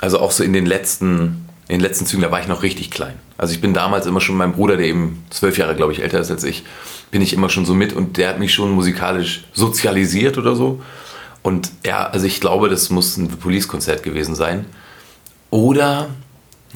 Also 0.01 0.21
auch 0.21 0.31
so 0.31 0.45
in 0.45 0.53
den 0.53 0.67
letzten, 0.67 1.49
in 1.67 1.79
den 1.79 1.81
letzten 1.81 2.07
Zügen, 2.07 2.23
da 2.23 2.31
war 2.31 2.41
ich 2.41 2.47
noch 2.49 2.63
richtig 2.63 2.91
klein. 2.91 3.19
Also 3.39 3.55
ich 3.55 3.61
bin 3.61 3.73
damals 3.73 4.07
immer 4.07 4.21
schon, 4.21 4.37
mein 4.37 4.53
Bruder, 4.53 4.77
der 4.77 4.87
eben 4.87 5.25
zwölf 5.31 5.57
Jahre, 5.57 5.75
glaube 5.75 5.93
ich, 5.93 6.03
älter 6.03 6.21
ist 6.21 6.31
als 6.31 6.45
ich, 6.45 6.65
bin 7.11 7.23
ich 7.23 7.33
immer 7.33 7.49
schon 7.49 7.65
so 7.65 7.75
mit 7.75 7.95
und 7.95 8.17
der 8.17 8.29
hat 8.29 8.39
mich 8.39 8.53
schon 8.53 8.71
musikalisch 8.73 9.45
sozialisiert 9.55 10.37
oder 10.37 10.55
so. 10.55 10.83
Und 11.45 11.71
ja, 11.85 12.07
also 12.07 12.25
ich 12.25 12.41
glaube, 12.41 12.71
das 12.71 12.89
muss 12.89 13.19
ein 13.19 13.29
The 13.29 13.37
Police-Konzert 13.37 14.03
gewesen 14.03 14.35
sein. 14.35 14.65
Oder 15.51 16.09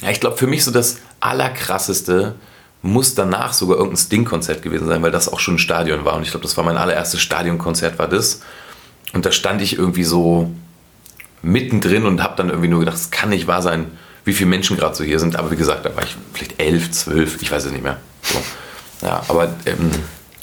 ja, 0.02 0.10
ich 0.10 0.20
glaube, 0.20 0.36
für 0.36 0.46
mich 0.46 0.62
so 0.62 0.70
das 0.70 0.98
Allerkrasseste 1.20 2.34
muss 2.82 3.14
danach 3.14 3.54
sogar 3.54 3.78
irgendein 3.78 3.96
Sting-Konzert 3.96 4.60
gewesen 4.60 4.86
sein, 4.86 5.02
weil 5.02 5.10
das 5.10 5.32
auch 5.32 5.40
schon 5.40 5.54
ein 5.54 5.58
Stadion 5.58 6.04
war. 6.04 6.16
Und 6.16 6.22
ich 6.22 6.30
glaube, 6.30 6.44
das 6.44 6.56
war 6.58 6.64
mein 6.64 6.76
allererstes 6.76 7.18
Stadionkonzert, 7.22 7.98
war 7.98 8.08
das. 8.08 8.42
Und 9.14 9.24
da 9.24 9.32
stand 9.32 9.62
ich 9.62 9.78
irgendwie 9.78 10.04
so 10.04 10.50
mittendrin 11.40 12.04
und 12.04 12.22
habe 12.22 12.36
dann 12.36 12.50
irgendwie 12.50 12.68
nur 12.68 12.80
gedacht, 12.80 12.96
es 12.96 13.10
kann 13.10 13.30
nicht 13.30 13.46
wahr 13.46 13.62
sein, 13.62 13.86
wie 14.26 14.34
viele 14.34 14.50
Menschen 14.50 14.76
gerade 14.76 14.94
so 14.94 15.02
hier 15.02 15.18
sind. 15.18 15.36
Aber 15.36 15.50
wie 15.50 15.56
gesagt, 15.56 15.86
da 15.86 15.96
war 15.96 16.02
ich 16.02 16.14
vielleicht 16.34 16.60
elf, 16.60 16.90
zwölf, 16.90 17.40
ich 17.40 17.50
weiß 17.50 17.64
es 17.64 17.72
nicht 17.72 17.82
mehr. 17.82 17.96
So. 18.22 18.38
Ja, 19.06 19.22
aber 19.28 19.48
ähm, 19.64 19.90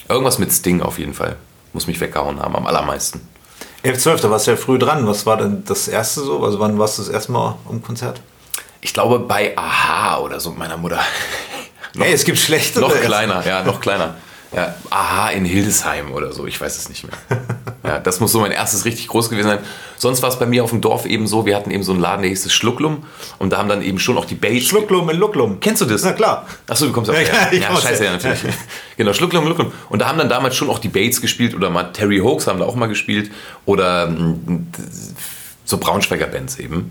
irgendwas 0.09 0.39
mit 0.39 0.51
Sting 0.51 0.81
auf 0.81 0.97
jeden 0.97 1.13
Fall. 1.13 1.35
Muss 1.73 1.85
mich 1.85 2.01
weggehauen 2.01 2.39
haben, 2.39 2.55
am 2.55 2.65
allermeisten. 2.65 3.21
11, 3.85 3.99
12, 3.99 4.21
da 4.21 4.31
warst 4.31 4.47
du 4.47 4.51
ja 4.51 4.57
früh 4.57 4.79
dran. 4.79 5.07
Was 5.07 5.25
war 5.25 5.37
denn 5.37 5.63
das 5.65 5.87
erste 5.87 6.21
so? 6.21 6.43
Also 6.43 6.59
wann 6.59 6.77
warst 6.79 6.97
du 6.97 7.03
das 7.03 7.09
erste 7.11 7.31
Mal 7.31 7.57
im 7.69 7.83
Konzert? 7.83 8.19
ich 8.85 8.93
glaube 8.93 9.17
bei 9.19 9.57
Aha 9.57 10.19
oder 10.19 10.39
so 10.39 10.51
meiner 10.51 10.77
Mutter. 10.77 10.99
noch, 11.95 12.05
hey, 12.05 12.13
es 12.13 12.23
gibt 12.23 12.37
schlechte. 12.37 12.79
Noch 12.79 12.93
kleiner, 12.93 13.45
ja, 13.45 13.63
noch 13.63 13.81
kleiner. 13.81 14.15
Ja, 14.55 14.73
Aha 14.89 15.31
in 15.31 15.43
Hildesheim 15.43 16.13
oder 16.13 16.31
so, 16.31 16.47
ich 16.47 16.59
weiß 16.59 16.77
es 16.77 16.89
nicht 16.89 17.03
mehr. 17.03 17.17
Ja, 17.85 17.99
das 17.99 18.19
muss 18.19 18.31
so 18.31 18.39
mein 18.39 18.51
erstes 18.51 18.85
richtig 18.85 19.09
groß 19.09 19.29
gewesen 19.29 19.47
sein. 19.47 19.59
Sonst 19.97 20.23
war 20.23 20.29
es 20.29 20.39
bei 20.39 20.47
mir 20.47 20.63
auf 20.63 20.71
dem 20.71 20.81
Dorf 20.81 21.05
eben 21.05 21.27
so, 21.27 21.45
wir 21.45 21.55
hatten 21.55 21.69
eben 21.69 21.83
so 21.83 21.91
einen 21.91 22.01
Laden, 22.01 22.23
der 22.23 22.29
hieß 22.29 22.41
das 22.41 22.51
Schlucklum 22.51 23.03
und 23.37 23.51
da 23.51 23.59
haben 23.59 23.69
dann 23.69 23.83
eben 23.83 23.99
schon 23.99 24.17
auch 24.17 24.25
die 24.25 24.33
Bates. 24.33 24.63
Schlucklum 24.63 25.07
in 25.11 25.17
Lucklum. 25.17 25.59
Kennst 25.59 25.83
du 25.83 25.85
das? 25.85 26.03
Na 26.03 26.13
klar. 26.13 26.47
Achso, 26.67 26.87
du 26.87 26.91
kommst 26.91 27.11
auf 27.11 27.15
Ja, 27.15 27.21
ja, 27.21 27.33
ja, 27.33 27.51
ich 27.51 27.61
ja, 27.61 27.75
scheiße, 27.75 28.05
ja, 28.05 28.13
natürlich. 28.13 28.39
genau, 28.97 29.13
Schlucklum, 29.13 29.45
Schlucklum. 29.45 29.71
Und 29.89 30.01
da 30.01 30.07
haben 30.07 30.17
dann 30.17 30.29
damals 30.29 30.55
schon 30.55 30.67
auch 30.71 30.79
die 30.79 30.87
Bates 30.87 31.21
gespielt 31.21 31.53
oder 31.53 31.69
mal 31.69 31.83
Terry 31.91 32.17
Hoax 32.17 32.47
haben 32.47 32.57
da 32.57 32.65
auch 32.65 32.75
mal 32.75 32.87
gespielt 32.87 33.29
oder 33.65 34.07
mm, 34.07 34.67
so 35.63 35.77
Braunschweiger 35.77 36.25
Bands 36.25 36.57
eben. 36.57 36.89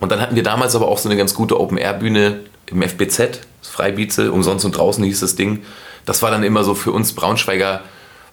Und 0.00 0.10
dann 0.10 0.20
hatten 0.20 0.34
wir 0.34 0.42
damals 0.42 0.74
aber 0.74 0.88
auch 0.88 0.98
so 0.98 1.08
eine 1.08 1.16
ganz 1.16 1.32
gute 1.34 1.60
Open-Air-Bühne 1.60 2.40
im 2.66 2.82
FBZ, 2.82 3.40
Freibietze, 3.62 4.32
umsonst 4.32 4.64
und 4.64 4.76
draußen 4.76 5.04
hieß 5.04 5.20
das 5.20 5.36
Ding. 5.36 5.62
Das 6.04 6.22
war 6.22 6.30
dann 6.30 6.42
immer 6.42 6.64
so 6.64 6.74
für 6.74 6.92
uns 6.92 7.14
Braunschweiger 7.14 7.80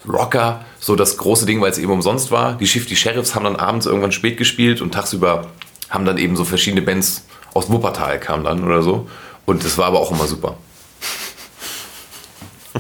Rocker 0.08 0.66
so 0.80 0.96
das 0.96 1.18
große 1.18 1.46
Ding, 1.46 1.62
weil 1.62 1.72
es 1.72 1.78
eben 1.78 1.92
umsonst 1.92 2.32
war. 2.32 2.54
Die 2.54 2.68
Shifty 2.68 2.96
Sheriffs 2.96 3.36
haben 3.36 3.44
dann 3.44 3.56
abends 3.56 3.86
irgendwann 3.86 4.12
spät 4.12 4.38
gespielt 4.38 4.82
und 4.82 4.94
tagsüber 4.94 5.48
haben 5.90 6.06
dann 6.06 6.18
eben 6.18 6.36
so 6.36 6.44
verschiedene 6.44 6.82
Bands 6.82 7.26
aus 7.54 7.70
Wuppertal 7.70 8.20
kamen 8.20 8.44
dann 8.44 8.64
oder 8.64 8.82
so. 8.82 9.08
Und 9.46 9.64
das 9.64 9.78
war 9.78 9.86
aber 9.86 10.00
auch 10.00 10.12
immer 10.12 10.26
super. 10.28 10.56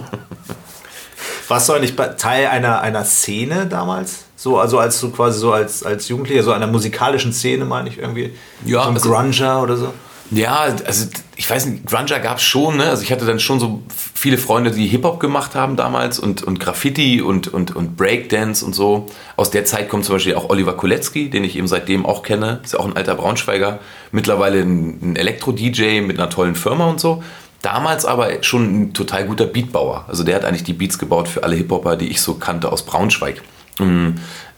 Warst 1.48 1.70
du 1.70 1.74
eigentlich 1.74 1.96
Teil 2.18 2.48
einer, 2.48 2.82
einer 2.82 3.04
Szene 3.04 3.68
damals? 3.68 4.26
So, 4.36 4.58
also 4.58 4.80
als 4.80 5.00
du 5.00 5.12
quasi 5.12 5.40
so 5.40 5.52
als, 5.52 5.84
als 5.84 6.08
Jugendlicher, 6.08 6.44
so 6.44 6.52
einer 6.52 6.68
musikalischen 6.68 7.34
Szene, 7.34 7.66
meine 7.66 7.90
ich 7.90 8.00
irgendwie. 8.00 8.34
Ja, 8.66 8.84
so 8.84 8.90
ein 8.90 8.96
also- 8.96 9.10
Grunger 9.10 9.62
oder 9.62 9.78
so. 9.78 9.94
Ja, 10.32 10.62
also 10.86 11.08
ich 11.36 11.50
weiß 11.50 11.66
nicht, 11.66 11.86
Grunger 11.86 12.20
gab 12.20 12.38
es 12.38 12.44
schon, 12.44 12.78
ne? 12.78 12.86
Also 12.86 13.04
ich 13.04 13.12
hatte 13.12 13.26
dann 13.26 13.40
schon 13.40 13.60
so 13.60 13.84
viele 13.90 14.38
Freunde, 14.38 14.72
die 14.72 14.88
Hip-Hop 14.88 15.20
gemacht 15.20 15.56
haben 15.56 15.76
damals 15.76 16.20
und, 16.20 16.42
und 16.42 16.58
Graffiti 16.60 17.22
und, 17.22 17.50
und, 17.50 17.76
und 17.76 17.98
Breakdance 17.98 18.66
und 18.66 18.74
so. 18.74 19.08
Aus 19.36 19.52
der 19.52 19.66
Zeit 19.66 19.90
kommt 19.90 20.06
zum 20.06 20.16
Beispiel 20.16 20.36
auch 20.36 20.50
Oliver 20.50 20.78
Kulecki, 20.78 21.30
den 21.30 21.44
ich 21.44 21.58
eben 21.58 21.68
seitdem 21.68 22.06
auch 22.06 22.24
kenne. 22.24 22.62
Ist 22.64 22.74
ja 22.74 22.80
auch 22.80 22.86
ein 22.86 22.96
alter 22.96 23.16
Braunschweiger. 23.16 23.80
Mittlerweile 24.14 24.62
ein, 24.62 25.00
ein 25.02 25.16
Elektro-DJ 25.18 26.00
mit 26.02 26.18
einer 26.18 26.30
tollen 26.30 26.56
Firma 26.56 26.86
und 26.86 27.02
so. 27.02 27.22
Damals 27.62 28.06
aber 28.06 28.42
schon 28.42 28.84
ein 28.84 28.94
total 28.94 29.26
guter 29.26 29.46
Beatbauer. 29.46 30.06
Also 30.08 30.24
der 30.24 30.36
hat 30.36 30.46
eigentlich 30.46 30.64
die 30.64 30.74
Beats 30.74 30.98
gebaut 30.98 31.28
für 31.28 31.44
alle 31.44 31.58
Hip-Hopper, 31.58 31.98
die 31.98 32.08
ich 32.08 32.22
so 32.22 32.36
kannte 32.36 32.72
aus 32.72 32.86
Braunschweig. 32.86 33.42
Mm, 33.80 34.12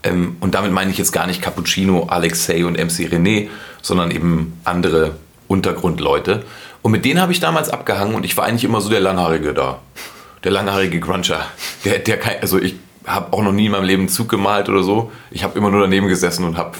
ähm, 0.03 0.37
und 0.39 0.53
damit 0.53 0.71
meine 0.71 0.91
ich 0.91 0.99
jetzt 0.99 1.11
gar 1.11 1.25
nicht 1.25 1.41
Cappuccino, 1.41 2.05
Alexei 2.09 2.63
und 2.63 2.77
MC 2.77 3.09
René, 3.11 3.49
sondern 3.81 4.11
eben 4.11 4.59
andere 4.63 5.15
Untergrundleute. 5.53 6.43
Und 6.81 6.91
mit 6.91 7.05
denen 7.05 7.21
habe 7.21 7.31
ich 7.31 7.39
damals 7.39 7.69
abgehangen 7.69 8.15
und 8.15 8.25
ich 8.25 8.35
war 8.35 8.45
eigentlich 8.45 8.63
immer 8.63 8.81
so 8.81 8.89
der 8.89 8.99
Langhaarige 8.99 9.53
da. 9.53 9.79
Der 10.43 10.51
langhaarige 10.51 10.99
Gruncher. 10.99 11.45
Der, 11.85 11.99
der 11.99 12.19
kein, 12.19 12.41
also 12.41 12.59
ich 12.59 12.75
habe 13.05 13.31
auch 13.31 13.41
noch 13.43 13.51
nie 13.51 13.67
in 13.67 13.71
meinem 13.71 13.85
Leben 13.85 14.01
einen 14.01 14.09
Zug 14.09 14.29
gemalt 14.29 14.67
oder 14.67 14.83
so. 14.83 15.11
Ich 15.31 15.43
habe 15.43 15.57
immer 15.57 15.69
nur 15.69 15.81
daneben 15.81 16.07
gesessen 16.07 16.43
und 16.43 16.57
habe 16.57 16.77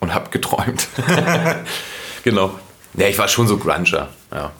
und 0.00 0.14
hab 0.14 0.30
geträumt. 0.30 0.88
genau. 2.24 2.58
Ja, 2.94 3.08
ich 3.08 3.18
war 3.18 3.28
schon 3.28 3.46
so 3.46 3.58
Gruncher. 3.58 4.08
Ja. 4.32 4.50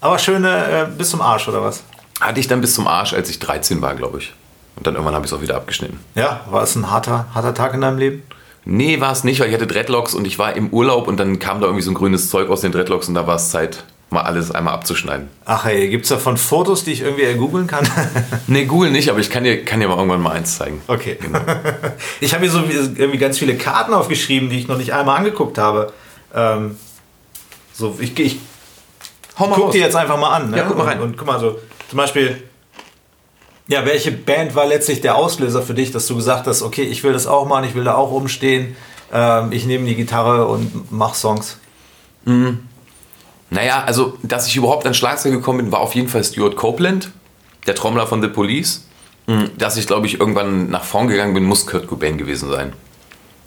Aber 0.00 0.18
schöne 0.18 0.48
äh, 0.48 0.86
bis 0.98 1.10
zum 1.10 1.20
Arsch, 1.20 1.48
oder 1.48 1.62
was? 1.62 1.82
Hatte 2.20 2.40
ich 2.40 2.48
dann 2.48 2.60
bis 2.60 2.74
zum 2.74 2.86
Arsch, 2.86 3.14
als 3.14 3.30
ich 3.30 3.38
13 3.38 3.80
war, 3.80 3.94
glaube 3.94 4.18
ich. 4.18 4.34
Und 4.76 4.86
dann 4.86 4.94
irgendwann 4.94 5.14
habe 5.14 5.24
ich 5.24 5.32
es 5.32 5.38
auch 5.38 5.42
wieder 5.42 5.56
abgeschnitten. 5.56 5.98
Ja, 6.14 6.40
war 6.50 6.62
es 6.62 6.74
ein 6.74 6.90
harter, 6.90 7.26
harter 7.34 7.54
Tag 7.54 7.74
in 7.74 7.80
deinem 7.80 7.98
Leben? 7.98 8.22
Nee, 8.64 9.00
war 9.00 9.12
es 9.12 9.24
nicht, 9.24 9.40
weil 9.40 9.48
ich 9.48 9.54
hatte 9.54 9.66
Dreadlocks 9.66 10.14
und 10.14 10.26
ich 10.26 10.38
war 10.38 10.56
im 10.56 10.68
Urlaub 10.70 11.06
und 11.08 11.18
dann 11.18 11.38
kam 11.38 11.60
da 11.60 11.66
irgendwie 11.66 11.82
so 11.84 11.90
ein 11.90 11.94
grünes 11.94 12.30
Zeug 12.30 12.48
aus 12.48 12.62
den 12.62 12.72
Dreadlocks 12.72 13.08
und 13.08 13.14
da 13.14 13.26
war 13.26 13.36
es 13.36 13.50
Zeit, 13.50 13.84
mal 14.10 14.22
alles 14.22 14.50
einmal 14.52 14.74
abzuschneiden. 14.74 15.28
Ach 15.44 15.64
hey, 15.64 15.88
gibt 15.90 16.04
es 16.04 16.08
davon 16.08 16.36
Fotos, 16.36 16.84
die 16.84 16.92
ich 16.92 17.02
irgendwie 17.02 17.24
ergoogeln 17.24 17.66
kann? 17.66 17.86
Nee, 18.46 18.64
Google 18.66 18.90
nicht, 18.90 19.08
aber 19.10 19.18
ich 19.18 19.28
kann 19.30 19.44
dir, 19.44 19.64
kann 19.64 19.80
dir 19.80 19.88
mal 19.88 19.96
irgendwann 19.96 20.22
mal 20.22 20.32
eins 20.32 20.56
zeigen. 20.56 20.80
Okay. 20.86 21.18
Ich 22.20 22.32
habe 22.32 22.42
hier 22.44 22.50
so 22.50 22.66
wie- 22.68 22.72
irgendwie 22.74 23.18
ganz 23.18 23.38
viele 23.38 23.56
Karten 23.56 23.92
aufgeschrieben, 23.92 24.48
die 24.50 24.58
ich 24.58 24.68
noch 24.68 24.78
nicht 24.78 24.92
einmal 24.94 25.18
angeguckt 25.18 25.58
habe. 25.58 25.92
Ähm, 26.34 26.76
so, 27.72 27.96
ich, 28.00 28.18
ich 28.18 28.38
Hau 29.38 29.46
mal 29.48 29.56
guck 29.56 29.64
raus. 29.66 29.72
die 29.72 29.80
jetzt 29.80 29.96
einfach 29.96 30.18
mal 30.18 30.30
an. 30.36 30.50
Ne? 30.50 30.58
Ja, 30.58 30.64
guck 30.64 30.78
mal 30.78 30.84
rein. 30.86 30.98
Und, 31.00 31.10
und 31.10 31.16
guck 31.18 31.26
mal 31.26 31.40
so, 31.40 31.58
zum 31.90 31.96
Beispiel, 31.96 32.42
ja, 33.66 33.86
welche 33.86 34.12
Band 34.12 34.54
war 34.54 34.66
letztlich 34.66 35.00
der 35.00 35.16
Auslöser 35.16 35.62
für 35.62 35.74
dich, 35.74 35.90
dass 35.90 36.06
du 36.06 36.16
gesagt 36.16 36.46
hast, 36.46 36.62
okay, 36.62 36.82
ich 36.82 37.02
will 37.02 37.12
das 37.12 37.26
auch 37.26 37.46
machen, 37.46 37.64
ich 37.64 37.74
will 37.74 37.84
da 37.84 37.94
auch 37.94 38.10
rumstehen, 38.10 38.76
ähm, 39.12 39.52
ich 39.52 39.64
nehme 39.64 39.86
die 39.86 39.94
Gitarre 39.94 40.46
und 40.46 40.92
mach 40.92 41.14
Songs. 41.14 41.58
Naja, 43.50 43.84
also, 43.84 44.18
dass 44.22 44.46
ich 44.48 44.56
überhaupt 44.56 44.86
an 44.86 44.94
Schlagzeug 44.94 45.32
gekommen 45.32 45.58
bin, 45.58 45.72
war 45.72 45.80
auf 45.80 45.94
jeden 45.94 46.08
Fall 46.08 46.24
Stuart 46.24 46.56
Copeland, 46.56 47.10
der 47.66 47.74
Trommler 47.74 48.06
von 48.06 48.20
The 48.20 48.28
Police. 48.28 48.84
Hm, 49.26 49.50
Dass 49.56 49.76
ich, 49.76 49.86
glaube 49.86 50.06
ich, 50.06 50.20
irgendwann 50.20 50.68
nach 50.68 50.84
vorn 50.84 51.08
gegangen 51.08 51.32
bin, 51.32 51.44
muss 51.44 51.66
Kurt 51.66 51.86
Cobain 51.86 52.18
gewesen 52.18 52.50
sein. 52.50 52.74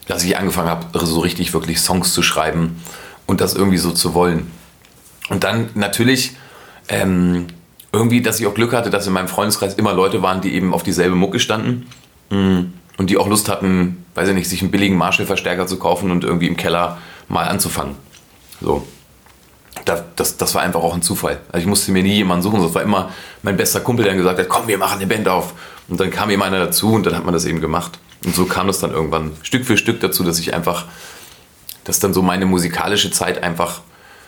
Dass 0.08 0.23
ich 0.23 0.38
angefangen 0.38 0.69
habe, 0.69 1.06
so 1.06 1.19
richtig 1.19 1.53
wirklich 1.53 1.80
Songs 1.80 2.13
zu 2.13 2.23
schreiben 2.23 2.82
und 3.27 3.41
das 3.41 3.53
irgendwie 3.53 3.77
so 3.77 3.91
zu 3.91 4.13
wollen. 4.13 4.51
Und 5.30 5.43
dann 5.43 5.69
natürlich 5.75 6.32
ähm, 6.88 7.47
irgendwie, 7.97 8.21
dass 8.21 8.39
ich 8.39 8.47
auch 8.47 8.53
Glück 8.53 8.73
hatte, 8.73 8.89
dass 8.89 9.07
in 9.07 9.13
meinem 9.13 9.27
Freundeskreis 9.27 9.73
immer 9.73 9.93
Leute 9.93 10.21
waren, 10.21 10.41
die 10.41 10.53
eben 10.53 10.73
auf 10.73 10.83
dieselbe 10.83 11.15
Mucke 11.15 11.39
standen 11.39 11.88
mm, 12.29 12.60
und 12.97 13.10
die 13.10 13.17
auch 13.17 13.27
Lust 13.27 13.49
hatten, 13.49 14.05
weiß 14.15 14.29
ich 14.29 14.36
nicht, 14.36 14.49
sich 14.49 14.62
einen 14.62 14.71
billigen 14.71 14.97
Marshall-Verstärker 14.97 15.67
zu 15.67 15.77
kaufen 15.77 16.12
und 16.12 16.23
irgendwie 16.23 16.47
im 16.47 16.57
Keller 16.57 16.99
mal 17.27 17.47
anzufangen. 17.47 17.95
So. 18.62 18.86
Das, 19.86 20.03
das, 20.15 20.38
das 20.38 20.55
war 20.55 20.62
einfach 20.62 20.81
auch 20.81 20.93
ein 20.93 21.01
Zufall. 21.01 21.39
Also 21.51 21.62
ich 21.62 21.67
musste 21.67 21.91
mir 21.91 22.03
nie 22.03 22.15
jemanden 22.15 22.43
suchen, 22.43 22.62
das 22.62 22.73
war 22.73 22.81
immer 22.81 23.12
mein 23.41 23.57
bester 23.57 23.79
Kumpel, 23.79 24.03
der 24.03 24.13
dann 24.13 24.17
gesagt 24.17 24.39
hat, 24.39 24.49
komm, 24.49 24.67
wir 24.67 24.77
machen 24.77 24.99
eine 24.99 25.07
Band 25.07 25.27
auf. 25.27 25.53
Und 25.88 25.99
dann 25.99 26.10
kam 26.10 26.29
eben 26.29 26.41
einer 26.41 26.60
dazu 26.60 26.93
und 26.93 27.05
dann 27.05 27.15
hat 27.15 27.25
man 27.25 27.33
das 27.33 27.45
eben 27.45 27.62
gemacht. 27.62 27.99
Und 28.25 28.36
so 28.36 28.45
kam 28.45 28.69
es 28.69 28.79
dann 28.79 28.91
irgendwann 28.91 29.31
Stück 29.43 29.65
für 29.65 29.77
Stück 29.77 30.01
dazu, 30.01 30.23
dass 30.23 30.39
ich 30.39 30.53
einfach, 30.53 30.86
dass 31.83 31.99
dann 31.99 32.13
so 32.13 32.21
meine 32.21 32.45
musikalische 32.45 33.12
Zeit 33.12 33.41
einfach 33.43 33.81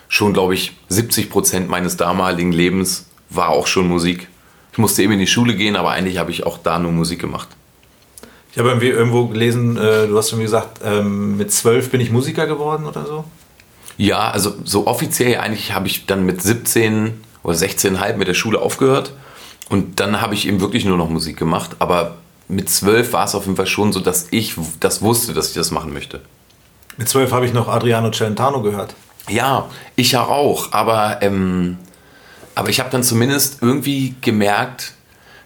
schon, 0.08 0.34
glaube 0.34 0.54
ich, 0.54 0.78
70 0.88 1.30
Prozent 1.30 1.70
meines 1.70 1.98
damaligen 1.98 2.52
Lebens 2.52 3.08
war 3.30 3.50
auch 3.50 3.68
schon 3.68 3.88
Musik. 3.88 4.28
Ich 4.72 4.78
musste 4.78 5.04
eben 5.04 5.14
in 5.14 5.20
die 5.20 5.28
Schule 5.28 5.56
gehen, 5.56 5.76
aber 5.76 5.92
eigentlich 5.92 6.18
habe 6.18 6.32
ich 6.32 6.46
auch 6.46 6.58
da 6.58 6.80
nur 6.80 6.92
Musik 6.92 7.20
gemacht. 7.20 7.50
Ich 8.52 8.58
habe 8.58 8.70
irgendwie 8.70 8.90
irgendwo 8.90 9.28
gelesen, 9.28 9.78
äh, 9.78 10.08
du 10.08 10.18
hast 10.18 10.30
irgendwie 10.30 10.46
gesagt, 10.46 10.80
ähm, 10.84 11.38
mit 11.38 11.52
zwölf 11.52 11.92
bin 11.92 12.02
ich 12.02 12.12
Musiker 12.12 12.48
geworden 12.48 12.86
oder 12.86 13.06
so. 13.06 13.26
Ja, 13.98 14.32
also 14.32 14.54
so 14.64 14.88
offiziell 14.88 15.40
eigentlich 15.40 15.74
habe 15.74 15.88
ich 15.88 16.06
dann 16.06 16.26
mit 16.26 16.42
17 16.42 17.22
oder 17.44 17.56
16,5 17.56 18.16
mit 18.16 18.28
der 18.28 18.34
Schule 18.34 18.60
aufgehört 18.60 19.14
und 19.70 20.00
dann 20.00 20.22
habe 20.22 20.34
ich 20.34 20.48
eben 20.48 20.62
wirklich 20.62 20.86
nur 20.86 20.98
noch 20.98 21.10
Musik 21.10 21.38
gemacht. 21.38 21.72
Aber 21.80 22.16
mit 22.48 22.70
12 22.70 23.14
war 23.14 23.26
es 23.26 23.36
auf 23.36 23.46
jeden 23.46 23.58
Fall 23.58 23.68
schon 23.68 23.94
so, 23.94 24.00
dass 24.00 24.28
ich 24.32 24.56
das 24.80 25.02
wusste, 25.02 25.34
dass 25.34 25.50
ich 25.50 25.54
das 25.54 25.72
machen 25.72 25.94
möchte. 25.94 26.22
Mit 26.98 27.08
zwölf 27.08 27.32
habe 27.32 27.46
ich 27.46 27.54
noch 27.54 27.68
Adriano 27.68 28.12
Celentano 28.12 28.62
gehört. 28.62 28.96
Ja, 29.30 29.70
ich 29.96 30.12
ja 30.14 30.26
auch, 30.26 30.74
aber, 30.74 31.20
ähm, 31.22 31.78
aber 32.60 32.70
ich 32.70 32.82
habe 32.82 32.90
dann 32.90 33.04
zumindest 33.04 33.60
irgendwie 33.62 34.16
gemerkt, 34.20 34.92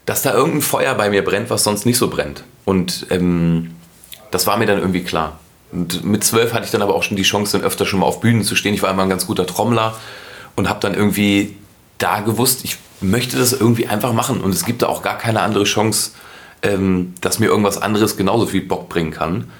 dass 0.07 0.23
da 0.23 0.33
irgendein 0.33 0.63
Feuer 0.63 0.95
bei 0.95 1.11
mir 1.11 1.23
brennt, 1.23 1.51
was 1.51 1.63
sonst 1.63 1.85
nicht 1.85 1.99
so 1.99 2.09
brennt. 2.09 2.43
Und 2.65 3.05
ähm, 3.11 3.69
das 4.31 4.47
war 4.47 4.57
mir 4.57 4.65
dann 4.65 4.79
irgendwie 4.79 5.03
klar. 5.03 5.39
Und 5.71 6.03
mit 6.03 6.23
zwölf 6.23 6.53
hatte 6.53 6.65
ich 6.65 6.71
dann 6.71 6.81
aber 6.81 6.95
auch 6.95 7.03
schon 7.03 7.15
die 7.15 7.21
Chance, 7.21 7.55
dann 7.55 7.67
öfter 7.67 7.85
schon 7.85 7.99
mal 7.99 8.07
auf 8.07 8.19
Bühnen 8.19 8.43
zu 8.43 8.55
stehen. 8.55 8.73
Ich 8.73 8.81
war 8.81 8.89
immer 8.89 9.03
ein 9.03 9.09
ganz 9.09 9.27
guter 9.27 9.45
Trommler 9.45 9.95
und 10.55 10.67
habe 10.67 10.79
dann 10.79 10.95
irgendwie 10.95 11.55
da 11.99 12.21
gewusst, 12.21 12.61
ich 12.63 12.77
möchte 12.99 13.37
das 13.37 13.53
irgendwie 13.53 13.85
einfach 13.85 14.11
machen. 14.11 14.41
Und 14.41 14.51
es 14.51 14.65
gibt 14.65 14.81
da 14.81 14.87
auch 14.87 15.03
gar 15.03 15.19
keine 15.19 15.41
andere 15.41 15.65
Chance, 15.65 16.13
ähm, 16.63 17.13
dass 17.21 17.37
mir 17.37 17.45
irgendwas 17.45 17.79
anderes 17.79 18.17
genauso 18.17 18.47
viel 18.47 18.63
Bock 18.63 18.89
bringen 18.89 19.11
kann. 19.11 19.51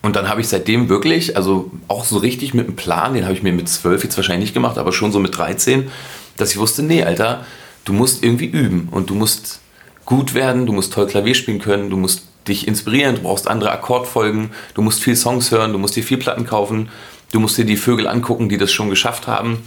Und 0.00 0.16
dann 0.16 0.30
habe 0.30 0.40
ich 0.40 0.48
seitdem 0.48 0.88
wirklich, 0.88 1.36
also 1.36 1.70
auch 1.88 2.04
so 2.04 2.16
richtig 2.16 2.54
mit 2.54 2.68
einem 2.68 2.76
Plan, 2.76 3.12
den 3.12 3.24
habe 3.24 3.34
ich 3.34 3.42
mir 3.42 3.52
mit 3.52 3.68
zwölf 3.68 4.02
jetzt 4.02 4.16
wahrscheinlich 4.16 4.46
nicht 4.46 4.54
gemacht, 4.54 4.78
aber 4.78 4.94
schon 4.94 5.12
so 5.12 5.18
mit 5.18 5.36
13, 5.36 5.90
dass 6.36 6.52
ich 6.52 6.58
wusste, 6.58 6.82
nee, 6.82 7.02
Alter, 7.02 7.44
du 7.84 7.92
musst 7.92 8.22
irgendwie 8.22 8.46
üben 8.46 8.88
und 8.90 9.10
du 9.10 9.14
musst 9.14 9.60
gut 10.04 10.34
werden, 10.34 10.66
du 10.66 10.72
musst 10.72 10.92
toll 10.92 11.06
Klavier 11.06 11.34
spielen 11.34 11.60
können, 11.60 11.90
du 11.90 11.96
musst 11.96 12.24
dich 12.46 12.68
inspirieren, 12.68 13.16
du 13.16 13.22
brauchst 13.22 13.48
andere 13.48 13.72
Akkordfolgen, 13.72 14.50
du 14.74 14.82
musst 14.82 15.02
viel 15.02 15.16
Songs 15.16 15.50
hören, 15.50 15.72
du 15.72 15.78
musst 15.78 15.96
dir 15.96 16.04
viel 16.04 16.18
Platten 16.18 16.46
kaufen, 16.46 16.88
du 17.32 17.40
musst 17.40 17.58
dir 17.58 17.64
die 17.64 17.76
Vögel 17.76 18.06
angucken, 18.06 18.48
die 18.48 18.58
das 18.58 18.72
schon 18.72 18.88
geschafft 18.88 19.26
haben. 19.26 19.62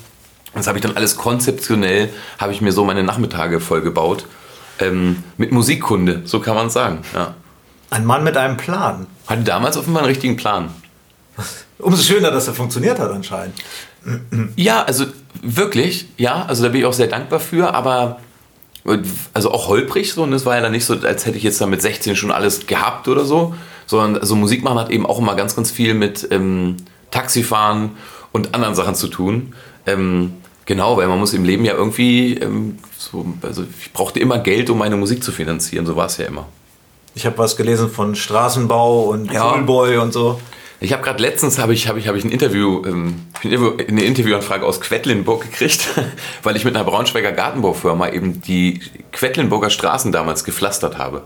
Das 0.54 0.68
habe 0.68 0.78
ich 0.78 0.82
dann 0.82 0.96
alles 0.96 1.16
konzeptionell, 1.16 2.10
habe 2.40 2.54
ich 2.54 2.62
mir 2.62 2.72
so 2.72 2.84
meine 2.86 3.04
Nachmittage 3.04 3.60
vollgebaut. 3.60 4.26
Ähm, 4.80 5.24
mit 5.38 5.52
Musikkunde, 5.52 6.22
so 6.24 6.40
kann 6.40 6.56
man 6.56 6.68
es 6.68 6.74
sagen. 6.74 7.02
Ja. 7.14 7.36
Ein 7.90 8.06
Mann 8.06 8.24
mit 8.24 8.38
einem 8.38 8.58
Plan. 8.58 9.08
Hatte 9.28 9.44
damals 9.44 9.78
offenbar 9.78 10.04
einen 10.04 10.10
richtigen 10.10 10.38
Plan. 10.38 10.70
Umso 11.80 12.02
schöner, 12.02 12.32
dass 12.32 12.48
er 12.48 12.54
funktioniert 12.54 13.00
hat 13.00 13.12
anscheinend. 13.12 13.56
Ja, 14.56 14.84
also 14.84 15.06
wirklich, 15.42 16.08
ja, 16.18 16.46
also 16.48 16.64
da 16.64 16.70
bin 16.70 16.82
ich 16.82 16.86
auch 16.86 16.94
sehr 16.94 17.08
dankbar 17.08 17.40
für, 17.40 17.74
aber 17.74 18.20
also 19.34 19.52
auch 19.52 19.68
holprig 19.68 20.14
so, 20.14 20.24
und 20.24 20.34
es 20.34 20.46
war 20.46 20.56
ja 20.56 20.62
dann 20.62 20.72
nicht 20.72 20.86
so, 20.86 20.96
als 20.96 21.26
hätte 21.26 21.38
ich 21.38 21.44
jetzt 21.44 21.62
dann 21.62 21.70
mit 21.70 21.82
16 21.82 22.16
schon 22.16 22.32
alles 22.32 22.66
gehabt 22.66 23.08
oder 23.08 23.26
so, 23.26 23.54
sondern 23.86 24.22
also 24.22 24.36
Musik 24.36 24.64
machen 24.64 24.80
hat 24.80 24.90
eben 24.90 25.06
auch 25.06 25.20
immer 25.20 25.36
ganz, 25.36 25.56
ganz 25.56 25.72
viel 25.72 25.94
mit 25.94 26.28
ähm, 26.32 26.78
Taxifahren 27.12 27.92
und 28.32 28.54
anderen 28.54 28.76
Sachen 28.76 28.96
zu 28.96 29.08
tun. 29.08 29.54
Ähm, 29.86 30.34
genau, 30.66 30.98
weil 30.98 31.08
man 31.08 31.20
muss 31.20 31.34
im 31.34 31.44
Leben 31.44 31.66
ja 31.66 31.74
irgendwie, 31.74 32.36
ähm, 32.36 32.78
so, 32.98 33.26
also 33.42 33.64
ich 33.80 33.92
brauchte 33.94 34.20
immer 34.20 34.40
Geld, 34.40 34.70
um 34.70 34.78
meine 34.78 34.96
Musik 34.96 35.24
zu 35.24 35.32
finanzieren, 35.32 35.86
so 35.86 35.96
war 35.96 36.06
es 36.08 36.18
ja 36.18 36.26
immer. 36.26 36.48
Ich 37.16 37.26
habe 37.26 37.38
was 37.38 37.58
gelesen 37.58 37.90
von 37.90 38.16
Straßenbau 38.16 39.04
und 39.06 39.32
Ja. 39.32 39.52
Poolboy 39.52 39.98
und 39.98 40.14
so. 40.14 40.40
Ich 40.82 40.94
habe 40.94 41.04
gerade 41.04 41.22
letztens 41.22 41.60
habe 41.60 41.74
ich, 41.74 41.90
hab 41.90 41.98
ich, 41.98 42.08
hab 42.08 42.16
ich 42.16 42.24
ein 42.24 42.32
Interview, 42.32 42.84
ähm, 42.86 43.26
eine 43.44 44.04
Interviewanfrage 44.04 44.66
aus 44.66 44.80
Quedlinburg 44.80 45.42
gekriegt, 45.44 45.90
weil 46.44 46.56
ich 46.56 46.64
mit 46.64 46.76
einer 46.76 46.86
Braunschweiger 46.86 47.34
Gartenbaufirma 47.34 48.10
eben 48.10 48.42
die 48.42 48.80
Quedlinburger 49.12 49.70
Straßen 49.70 50.12
damals 50.12 50.46
gepflastert 50.46 50.98
habe. 50.98 51.24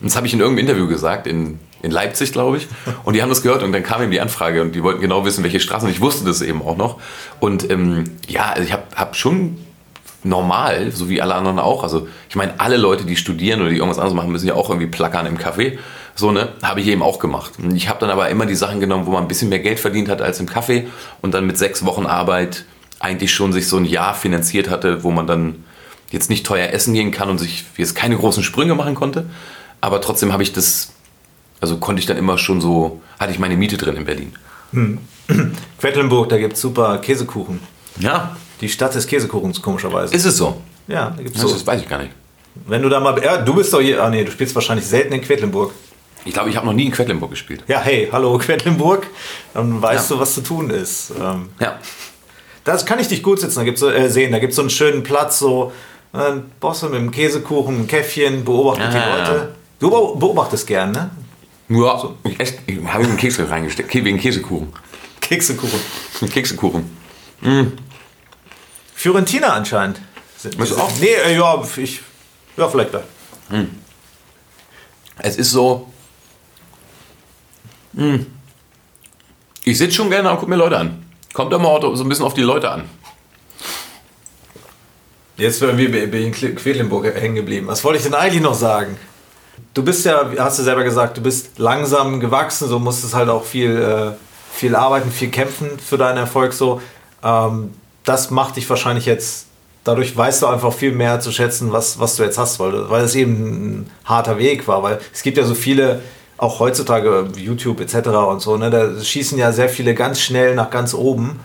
Und 0.00 0.10
das 0.10 0.16
habe 0.16 0.26
ich 0.26 0.32
in 0.32 0.40
irgendeinem 0.40 0.68
Interview 0.68 0.88
gesagt, 0.88 1.26
in, 1.26 1.58
in 1.82 1.90
Leipzig, 1.90 2.32
glaube 2.32 2.56
ich. 2.56 2.68
Und 3.04 3.14
die 3.14 3.22
haben 3.22 3.28
das 3.28 3.42
gehört 3.42 3.62
und 3.62 3.72
dann 3.72 3.82
kam 3.82 4.02
eben 4.02 4.10
die 4.10 4.20
Anfrage 4.20 4.62
und 4.62 4.74
die 4.74 4.82
wollten 4.82 5.02
genau 5.02 5.24
wissen, 5.24 5.44
welche 5.44 5.60
Straßen. 5.60 5.88
Ich 5.90 6.00
wusste 6.00 6.24
das 6.24 6.40
eben 6.40 6.62
auch 6.62 6.76
noch. 6.76 6.98
Und 7.40 7.70
ähm, 7.70 8.04
ja, 8.26 8.50
also 8.50 8.62
ich 8.62 8.72
habe 8.72 8.84
hab 8.96 9.16
schon 9.16 9.58
normal, 10.24 10.90
so 10.92 11.10
wie 11.10 11.20
alle 11.20 11.34
anderen 11.34 11.58
auch. 11.58 11.82
Also 11.82 12.08
ich 12.30 12.36
meine, 12.36 12.54
alle 12.58 12.78
Leute, 12.78 13.04
die 13.04 13.16
studieren 13.16 13.60
oder 13.60 13.70
die 13.70 13.76
irgendwas 13.76 13.98
anderes 13.98 14.14
machen, 14.14 14.32
müssen 14.32 14.48
ja 14.48 14.54
auch 14.54 14.70
irgendwie 14.70 14.88
plackern 14.88 15.26
im 15.26 15.38
Café. 15.38 15.78
So, 16.16 16.30
ne? 16.30 16.50
Habe 16.62 16.80
ich 16.80 16.86
eben 16.86 17.02
auch 17.02 17.18
gemacht. 17.18 17.52
Ich 17.74 17.88
habe 17.88 17.98
dann 18.00 18.10
aber 18.10 18.28
immer 18.28 18.46
die 18.46 18.54
Sachen 18.54 18.78
genommen, 18.80 19.06
wo 19.06 19.10
man 19.10 19.22
ein 19.22 19.28
bisschen 19.28 19.48
mehr 19.48 19.58
Geld 19.58 19.80
verdient 19.80 20.08
hat 20.08 20.22
als 20.22 20.38
im 20.40 20.46
Café 20.48 20.84
und 21.22 21.34
dann 21.34 21.46
mit 21.46 21.58
sechs 21.58 21.84
Wochen 21.84 22.06
Arbeit 22.06 22.64
eigentlich 23.00 23.32
schon 23.34 23.52
sich 23.52 23.66
so 23.68 23.76
ein 23.76 23.84
Jahr 23.84 24.14
finanziert 24.14 24.70
hatte, 24.70 25.02
wo 25.02 25.10
man 25.10 25.26
dann 25.26 25.64
jetzt 26.10 26.30
nicht 26.30 26.46
teuer 26.46 26.68
essen 26.70 26.94
gehen 26.94 27.10
kann 27.10 27.28
und 27.28 27.38
sich 27.38 27.64
jetzt 27.76 27.96
keine 27.96 28.16
großen 28.16 28.42
Sprünge 28.44 28.74
machen 28.76 28.94
konnte. 28.94 29.26
Aber 29.80 30.00
trotzdem 30.00 30.32
habe 30.32 30.42
ich 30.44 30.52
das, 30.52 30.92
also 31.60 31.78
konnte 31.78 31.98
ich 32.00 32.06
dann 32.06 32.16
immer 32.16 32.38
schon 32.38 32.60
so, 32.60 33.02
hatte 33.18 33.32
ich 33.32 33.38
meine 33.40 33.56
Miete 33.56 33.76
drin 33.76 33.96
in 33.96 34.04
Berlin. 34.04 34.32
Quedlinburg, 35.80 36.28
da 36.28 36.38
gibt 36.38 36.54
es 36.54 36.60
super 36.60 36.98
Käsekuchen. 36.98 37.60
Ja, 37.98 38.36
Die 38.60 38.68
Stadt 38.68 38.94
des 38.94 39.06
Käsekuchens, 39.06 39.60
komischerweise. 39.60 40.14
ist 40.14 40.24
es 40.24 40.36
so. 40.36 40.60
ja, 40.86 41.10
da 41.16 41.22
gibt's 41.22 41.40
Das, 41.40 41.50
so. 41.50 41.56
das 41.56 41.66
weiß 41.66 41.80
ich 41.82 41.88
gar 41.88 41.98
nicht. 41.98 42.12
Wenn 42.66 42.82
du 42.82 42.88
da 42.88 43.00
mal. 43.00 43.20
Ja, 43.22 43.38
du 43.38 43.52
bist 43.54 43.72
doch 43.72 43.80
hier. 43.80 44.02
Ah, 44.02 44.08
nee, 44.10 44.22
du 44.24 44.30
spielst 44.30 44.54
wahrscheinlich 44.54 44.86
selten 44.86 45.12
in 45.12 45.20
Quedlinburg. 45.20 45.72
Ich 46.24 46.32
glaube, 46.32 46.48
ich 46.50 46.56
habe 46.56 46.66
noch 46.66 46.72
nie 46.72 46.86
in 46.86 46.90
Quedlinburg 46.92 47.30
gespielt. 47.30 47.64
Ja, 47.68 47.80
hey, 47.80 48.08
hallo 48.10 48.38
Quedlinburg. 48.44 49.06
Dann 49.52 49.80
weißt 49.82 50.10
Ja. 50.10 50.16
du, 50.16 50.22
was 50.22 50.34
zu 50.34 50.40
tun 50.42 50.70
ist. 50.70 51.12
Ähm, 51.20 51.50
Ja. 51.60 51.78
Das 52.64 52.86
kann 52.86 52.98
ich 52.98 53.08
dich 53.08 53.22
gut 53.22 53.40
sitzen, 53.40 53.56
da 53.58 53.64
gibt's 53.64 53.80
so, 53.80 53.90
äh, 53.90 54.08
sehen. 54.08 54.32
Da 54.32 54.38
gibt 54.38 54.52
es 54.52 54.56
so 54.56 54.62
einen 54.62 54.70
schönen 54.70 55.02
Platz, 55.02 55.38
so 55.38 55.70
äh, 56.14 56.32
Bosse 56.60 56.88
mit 56.88 56.98
dem 56.98 57.10
Käsekuchen, 57.10 57.80
ein 57.80 57.86
Käffchen, 57.86 58.42
beobachtet 58.44 58.90
die 58.92 58.96
Ah. 58.96 59.18
Leute. 59.18 59.54
Du 59.80 59.90
beo- 59.90 60.18
beobachtest 60.18 60.66
gern, 60.66 60.92
ne? 60.92 61.10
Ja, 61.68 62.08
ich, 62.24 62.40
esse- 62.40 62.54
ich 62.66 62.78
habe 62.86 63.04
einen 63.04 63.18
Keks 63.18 63.38
reingesteckt, 63.38 63.92
wegen 63.94 64.18
Käsekuchen. 64.18 64.68
Keksekuchen. 65.20 65.78
Keksekuchen. 66.32 66.90
Fiorentina 68.94 69.48
anscheinend. 69.48 70.00
Sind, 70.38 70.58
du 70.58 70.76
auch? 70.76 70.90
Nee, 71.00 71.08
äh, 71.26 71.36
ja, 71.36 71.62
ich. 71.76 72.00
Ja, 72.56 72.68
vielleicht 72.68 72.94
da. 72.94 73.02
Es 75.18 75.36
ist 75.36 75.50
so. 75.50 75.90
Hm. 77.96 78.26
Ich 79.64 79.78
sitze 79.78 79.94
schon 79.94 80.10
gerne 80.10 80.30
und 80.30 80.38
gucke 80.38 80.50
mir 80.50 80.56
Leute 80.56 80.78
an. 80.78 81.04
Kommt 81.32 81.52
immer 81.52 81.68
auch 81.68 81.96
so 81.96 82.04
ein 82.04 82.08
bisschen 82.08 82.24
auf 82.24 82.34
die 82.34 82.42
Leute 82.42 82.70
an. 82.70 82.84
Jetzt 85.36 85.60
wären 85.60 85.76
wir 85.76 86.12
in 86.12 86.32
Quedlinburg 86.32 87.06
hängen 87.06 87.34
geblieben. 87.34 87.66
Was 87.66 87.82
wollte 87.82 87.98
ich 87.98 88.04
denn 88.04 88.14
eigentlich 88.14 88.42
noch 88.42 88.54
sagen? 88.54 88.96
Du 89.72 89.82
bist 89.82 90.04
ja, 90.04 90.30
hast 90.38 90.60
du 90.60 90.62
selber 90.62 90.84
gesagt, 90.84 91.16
du 91.16 91.22
bist 91.22 91.58
langsam 91.58 92.20
gewachsen, 92.20 92.68
so 92.68 92.78
musstest 92.78 93.14
halt 93.14 93.28
auch 93.28 93.44
viel, 93.44 93.76
äh, 93.76 94.12
viel 94.52 94.76
arbeiten, 94.76 95.10
viel 95.10 95.30
kämpfen 95.30 95.70
für 95.80 95.98
deinen 95.98 96.18
Erfolg. 96.18 96.52
So, 96.52 96.80
ähm, 97.24 97.74
das 98.04 98.30
macht 98.30 98.56
dich 98.56 98.70
wahrscheinlich 98.70 99.06
jetzt, 99.06 99.46
dadurch 99.82 100.16
weißt 100.16 100.42
du 100.42 100.46
einfach 100.46 100.72
viel 100.72 100.92
mehr 100.92 101.18
zu 101.18 101.32
schätzen, 101.32 101.72
was, 101.72 101.98
was 101.98 102.14
du 102.14 102.22
jetzt 102.22 102.38
hast, 102.38 102.60
weil, 102.60 102.88
weil 102.88 103.02
es 103.02 103.16
eben 103.16 103.32
ein 103.80 103.90
harter 104.04 104.38
Weg 104.38 104.68
war. 104.68 104.84
Weil 104.84 105.00
es 105.12 105.22
gibt 105.22 105.36
ja 105.36 105.44
so 105.44 105.54
viele, 105.54 106.00
auch 106.36 106.60
heutzutage 106.60 107.28
YouTube 107.36 107.80
etc. 107.80 108.08
und 108.08 108.40
so, 108.40 108.56
ne, 108.56 108.70
da 108.70 109.00
schießen 109.02 109.38
ja 109.38 109.52
sehr 109.52 109.68
viele 109.68 109.94
ganz 109.94 110.20
schnell 110.20 110.54
nach 110.54 110.70
ganz 110.70 110.94
oben 110.94 111.40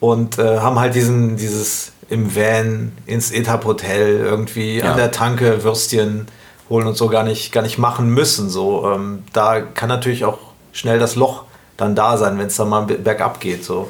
und 0.00 0.38
äh, 0.38 0.58
haben 0.58 0.78
halt 0.78 0.94
diesen, 0.94 1.36
dieses 1.36 1.92
im 2.08 2.34
Van 2.36 2.92
ins 3.06 3.30
Etap-Hotel 3.32 4.18
irgendwie 4.18 4.78
Ja. 4.78 4.92
an 4.92 4.96
der 4.96 5.10
Tanke 5.10 5.64
Würstchen 5.64 6.26
holen 6.68 6.86
und 6.86 6.96
so 6.96 7.08
gar 7.08 7.22
nicht, 7.22 7.52
gar 7.52 7.62
nicht 7.62 7.78
machen 7.78 8.10
müssen. 8.10 8.48
So, 8.50 8.90
ähm, 8.92 9.24
da 9.32 9.60
kann 9.60 9.88
natürlich 9.88 10.24
auch 10.24 10.38
schnell 10.72 10.98
das 10.98 11.16
Loch 11.16 11.44
dann 11.76 11.94
da 11.94 12.16
sein, 12.16 12.38
wenn 12.38 12.46
es 12.46 12.56
dann 12.56 12.68
mal 12.68 12.82
bergab 12.82 13.40
geht. 13.40 13.64
So. 13.64 13.88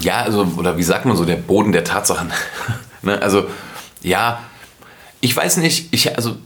Ja, 0.00 0.22
also, 0.22 0.46
oder 0.56 0.76
wie 0.76 0.82
sagt 0.82 1.06
man 1.06 1.16
so, 1.16 1.24
der 1.24 1.36
Boden 1.36 1.72
der 1.72 1.84
Tatsachen. 1.84 2.32
ne? 3.02 3.20
Also, 3.20 3.46
ja, 4.02 4.40
ich 5.20 5.34
weiß 5.36 5.56
nicht, 5.58 5.92
ich, 5.92 6.14
also, 6.16 6.36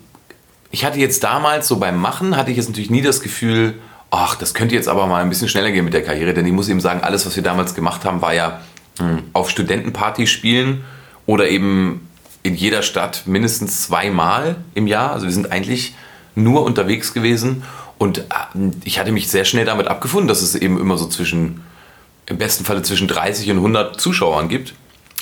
ich 0.71 0.85
hatte 0.85 0.99
jetzt 0.99 1.25
damals, 1.25 1.69
so 1.69 1.77
beim 1.77 1.99
Machen, 2.01 2.37
hatte 2.37 2.51
ich 2.51 2.57
jetzt 2.57 2.69
natürlich 2.69 2.91
nie 2.91 3.03
das 3.03 3.21
Gefühl, 3.21 3.75
ach, 4.11 4.37
das 4.37 4.55
könnte 4.55 4.75
jetzt 4.75 4.89
aber 4.89 5.07
mal 5.07 5.23
ein 5.23 5.29
bisschen 5.29 5.49
schneller 5.49 5.71
gehen 5.71 5.85
mit 5.85 5.95
der 5.95 6.03
Karriere, 6.03 6.35
denn 6.35 6.47
ich 6.47 6.53
muss 6.53 6.69
eben 6.69 6.81
sagen, 6.81 7.01
alles, 7.01 7.27
was 7.27 7.37
wir 7.37 7.43
damals 7.43 7.75
gemacht 7.75 8.05
haben, 8.05 8.23
war 8.23 8.35
ja 8.35 8.61
mh, 8.99 9.23
auf 9.33 9.51
Studentenparty 9.51 10.27
spielen 10.27 10.85
oder 11.27 11.49
eben 11.49 12.09
in 12.43 12.55
jeder 12.55 12.83
Stadt 12.83 13.23
mindestens 13.27 13.83
zweimal 13.83 14.57
im 14.75 14.87
Jahr. 14.87 15.13
Also 15.13 15.27
wir 15.27 15.33
sind 15.33 15.53
eigentlich 15.53 15.95
nur 16.35 16.65
unterwegs 16.65 17.13
gewesen 17.13 17.65
und 17.99 18.19
äh, 18.19 18.23
ich 18.85 18.99
hatte 18.99 19.13
mich 19.13 19.29
sehr 19.29 19.45
schnell 19.45 19.65
damit 19.65 19.89
abgefunden, 19.89 20.29
dass 20.29 20.43
es 20.43 20.55
eben 20.55 20.81
immer 20.81 20.97
so 20.97 21.07
zwischen 21.07 21.63
im 22.27 22.39
besten 22.39 22.65
Falle 22.65 22.83
zwischen 22.83 23.09
30 23.09 23.51
und 23.51 23.57
100 23.57 24.01
Zuschauern 24.01 24.49
gibt, 24.49 24.75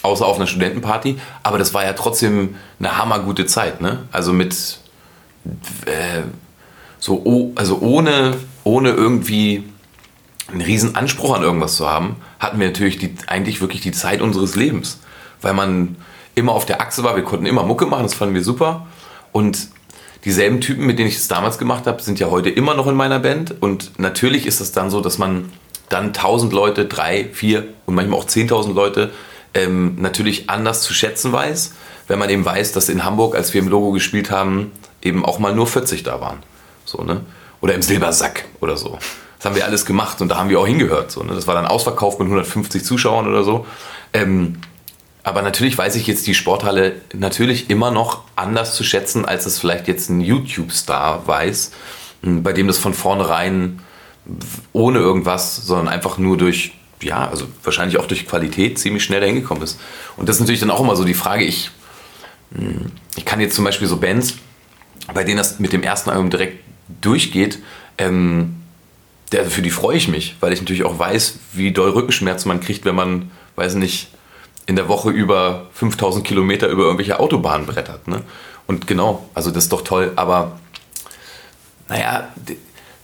außer 0.02 0.26
auf 0.26 0.36
einer 0.36 0.46
Studentenparty. 0.46 1.18
Aber 1.42 1.58
das 1.58 1.72
war 1.72 1.82
ja 1.82 1.94
trotzdem 1.94 2.56
eine 2.78 2.98
hammergute 2.98 3.46
Zeit, 3.46 3.80
ne? 3.80 4.00
Also 4.12 4.34
mit 4.34 4.78
äh, 5.86 6.22
so, 6.98 7.52
also 7.54 7.78
ohne, 7.80 8.36
ohne 8.64 8.90
irgendwie 8.90 9.64
einen 10.50 10.62
riesen 10.62 10.96
Anspruch 10.96 11.36
an 11.36 11.42
irgendwas 11.42 11.76
zu 11.76 11.88
haben, 11.88 12.16
hatten 12.38 12.58
wir 12.58 12.68
natürlich 12.68 12.98
die, 12.98 13.14
eigentlich 13.26 13.60
wirklich 13.60 13.80
die 13.80 13.92
Zeit 13.92 14.20
unseres 14.20 14.56
Lebens. 14.56 15.00
Weil 15.40 15.54
man 15.54 15.96
immer 16.34 16.52
auf 16.52 16.66
der 16.66 16.80
Achse 16.80 17.04
war, 17.04 17.16
wir 17.16 17.22
konnten 17.22 17.46
immer 17.46 17.62
Mucke 17.62 17.86
machen, 17.86 18.04
das 18.04 18.14
fanden 18.14 18.34
wir 18.34 18.42
super. 18.42 18.86
Und 19.32 19.68
dieselben 20.24 20.60
Typen, 20.60 20.86
mit 20.86 20.98
denen 20.98 21.08
ich 21.08 21.16
es 21.16 21.28
damals 21.28 21.58
gemacht 21.58 21.86
habe, 21.86 22.02
sind 22.02 22.18
ja 22.18 22.30
heute 22.30 22.50
immer 22.50 22.74
noch 22.74 22.86
in 22.86 22.94
meiner 22.94 23.18
Band. 23.18 23.54
Und 23.60 23.98
natürlich 23.98 24.46
ist 24.46 24.60
es 24.60 24.72
dann 24.72 24.90
so, 24.90 25.00
dass 25.00 25.18
man 25.18 25.52
dann 25.88 26.06
1000 26.06 26.52
Leute, 26.52 26.86
drei, 26.86 27.28
vier 27.32 27.68
und 27.86 27.94
manchmal 27.94 28.18
auch 28.18 28.26
10.000 28.26 28.74
Leute 28.74 29.10
ähm, 29.54 29.96
natürlich 29.98 30.50
anders 30.50 30.82
zu 30.82 30.92
schätzen 30.92 31.32
weiß, 31.32 31.72
wenn 32.08 32.18
man 32.18 32.30
eben 32.30 32.44
weiß, 32.44 32.72
dass 32.72 32.88
in 32.88 33.04
Hamburg, 33.04 33.34
als 33.34 33.54
wir 33.54 33.60
im 33.60 33.68
Logo 33.68 33.92
gespielt 33.92 34.30
haben, 34.30 34.72
eben 35.02 35.24
auch 35.24 35.38
mal 35.38 35.54
nur 35.54 35.66
40 35.66 36.02
da 36.02 36.20
waren. 36.20 36.38
So, 36.84 37.02
ne? 37.02 37.22
Oder 37.60 37.74
im 37.74 37.82
Silbersack 37.82 38.44
oder 38.60 38.76
so. 38.76 38.98
Das 39.38 39.46
haben 39.46 39.56
wir 39.56 39.64
alles 39.64 39.86
gemacht 39.86 40.20
und 40.20 40.28
da 40.28 40.38
haben 40.38 40.48
wir 40.48 40.58
auch 40.58 40.66
hingehört. 40.66 41.10
So, 41.10 41.22
ne? 41.22 41.34
Das 41.34 41.46
war 41.46 41.54
dann 41.54 41.66
ausverkauft 41.66 42.18
mit 42.18 42.26
150 42.26 42.84
Zuschauern 42.84 43.26
oder 43.28 43.44
so. 43.44 43.66
Ähm, 44.12 44.60
aber 45.22 45.42
natürlich 45.42 45.76
weiß 45.76 45.96
ich 45.96 46.06
jetzt 46.06 46.26
die 46.26 46.34
Sporthalle 46.34 47.02
natürlich 47.12 47.68
immer 47.68 47.90
noch 47.90 48.22
anders 48.34 48.74
zu 48.74 48.82
schätzen, 48.82 49.26
als 49.26 49.44
es 49.44 49.58
vielleicht 49.58 49.86
jetzt 49.86 50.08
ein 50.08 50.20
YouTube-Star 50.20 51.26
weiß, 51.26 51.72
m, 52.22 52.42
bei 52.42 52.52
dem 52.52 52.66
das 52.66 52.78
von 52.78 52.94
vornherein 52.94 53.80
ohne 54.72 54.98
irgendwas, 54.98 55.56
sondern 55.56 55.88
einfach 55.88 56.18
nur 56.18 56.36
durch, 56.36 56.72
ja, 57.02 57.28
also 57.28 57.46
wahrscheinlich 57.62 57.98
auch 57.98 58.06
durch 58.06 58.26
Qualität 58.26 58.78
ziemlich 58.78 59.04
schnell 59.04 59.20
dahin 59.20 59.36
gekommen 59.36 59.62
ist. 59.62 59.78
Und 60.16 60.28
das 60.28 60.36
ist 60.36 60.40
natürlich 60.40 60.60
dann 60.60 60.70
auch 60.70 60.80
immer 60.80 60.96
so 60.96 61.04
die 61.04 61.14
Frage, 61.14 61.44
ich, 61.44 61.70
m, 62.56 62.86
ich 63.16 63.24
kann 63.24 63.40
jetzt 63.40 63.54
zum 63.54 63.64
Beispiel 63.64 63.86
so 63.86 63.98
Bands, 63.98 64.36
bei 65.12 65.24
denen 65.24 65.38
das 65.38 65.58
mit 65.58 65.72
dem 65.72 65.82
ersten 65.82 66.10
Album 66.10 66.30
direkt 66.30 66.64
durchgeht, 67.00 67.58
ähm, 67.98 68.56
der, 69.32 69.44
für 69.46 69.62
die 69.62 69.70
freue 69.70 69.96
ich 69.96 70.08
mich, 70.08 70.36
weil 70.40 70.52
ich 70.52 70.60
natürlich 70.60 70.84
auch 70.84 70.98
weiß, 70.98 71.38
wie 71.52 71.72
doll 71.72 71.90
Rückenschmerzen 71.90 72.48
man 72.48 72.60
kriegt, 72.60 72.84
wenn 72.84 72.94
man, 72.94 73.30
weiß 73.56 73.74
nicht, 73.74 74.08
in 74.66 74.76
der 74.76 74.88
Woche 74.88 75.10
über 75.10 75.66
5000 75.72 76.26
Kilometer 76.26 76.68
über 76.68 76.84
irgendwelche 76.84 77.20
Autobahnen 77.20 77.66
brettert. 77.66 78.06
Ne? 78.06 78.22
Und 78.66 78.86
genau, 78.86 79.28
also 79.34 79.50
das 79.50 79.64
ist 79.64 79.72
doch 79.72 79.82
toll, 79.82 80.12
aber 80.16 80.58
naja, 81.88 82.28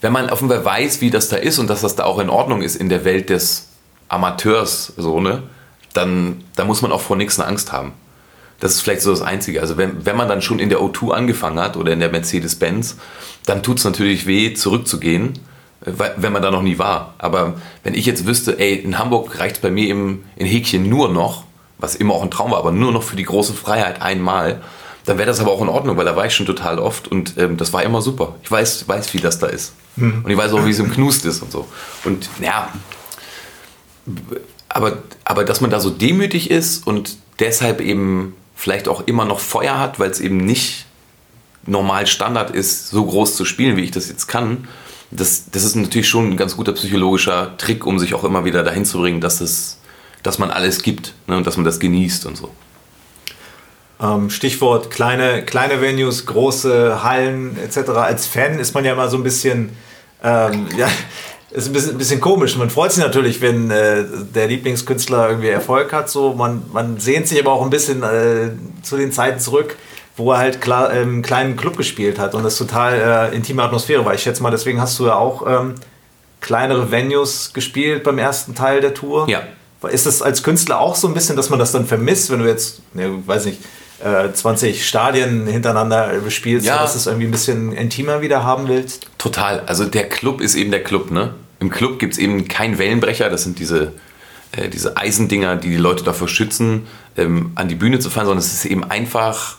wenn 0.00 0.12
man 0.12 0.28
offenbar 0.28 0.62
weiß, 0.62 1.00
wie 1.00 1.10
das 1.10 1.30
da 1.30 1.36
ist 1.36 1.58
und 1.58 1.68
dass 1.68 1.80
das 1.80 1.96
da 1.96 2.04
auch 2.04 2.18
in 2.18 2.28
Ordnung 2.28 2.60
ist 2.60 2.76
in 2.76 2.90
der 2.90 3.06
Welt 3.06 3.30
des 3.30 3.68
Amateurs, 4.08 4.92
so, 4.98 5.20
ne, 5.20 5.44
dann 5.94 6.44
da 6.56 6.66
muss 6.66 6.82
man 6.82 6.92
auch 6.92 7.00
vor 7.00 7.16
nichts 7.16 7.40
eine 7.40 7.48
Angst 7.48 7.72
haben. 7.72 7.92
Das 8.64 8.76
ist 8.76 8.80
vielleicht 8.80 9.02
so 9.02 9.10
das 9.10 9.20
Einzige. 9.20 9.60
Also 9.60 9.76
wenn, 9.76 10.06
wenn 10.06 10.16
man 10.16 10.26
dann 10.26 10.40
schon 10.40 10.58
in 10.58 10.70
der 10.70 10.78
O2 10.78 11.10
angefangen 11.10 11.60
hat 11.60 11.76
oder 11.76 11.92
in 11.92 12.00
der 12.00 12.08
Mercedes-Benz, 12.08 12.96
dann 13.44 13.62
tut 13.62 13.76
es 13.76 13.84
natürlich 13.84 14.26
weh, 14.26 14.54
zurückzugehen, 14.54 15.34
äh, 15.84 15.92
wenn 16.16 16.32
man 16.32 16.40
da 16.40 16.50
noch 16.50 16.62
nie 16.62 16.78
war. 16.78 17.12
Aber 17.18 17.60
wenn 17.82 17.92
ich 17.92 18.06
jetzt 18.06 18.26
wüsste, 18.26 18.58
ey, 18.58 18.76
in 18.76 18.98
Hamburg 18.98 19.38
reicht 19.38 19.56
es 19.56 19.60
bei 19.60 19.70
mir 19.70 19.90
im, 19.90 20.24
in 20.36 20.46
Häkchen 20.46 20.88
nur 20.88 21.10
noch, 21.10 21.44
was 21.76 21.94
immer 21.94 22.14
auch 22.14 22.22
ein 22.22 22.30
Traum 22.30 22.52
war, 22.52 22.58
aber 22.58 22.72
nur 22.72 22.90
noch 22.90 23.02
für 23.02 23.16
die 23.16 23.24
große 23.24 23.52
Freiheit 23.52 24.00
einmal, 24.00 24.62
dann 25.04 25.18
wäre 25.18 25.26
das 25.26 25.40
aber 25.40 25.50
auch 25.50 25.60
in 25.60 25.68
Ordnung, 25.68 25.98
weil 25.98 26.06
da 26.06 26.16
war 26.16 26.24
ich 26.24 26.34
schon 26.34 26.46
total 26.46 26.78
oft 26.78 27.06
und 27.08 27.36
ähm, 27.36 27.58
das 27.58 27.74
war 27.74 27.82
immer 27.82 28.00
super. 28.00 28.36
Ich 28.42 28.50
weiß, 28.50 28.88
weiß, 28.88 29.12
wie 29.12 29.18
das 29.18 29.38
da 29.38 29.46
ist. 29.46 29.74
Und 29.98 30.30
ich 30.30 30.38
weiß 30.38 30.54
auch, 30.54 30.64
wie 30.64 30.70
es 30.70 30.78
im 30.78 30.90
Knust 30.90 31.26
ist 31.26 31.42
und 31.42 31.52
so. 31.52 31.68
Und 32.04 32.30
ja, 32.40 32.70
aber, 34.70 35.02
aber 35.22 35.44
dass 35.44 35.60
man 35.60 35.68
da 35.68 35.80
so 35.80 35.90
demütig 35.90 36.50
ist 36.50 36.86
und 36.86 37.18
deshalb 37.38 37.82
eben 37.82 38.34
vielleicht 38.54 38.88
auch 38.88 39.06
immer 39.06 39.24
noch 39.24 39.40
Feuer 39.40 39.78
hat, 39.78 39.98
weil 39.98 40.10
es 40.10 40.20
eben 40.20 40.38
nicht 40.38 40.86
normal 41.66 42.06
Standard 42.06 42.50
ist, 42.50 42.90
so 42.90 43.04
groß 43.04 43.36
zu 43.36 43.44
spielen, 43.44 43.76
wie 43.76 43.82
ich 43.82 43.90
das 43.90 44.08
jetzt 44.08 44.26
kann, 44.26 44.68
das, 45.14 45.44
das 45.50 45.64
ist 45.64 45.76
natürlich 45.76 46.08
schon 46.08 46.30
ein 46.30 46.36
ganz 46.36 46.56
guter 46.56 46.72
psychologischer 46.72 47.56
Trick, 47.56 47.86
um 47.86 47.98
sich 47.98 48.14
auch 48.14 48.24
immer 48.24 48.44
wieder 48.44 48.62
dahin 48.64 48.84
zu 48.84 48.98
bringen, 48.98 49.20
dass, 49.20 49.40
es, 49.40 49.78
dass 50.22 50.38
man 50.38 50.50
alles 50.50 50.82
gibt 50.82 51.14
ne, 51.26 51.36
und 51.36 51.46
dass 51.46 51.56
man 51.56 51.64
das 51.64 51.78
genießt 51.78 52.26
und 52.26 52.36
so. 52.36 52.50
Ähm, 54.00 54.28
Stichwort 54.28 54.90
kleine, 54.90 55.44
kleine 55.44 55.80
Venues, 55.80 56.26
große 56.26 57.04
Hallen 57.04 57.56
etc. 57.58 57.90
Als 57.90 58.26
Fan 58.26 58.58
ist 58.58 58.74
man 58.74 58.84
ja 58.84 58.92
immer 58.92 59.08
so 59.08 59.16
ein 59.16 59.22
bisschen, 59.22 59.70
ähm, 60.22 60.66
ja, 60.76 60.88
ist 61.54 61.68
ein 61.68 61.72
bisschen, 61.72 61.92
ein 61.92 61.98
bisschen 61.98 62.20
komisch. 62.20 62.56
Man 62.56 62.68
freut 62.68 62.92
sich 62.92 63.02
natürlich, 63.02 63.40
wenn 63.40 63.70
äh, 63.70 64.04
der 64.34 64.48
Lieblingskünstler 64.48 65.28
irgendwie 65.28 65.48
Erfolg 65.48 65.92
hat. 65.92 66.10
So. 66.10 66.34
Man, 66.34 66.64
man 66.72 66.98
sehnt 66.98 67.28
sich 67.28 67.38
aber 67.40 67.52
auch 67.52 67.62
ein 67.62 67.70
bisschen 67.70 68.02
äh, 68.02 68.50
zu 68.82 68.96
den 68.96 69.12
Zeiten 69.12 69.38
zurück, 69.38 69.76
wo 70.16 70.32
er 70.32 70.38
halt 70.38 70.60
klar 70.60 70.92
im 70.92 71.16
ähm, 71.16 71.22
kleinen 71.22 71.56
Club 71.56 71.76
gespielt 71.76 72.18
hat 72.18 72.34
und 72.34 72.42
das 72.42 72.56
total 72.56 73.30
äh, 73.32 73.36
intime 73.36 73.62
Atmosphäre 73.62 74.04
war. 74.04 74.14
Ich 74.14 74.22
schätze 74.22 74.42
mal, 74.42 74.50
deswegen 74.50 74.80
hast 74.80 74.98
du 74.98 75.06
ja 75.06 75.14
auch 75.14 75.46
ähm, 75.46 75.76
kleinere 76.40 76.90
Venues 76.90 77.52
gespielt 77.52 78.02
beim 78.02 78.18
ersten 78.18 78.56
Teil 78.56 78.80
der 78.80 78.92
Tour. 78.92 79.28
Ja. 79.28 79.42
Ist 79.88 80.06
das 80.06 80.22
als 80.22 80.42
Künstler 80.42 80.80
auch 80.80 80.96
so 80.96 81.06
ein 81.06 81.14
bisschen, 81.14 81.36
dass 81.36 81.50
man 81.50 81.58
das 81.58 81.70
dann 81.70 81.86
vermisst, 81.86 82.30
wenn 82.30 82.40
du 82.40 82.46
jetzt, 82.46 82.80
ne, 82.94 83.22
weiß 83.26 83.44
nicht, 83.44 83.60
20 84.00 84.76
äh, 84.76 84.82
Stadien 84.82 85.46
hintereinander 85.46 86.08
bespielst, 86.24 86.66
ja. 86.66 86.78
dass 86.78 86.92
du 86.92 86.98
es 86.98 87.06
irgendwie 87.06 87.26
ein 87.26 87.30
bisschen 87.30 87.72
intimer 87.72 88.22
wieder 88.22 88.42
haben 88.42 88.66
willst? 88.66 89.06
Total. 89.18 89.60
Also 89.66 89.84
der 89.84 90.08
Club 90.08 90.40
ist 90.40 90.56
eben 90.56 90.70
der 90.70 90.82
Club, 90.82 91.10
ne? 91.10 91.34
Im 91.64 91.70
Club 91.70 91.98
gibt 91.98 92.12
es 92.12 92.18
eben 92.18 92.46
keinen 92.46 92.76
Wellenbrecher, 92.76 93.30
das 93.30 93.42
sind 93.42 93.58
diese, 93.58 93.94
äh, 94.52 94.68
diese 94.68 94.98
Eisendinger, 94.98 95.56
die 95.56 95.70
die 95.70 95.78
Leute 95.78 96.04
davor 96.04 96.28
schützen, 96.28 96.86
ähm, 97.16 97.52
an 97.54 97.68
die 97.68 97.74
Bühne 97.74 98.00
zu 98.00 98.10
fallen, 98.10 98.26
sondern 98.26 98.44
es 98.44 98.52
ist 98.52 98.66
eben 98.66 98.84
einfach, 98.84 99.56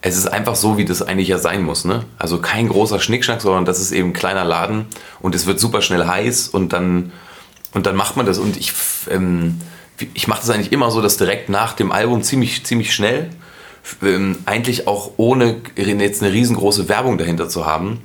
es 0.00 0.16
ist 0.16 0.26
einfach 0.26 0.56
so, 0.56 0.78
wie 0.78 0.86
das 0.86 1.02
eigentlich 1.02 1.28
ja 1.28 1.36
sein 1.36 1.62
muss. 1.62 1.84
Ne? 1.84 2.06
Also 2.18 2.38
kein 2.38 2.66
großer 2.70 2.98
Schnickschnack, 2.98 3.42
sondern 3.42 3.66
das 3.66 3.78
ist 3.78 3.92
eben 3.92 4.08
ein 4.08 4.12
kleiner 4.14 4.46
Laden 4.46 4.86
und 5.20 5.34
es 5.34 5.44
wird 5.44 5.60
super 5.60 5.82
schnell 5.82 6.06
heiß 6.06 6.48
und 6.48 6.72
dann, 6.72 7.12
und 7.74 7.84
dann 7.84 7.94
macht 7.94 8.16
man 8.16 8.24
das. 8.24 8.38
Und 8.38 8.56
ich, 8.56 8.72
ähm, 9.10 9.60
ich 10.14 10.28
mache 10.28 10.40
das 10.40 10.48
eigentlich 10.48 10.72
immer 10.72 10.90
so, 10.90 11.02
dass 11.02 11.18
direkt 11.18 11.50
nach 11.50 11.74
dem 11.74 11.92
Album 11.92 12.22
ziemlich, 12.22 12.64
ziemlich 12.64 12.94
schnell, 12.94 13.28
ähm, 14.02 14.38
eigentlich 14.46 14.88
auch 14.88 15.12
ohne 15.18 15.56
jetzt 15.76 16.22
eine 16.22 16.32
riesengroße 16.32 16.88
Werbung 16.88 17.18
dahinter 17.18 17.50
zu 17.50 17.66
haben, 17.66 18.00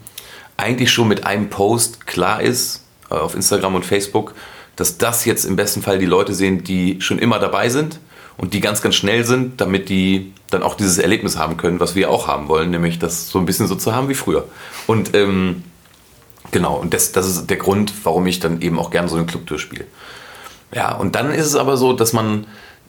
eigentlich 0.57 0.91
schon 0.91 1.07
mit 1.07 1.25
einem 1.25 1.49
Post 1.49 2.05
klar 2.05 2.41
ist, 2.41 2.82
auf 3.21 3.35
Instagram 3.35 3.75
und 3.75 3.85
Facebook, 3.85 4.33
dass 4.75 4.97
das 4.97 5.25
jetzt 5.25 5.45
im 5.45 5.55
besten 5.55 5.81
Fall 5.81 5.99
die 5.99 6.05
Leute 6.05 6.33
sehen, 6.33 6.63
die 6.63 6.99
schon 7.01 7.19
immer 7.19 7.39
dabei 7.39 7.69
sind 7.69 7.99
und 8.37 8.53
die 8.53 8.59
ganz, 8.59 8.81
ganz 8.81 8.95
schnell 8.95 9.25
sind, 9.25 9.61
damit 9.61 9.89
die 9.89 10.33
dann 10.49 10.63
auch 10.63 10.75
dieses 10.75 10.97
Erlebnis 10.97 11.37
haben 11.37 11.57
können, 11.57 11.79
was 11.79 11.95
wir 11.95 12.09
auch 12.09 12.27
haben 12.27 12.47
wollen, 12.47 12.71
nämlich 12.71 12.99
das 12.99 13.29
so 13.29 13.39
ein 13.39 13.45
bisschen 13.45 13.67
so 13.67 13.75
zu 13.75 13.93
haben 13.93 14.09
wie 14.09 14.15
früher. 14.15 14.47
Und 14.87 15.15
ähm, 15.15 15.63
genau, 16.51 16.75
und 16.75 16.93
das, 16.93 17.11
das 17.11 17.27
ist 17.27 17.49
der 17.49 17.57
Grund, 17.57 17.93
warum 18.03 18.25
ich 18.27 18.39
dann 18.39 18.61
eben 18.61 18.79
auch 18.79 18.89
gerne 18.89 19.09
so 19.09 19.15
eine 19.15 19.25
Clubtour 19.25 19.59
spiele. 19.59 19.85
Ja, 20.73 20.95
und 20.95 21.15
dann 21.15 21.31
ist 21.31 21.45
es 21.45 21.55
aber 21.55 21.77
so, 21.77 21.93
dass 21.93 22.13
man 22.13 22.47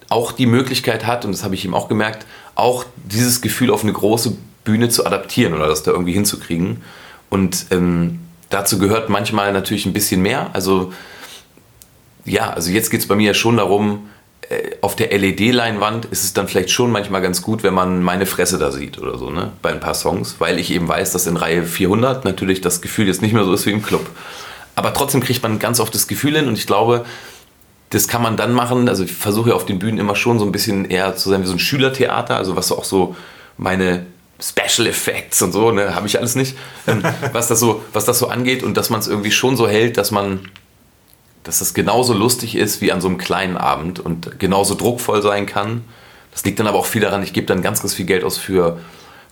auch 0.08 0.32
die 0.32 0.46
Möglichkeit 0.46 1.06
hat, 1.06 1.24
und 1.24 1.32
das 1.32 1.44
habe 1.44 1.54
ich 1.54 1.64
eben 1.64 1.74
auch 1.74 1.88
gemerkt, 1.88 2.26
auch 2.54 2.84
dieses 3.04 3.40
Gefühl 3.40 3.70
auf 3.70 3.82
eine 3.82 3.92
große 3.92 4.36
Bühne 4.64 4.88
zu 4.88 5.04
adaptieren 5.04 5.54
oder 5.54 5.66
das 5.66 5.82
da 5.82 5.90
irgendwie 5.90 6.12
hinzukriegen. 6.12 6.82
Und 7.30 7.66
ähm, 7.70 8.20
dazu 8.54 8.78
gehört 8.78 9.08
manchmal 9.08 9.52
natürlich 9.52 9.84
ein 9.84 9.92
bisschen 9.92 10.22
mehr. 10.22 10.50
Also 10.52 10.92
ja, 12.24 12.50
also 12.50 12.70
jetzt 12.70 12.90
geht 12.90 13.00
es 13.00 13.08
bei 13.08 13.16
mir 13.16 13.28
ja 13.28 13.34
schon 13.34 13.56
darum, 13.56 14.08
äh, 14.48 14.76
auf 14.80 14.96
der 14.96 15.16
LED-Leinwand 15.16 16.06
ist 16.06 16.24
es 16.24 16.32
dann 16.32 16.48
vielleicht 16.48 16.70
schon 16.70 16.90
manchmal 16.90 17.20
ganz 17.20 17.42
gut, 17.42 17.62
wenn 17.62 17.74
man 17.74 18.02
meine 18.02 18.26
Fresse 18.26 18.58
da 18.58 18.70
sieht 18.70 18.98
oder 18.98 19.18
so, 19.18 19.30
ne? 19.30 19.52
Bei 19.60 19.70
ein 19.70 19.80
paar 19.80 19.94
Songs, 19.94 20.36
weil 20.38 20.58
ich 20.58 20.70
eben 20.70 20.88
weiß, 20.88 21.12
dass 21.12 21.26
in 21.26 21.36
Reihe 21.36 21.64
400 21.64 22.24
natürlich 22.24 22.60
das 22.60 22.80
Gefühl 22.80 23.08
jetzt 23.08 23.22
nicht 23.22 23.34
mehr 23.34 23.44
so 23.44 23.52
ist 23.52 23.66
wie 23.66 23.72
im 23.72 23.82
Club. 23.82 24.06
Aber 24.76 24.94
trotzdem 24.94 25.20
kriegt 25.20 25.42
man 25.42 25.58
ganz 25.58 25.80
oft 25.80 25.94
das 25.94 26.06
Gefühl 26.06 26.36
hin 26.36 26.48
und 26.48 26.56
ich 26.56 26.66
glaube, 26.66 27.04
das 27.90 28.08
kann 28.08 28.22
man 28.22 28.36
dann 28.36 28.52
machen. 28.52 28.88
Also 28.88 29.04
ich 29.04 29.12
versuche 29.12 29.50
ja 29.50 29.54
auf 29.54 29.66
den 29.66 29.78
Bühnen 29.78 29.98
immer 29.98 30.16
schon 30.16 30.38
so 30.38 30.44
ein 30.44 30.52
bisschen 30.52 30.84
eher 30.84 31.16
zu 31.16 31.28
sein 31.28 31.42
wie 31.42 31.46
so 31.46 31.52
ein 31.52 31.58
Schülertheater, 31.58 32.36
also 32.36 32.56
was 32.56 32.72
auch 32.72 32.84
so 32.84 33.14
meine 33.56 34.06
Special 34.44 34.86
Effects 34.86 35.40
und 35.40 35.52
so, 35.52 35.70
ne, 35.70 35.94
habe 35.94 36.06
ich 36.06 36.18
alles 36.18 36.34
nicht, 36.34 36.56
ähm, 36.86 37.02
was, 37.32 37.48
das 37.48 37.60
so, 37.60 37.82
was 37.92 38.04
das 38.04 38.18
so 38.18 38.28
angeht 38.28 38.62
und 38.62 38.76
dass 38.76 38.90
man 38.90 39.00
es 39.00 39.08
irgendwie 39.08 39.30
schon 39.30 39.56
so 39.56 39.66
hält, 39.66 39.96
dass 39.96 40.10
man, 40.10 40.50
dass 41.44 41.60
das 41.60 41.72
genauso 41.72 42.12
lustig 42.12 42.54
ist 42.54 42.80
wie 42.80 42.92
an 42.92 43.00
so 43.00 43.08
einem 43.08 43.18
kleinen 43.18 43.56
Abend 43.56 44.00
und 44.00 44.38
genauso 44.38 44.74
druckvoll 44.74 45.22
sein 45.22 45.46
kann. 45.46 45.82
Das 46.32 46.44
liegt 46.44 46.58
dann 46.58 46.66
aber 46.66 46.78
auch 46.78 46.86
viel 46.86 47.00
daran, 47.00 47.22
ich 47.22 47.32
gebe 47.32 47.46
dann 47.46 47.62
ganz, 47.62 47.80
ganz 47.80 47.94
viel 47.94 48.06
Geld 48.06 48.24
aus 48.24 48.36
für 48.36 48.78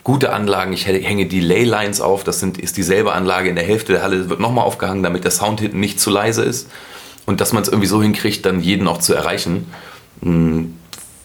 gute 0.04 0.32
Anlagen. 0.32 0.72
Ich 0.72 0.86
hänge 0.86 1.26
Delay 1.26 1.64
Lines 1.64 2.00
auf, 2.00 2.24
das 2.24 2.40
sind, 2.40 2.58
ist 2.58 2.76
dieselbe 2.76 3.12
Anlage 3.12 3.48
in 3.48 3.56
der 3.56 3.64
Hälfte 3.64 3.92
der 3.92 4.02
Halle, 4.02 4.30
wird 4.30 4.40
nochmal 4.40 4.64
aufgehangen, 4.64 5.02
damit 5.02 5.24
der 5.24 5.30
Sound 5.30 5.60
hinten 5.60 5.80
nicht 5.80 6.00
zu 6.00 6.10
leise 6.10 6.42
ist 6.42 6.70
und 7.26 7.40
dass 7.40 7.52
man 7.52 7.62
es 7.62 7.68
irgendwie 7.68 7.86
so 7.86 8.02
hinkriegt, 8.02 8.46
dann 8.46 8.60
jeden 8.60 8.88
auch 8.88 8.98
zu 8.98 9.14
erreichen. 9.14 9.66
Mm, 10.20 10.64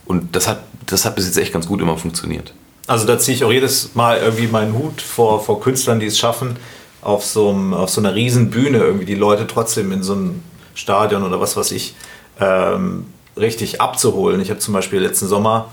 und 0.05 0.35
das 0.35 0.47
hat, 0.47 0.63
das 0.85 1.05
hat 1.05 1.15
bis 1.15 1.25
jetzt 1.25 1.37
echt 1.37 1.53
ganz 1.53 1.67
gut 1.67 1.81
immer 1.81 1.97
funktioniert. 1.97 2.53
Also 2.87 3.05
da 3.05 3.19
ziehe 3.19 3.35
ich 3.35 3.43
auch 3.43 3.51
jedes 3.51 3.95
Mal 3.95 4.17
irgendwie 4.17 4.47
meinen 4.47 4.73
Hut 4.73 5.01
vor, 5.01 5.43
vor 5.43 5.59
Künstlern, 5.59 5.99
die 5.99 6.05
es 6.05 6.17
schaffen, 6.17 6.55
auf 7.01 7.25
so, 7.25 7.49
einem, 7.49 7.73
auf 7.73 7.89
so 7.89 7.99
einer 7.99 8.15
riesen 8.15 8.49
Bühne 8.49 8.79
irgendwie 8.79 9.05
die 9.05 9.15
Leute 9.15 9.45
trotzdem 9.45 9.91
in 9.91 10.03
so 10.03 10.13
einem 10.13 10.41
Stadion 10.73 11.23
oder 11.23 11.41
was 11.41 11.57
weiß 11.57 11.71
ich 11.71 11.95
ähm, 12.39 13.07
richtig 13.35 13.81
abzuholen. 13.81 14.39
Ich 14.39 14.49
habe 14.49 14.59
zum 14.59 14.73
Beispiel 14.73 14.99
letzten 14.99 15.27
Sommer 15.27 15.69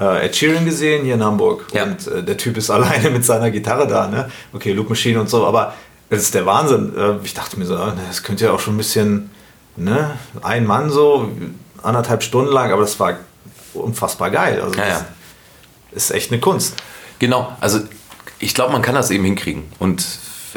äh, 0.00 0.24
Ed 0.24 0.34
Sheeran 0.34 0.64
gesehen 0.64 1.04
hier 1.04 1.14
in 1.14 1.22
Hamburg 1.22 1.66
ja. 1.72 1.84
und 1.84 2.06
äh, 2.08 2.22
der 2.22 2.38
Typ 2.38 2.56
ist 2.56 2.70
alleine 2.70 3.10
mit 3.10 3.24
seiner 3.24 3.50
Gitarre 3.50 3.86
da. 3.86 4.08
Ne? 4.08 4.30
Okay, 4.54 4.72
Loop 4.72 4.88
Machine 4.88 5.20
und 5.20 5.28
so, 5.28 5.46
aber 5.46 5.74
das 6.08 6.22
ist 6.22 6.34
der 6.34 6.46
Wahnsinn. 6.46 6.94
Äh, 6.96 7.16
ich 7.22 7.34
dachte 7.34 7.58
mir 7.58 7.66
so, 7.66 7.76
ah, 7.76 7.92
das 8.08 8.22
könnte 8.22 8.46
ja 8.46 8.52
auch 8.52 8.60
schon 8.60 8.74
ein 8.74 8.78
bisschen, 8.78 9.30
ne? 9.76 10.12
ein 10.42 10.64
Mann 10.64 10.88
so, 10.88 11.28
anderthalb 11.82 12.22
Stunden 12.22 12.50
lang, 12.50 12.72
aber 12.72 12.80
das 12.80 12.98
war 12.98 13.18
unfassbar 13.74 14.30
geil. 14.30 14.60
Also 14.62 14.78
ja, 14.78 14.88
ja 14.88 15.06
ist 15.96 16.10
echt 16.10 16.30
eine 16.30 16.40
Kunst. 16.40 16.76
Genau, 17.18 17.56
also 17.60 17.80
ich 18.38 18.54
glaube, 18.54 18.72
man 18.72 18.82
kann 18.82 18.94
das 18.94 19.10
eben 19.10 19.24
hinkriegen. 19.24 19.64
Und 19.78 20.06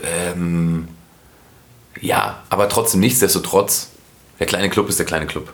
ähm, 0.04 0.88
ja, 2.00 2.44
aber 2.50 2.70
trotzdem, 2.70 3.00
nichtsdestotrotz, 3.00 3.90
der 4.40 4.48
kleine 4.48 4.70
Club 4.70 4.90
ist 4.90 5.00
der 5.00 5.06
kleine 5.06 5.26
Club. 5.26 5.46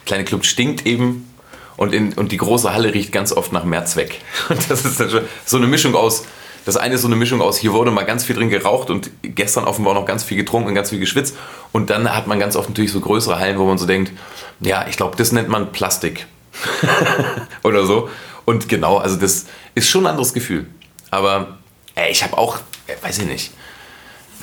Der 0.00 0.04
kleine 0.06 0.24
Club 0.24 0.44
stinkt 0.44 0.86
eben 0.86 1.32
und, 1.76 1.94
in, 1.94 2.12
und 2.14 2.32
die 2.32 2.36
große 2.36 2.72
Halle 2.72 2.92
riecht 2.92 3.12
ganz 3.12 3.32
oft 3.32 3.52
nach 3.52 3.64
Mehrzweck. 3.64 4.20
Und 4.48 4.70
das 4.70 4.84
ist 4.84 5.02
so 5.46 5.56
eine 5.56 5.66
Mischung 5.66 5.94
aus, 5.94 6.24
das 6.66 6.76
eine 6.76 6.96
ist 6.96 7.02
so 7.02 7.08
eine 7.08 7.16
Mischung 7.16 7.40
aus, 7.40 7.56
hier 7.56 7.72
wurde 7.72 7.90
mal 7.90 8.04
ganz 8.04 8.24
viel 8.24 8.36
drin 8.36 8.50
geraucht 8.50 8.90
und 8.90 9.10
gestern 9.22 9.64
offenbar 9.64 9.94
noch 9.94 10.04
ganz 10.04 10.22
viel 10.22 10.36
getrunken 10.36 10.68
und 10.68 10.74
ganz 10.74 10.90
viel 10.90 10.98
geschwitzt. 10.98 11.36
Und 11.72 11.88
dann 11.88 12.14
hat 12.14 12.26
man 12.26 12.38
ganz 12.38 12.54
oft 12.54 12.68
natürlich 12.68 12.92
so 12.92 13.00
größere 13.00 13.38
Hallen, 13.38 13.58
wo 13.58 13.64
man 13.64 13.78
so 13.78 13.86
denkt, 13.86 14.12
ja, 14.60 14.86
ich 14.88 14.96
glaube, 14.96 15.16
das 15.16 15.32
nennt 15.32 15.48
man 15.48 15.72
Plastik. 15.72 16.26
oder 17.62 17.84
so. 17.84 18.08
Und 18.44 18.68
genau, 18.68 18.98
also 18.98 19.16
das 19.16 19.46
ist 19.74 19.88
schon 19.88 20.04
ein 20.04 20.10
anderes 20.10 20.32
Gefühl. 20.32 20.66
Aber 21.10 21.58
ey, 21.94 22.10
ich 22.10 22.22
habe 22.22 22.36
auch, 22.38 22.58
weiß 23.02 23.18
ich 23.18 23.26
nicht, 23.26 23.52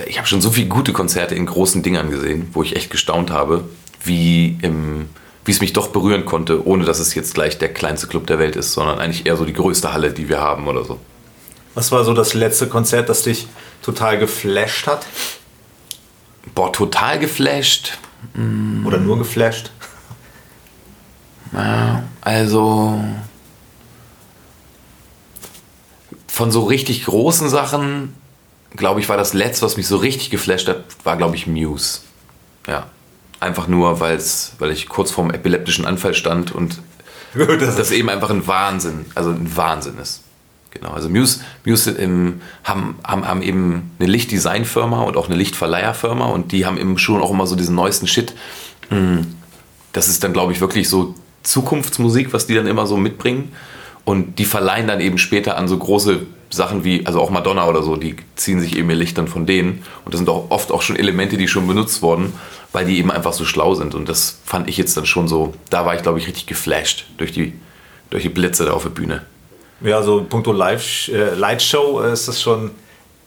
ich 0.05 0.17
habe 0.17 0.27
schon 0.27 0.41
so 0.41 0.51
viele 0.51 0.67
gute 0.67 0.93
Konzerte 0.93 1.35
in 1.35 1.45
großen 1.45 1.81
Dingern 1.81 2.11
gesehen, 2.11 2.49
wo 2.53 2.61
ich 2.61 2.75
echt 2.75 2.91
gestaunt 2.91 3.31
habe, 3.31 3.63
wie, 4.03 4.57
im, 4.61 5.09
wie 5.45 5.51
es 5.51 5.59
mich 5.59 5.73
doch 5.73 5.87
berühren 5.87 6.25
konnte, 6.25 6.65
ohne 6.67 6.85
dass 6.85 6.99
es 6.99 7.15
jetzt 7.15 7.33
gleich 7.33 7.57
der 7.57 7.73
kleinste 7.73 8.07
Club 8.07 8.27
der 8.27 8.39
Welt 8.39 8.55
ist, 8.55 8.73
sondern 8.73 8.99
eigentlich 8.99 9.25
eher 9.25 9.37
so 9.37 9.45
die 9.45 9.53
größte 9.53 9.93
Halle, 9.93 10.11
die 10.11 10.29
wir 10.29 10.39
haben 10.39 10.67
oder 10.67 10.83
so. 10.83 10.99
Was 11.73 11.91
war 11.91 12.03
so 12.03 12.13
das 12.13 12.33
letzte 12.33 12.67
Konzert, 12.67 13.09
das 13.09 13.23
dich 13.23 13.47
total 13.81 14.17
geflasht 14.17 14.87
hat? 14.87 15.05
Boah, 16.55 16.71
total 16.71 17.19
geflasht. 17.19 17.97
Oder 18.85 18.97
nur 18.97 19.17
geflasht? 19.19 19.71
Ja, 21.53 22.03
also 22.21 23.03
von 26.27 26.51
so 26.51 26.65
richtig 26.65 27.05
großen 27.05 27.49
Sachen, 27.49 28.13
glaube 28.75 28.99
ich, 28.99 29.09
war 29.09 29.17
das 29.17 29.33
letzte, 29.33 29.65
was 29.65 29.75
mich 29.75 29.87
so 29.87 29.97
richtig 29.97 30.29
geflasht 30.29 30.67
hat, 30.67 30.83
war, 31.03 31.17
glaube 31.17 31.35
ich, 31.35 31.47
Muse. 31.47 32.01
Ja. 32.67 32.87
Einfach 33.39 33.67
nur, 33.67 33.99
weil's, 33.99 34.53
weil 34.59 34.71
ich 34.71 34.87
kurz 34.89 35.11
vorm 35.11 35.31
epileptischen 35.31 35.85
Anfall 35.85 36.13
stand 36.13 36.51
und 36.51 36.79
das, 37.33 37.75
das 37.75 37.91
eben 37.91 38.09
einfach 38.09 38.29
ein 38.29 38.45
Wahnsinn, 38.47 39.05
also 39.15 39.31
ein 39.31 39.55
Wahnsinn 39.55 39.97
ist. 39.99 40.23
Genau, 40.71 40.91
also 40.91 41.09
Muse, 41.09 41.39
Muse 41.65 41.91
ähm, 41.91 42.41
haben, 42.63 42.99
haben, 43.03 43.27
haben 43.27 43.41
eben 43.41 43.91
eine 43.99 44.07
Lichtdesignfirma 44.07 45.01
und 45.03 45.17
auch 45.17 45.27
eine 45.27 45.35
Lichtverleiherfirma 45.35 46.25
und 46.25 46.51
die 46.51 46.65
haben 46.65 46.77
eben 46.77 46.97
schon 46.97 47.21
auch 47.21 47.31
immer 47.31 47.47
so 47.47 47.55
diesen 47.55 47.73
neuesten 47.73 48.07
Shit. 48.07 48.35
Hm, 48.89 49.35
das 49.93 50.07
ist 50.07 50.23
dann, 50.23 50.33
glaube 50.33 50.51
ich, 50.51 50.61
wirklich 50.61 50.89
so 50.89 51.15
Zukunftsmusik, 51.47 52.33
was 52.33 52.47
die 52.47 52.55
dann 52.55 52.67
immer 52.67 52.85
so 52.85 52.97
mitbringen. 52.97 53.53
Und 54.05 54.39
die 54.39 54.45
verleihen 54.45 54.87
dann 54.87 55.01
eben 55.01 55.17
später 55.17 55.57
an 55.57 55.67
so 55.67 55.77
große 55.77 56.21
Sachen 56.49 56.83
wie, 56.83 57.05
also 57.05 57.19
auch 57.19 57.29
Madonna 57.29 57.67
oder 57.67 57.83
so, 57.83 57.97
die 57.97 58.15
ziehen 58.35 58.61
sich 58.61 58.77
eben 58.77 58.89
ihr 58.89 58.95
Licht 58.95 59.17
dann 59.17 59.27
von 59.27 59.45
denen. 59.45 59.83
Und 60.05 60.13
das 60.13 60.19
sind 60.19 60.29
auch 60.29 60.49
oft 60.49 60.71
auch 60.71 60.81
schon 60.81 60.95
Elemente, 60.95 61.37
die 61.37 61.47
schon 61.47 61.67
benutzt 61.67 62.01
wurden, 62.01 62.33
weil 62.71 62.85
die 62.85 62.99
eben 62.99 63.11
einfach 63.11 63.33
so 63.33 63.43
schlau 63.43 63.75
sind. 63.75 63.95
Und 63.95 64.07
das 64.07 64.39
fand 64.45 64.69
ich 64.69 64.77
jetzt 64.77 64.95
dann 64.95 65.05
schon 65.05 65.27
so, 65.27 65.53
da 65.69 65.85
war 65.85 65.95
ich, 65.95 66.03
glaube 66.03 66.19
ich, 66.19 66.27
richtig 66.27 66.45
geflasht 66.45 67.05
durch 67.17 67.31
die, 67.31 67.53
durch 68.09 68.23
die 68.23 68.29
Blitze 68.29 68.65
da 68.65 68.73
auf 68.73 68.83
der 68.83 68.91
Bühne. 68.91 69.23
Ja, 69.81 70.01
so 70.01 70.23
puncto 70.23 70.53
Live, 70.53 71.09
äh, 71.09 71.35
Lightshow 71.35 72.01
ist 72.01 72.27
das 72.27 72.41
schon 72.41 72.71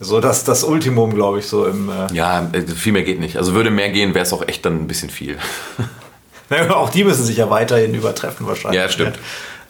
so 0.00 0.18
das, 0.18 0.44
das 0.44 0.64
Ultimum, 0.64 1.14
glaube 1.14 1.40
ich, 1.40 1.46
so 1.46 1.66
im. 1.66 1.90
Äh 1.90 2.14
ja, 2.14 2.50
äh, 2.52 2.62
viel 2.62 2.92
mehr 2.92 3.02
geht 3.02 3.20
nicht. 3.20 3.36
Also 3.36 3.54
würde 3.54 3.70
mehr 3.70 3.90
gehen, 3.90 4.14
wäre 4.14 4.24
es 4.24 4.32
auch 4.32 4.46
echt 4.48 4.64
dann 4.64 4.76
ein 4.76 4.88
bisschen 4.88 5.10
viel. 5.10 5.36
naja, 6.50 6.74
auch 6.74 6.90
die 6.90 7.04
müssen 7.04 7.24
sich 7.24 7.38
ja 7.38 7.48
weiterhin 7.48 7.94
übertreffen 7.94 8.46
wahrscheinlich. 8.46 8.80
Ja, 8.80 8.88
stimmt. 8.88 9.18